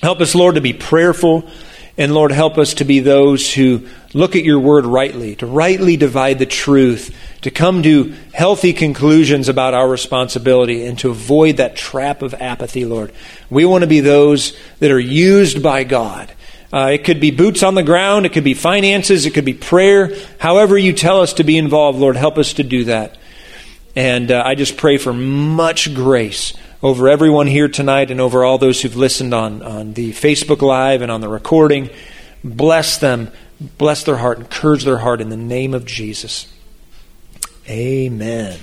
Help 0.01 0.21
us, 0.21 0.33
Lord, 0.33 0.55
to 0.55 0.61
be 0.61 0.73
prayerful. 0.73 1.49
And 1.97 2.13
Lord, 2.13 2.31
help 2.31 2.57
us 2.57 2.75
to 2.75 2.85
be 2.85 3.01
those 3.01 3.53
who 3.53 3.85
look 4.13 4.37
at 4.37 4.45
your 4.45 4.59
word 4.59 4.85
rightly, 4.85 5.35
to 5.37 5.45
rightly 5.45 5.97
divide 5.97 6.39
the 6.39 6.45
truth, 6.45 7.13
to 7.41 7.51
come 7.51 7.83
to 7.83 8.15
healthy 8.33 8.71
conclusions 8.71 9.49
about 9.49 9.73
our 9.73 9.87
responsibility, 9.87 10.85
and 10.85 10.97
to 10.99 11.09
avoid 11.09 11.57
that 11.57 11.75
trap 11.75 12.21
of 12.21 12.33
apathy, 12.35 12.85
Lord. 12.85 13.11
We 13.49 13.65
want 13.65 13.81
to 13.81 13.87
be 13.87 13.99
those 13.99 14.57
that 14.79 14.91
are 14.91 14.99
used 14.99 15.61
by 15.61 15.83
God. 15.83 16.31
Uh, 16.71 16.91
it 16.93 17.03
could 17.03 17.19
be 17.19 17.31
boots 17.31 17.63
on 17.63 17.75
the 17.75 17.83
ground, 17.83 18.25
it 18.25 18.31
could 18.31 18.45
be 18.45 18.53
finances, 18.53 19.25
it 19.25 19.33
could 19.33 19.43
be 19.43 19.53
prayer. 19.53 20.15
However, 20.37 20.77
you 20.77 20.93
tell 20.93 21.19
us 21.19 21.33
to 21.33 21.43
be 21.43 21.57
involved, 21.57 21.99
Lord, 21.99 22.15
help 22.15 22.37
us 22.37 22.53
to 22.53 22.63
do 22.63 22.85
that. 22.85 23.17
And 23.97 24.31
uh, 24.31 24.41
I 24.45 24.55
just 24.55 24.77
pray 24.77 24.97
for 24.97 25.11
much 25.11 25.93
grace 25.93 26.53
over 26.81 27.09
everyone 27.09 27.47
here 27.47 27.67
tonight 27.67 28.09
and 28.11 28.21
over 28.21 28.43
all 28.43 28.57
those 28.57 28.81
who've 28.81 28.95
listened 28.95 29.33
on, 29.33 29.61
on 29.61 29.93
the 29.93 30.11
Facebook 30.11 30.61
Live 30.61 31.01
and 31.01 31.11
on 31.11 31.19
the 31.21 31.27
recording. 31.27 31.89
Bless 32.43 32.97
them, 32.97 33.31
bless 33.77 34.03
their 34.03 34.17
heart, 34.17 34.39
encourage 34.39 34.85
their 34.85 34.99
heart 34.99 35.21
in 35.21 35.29
the 35.29 35.37
name 35.37 35.73
of 35.73 35.85
Jesus. 35.85 36.53
Amen. 37.67 38.59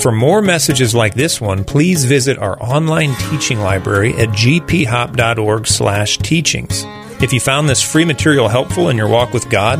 For 0.00 0.10
more 0.10 0.42
messages 0.42 0.94
like 0.94 1.14
this 1.14 1.40
one, 1.40 1.64
please 1.64 2.04
visit 2.04 2.38
our 2.38 2.60
online 2.60 3.14
teaching 3.30 3.60
library 3.60 4.14
at 4.14 4.30
gphop.org/teachings. 4.30 6.84
If 7.22 7.32
you 7.32 7.38
found 7.38 7.68
this 7.68 7.82
free 7.82 8.04
material 8.04 8.48
helpful 8.48 8.88
in 8.88 8.96
your 8.96 9.06
walk 9.06 9.32
with 9.32 9.48
God, 9.48 9.78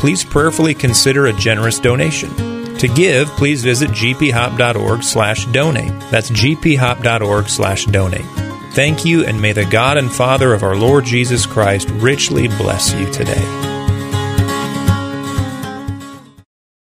please 0.00 0.24
prayerfully 0.24 0.74
consider 0.74 1.26
a 1.26 1.32
generous 1.32 1.78
donation. 1.78 2.49
To 2.80 2.88
give, 2.88 3.28
please 3.36 3.62
visit 3.62 3.90
gphop.org 3.90 5.02
slash 5.02 5.44
donate. 5.44 6.00
That's 6.10 6.30
gphop.org 6.30 7.48
slash 7.50 7.84
donate. 7.84 8.24
Thank 8.72 9.04
you, 9.04 9.26
and 9.26 9.38
may 9.42 9.52
the 9.52 9.66
God 9.66 9.98
and 9.98 10.10
Father 10.10 10.54
of 10.54 10.62
our 10.62 10.76
Lord 10.76 11.04
Jesus 11.04 11.44
Christ 11.44 11.90
richly 11.90 12.48
bless 12.48 12.94
you 12.94 13.10
today. 13.12 13.69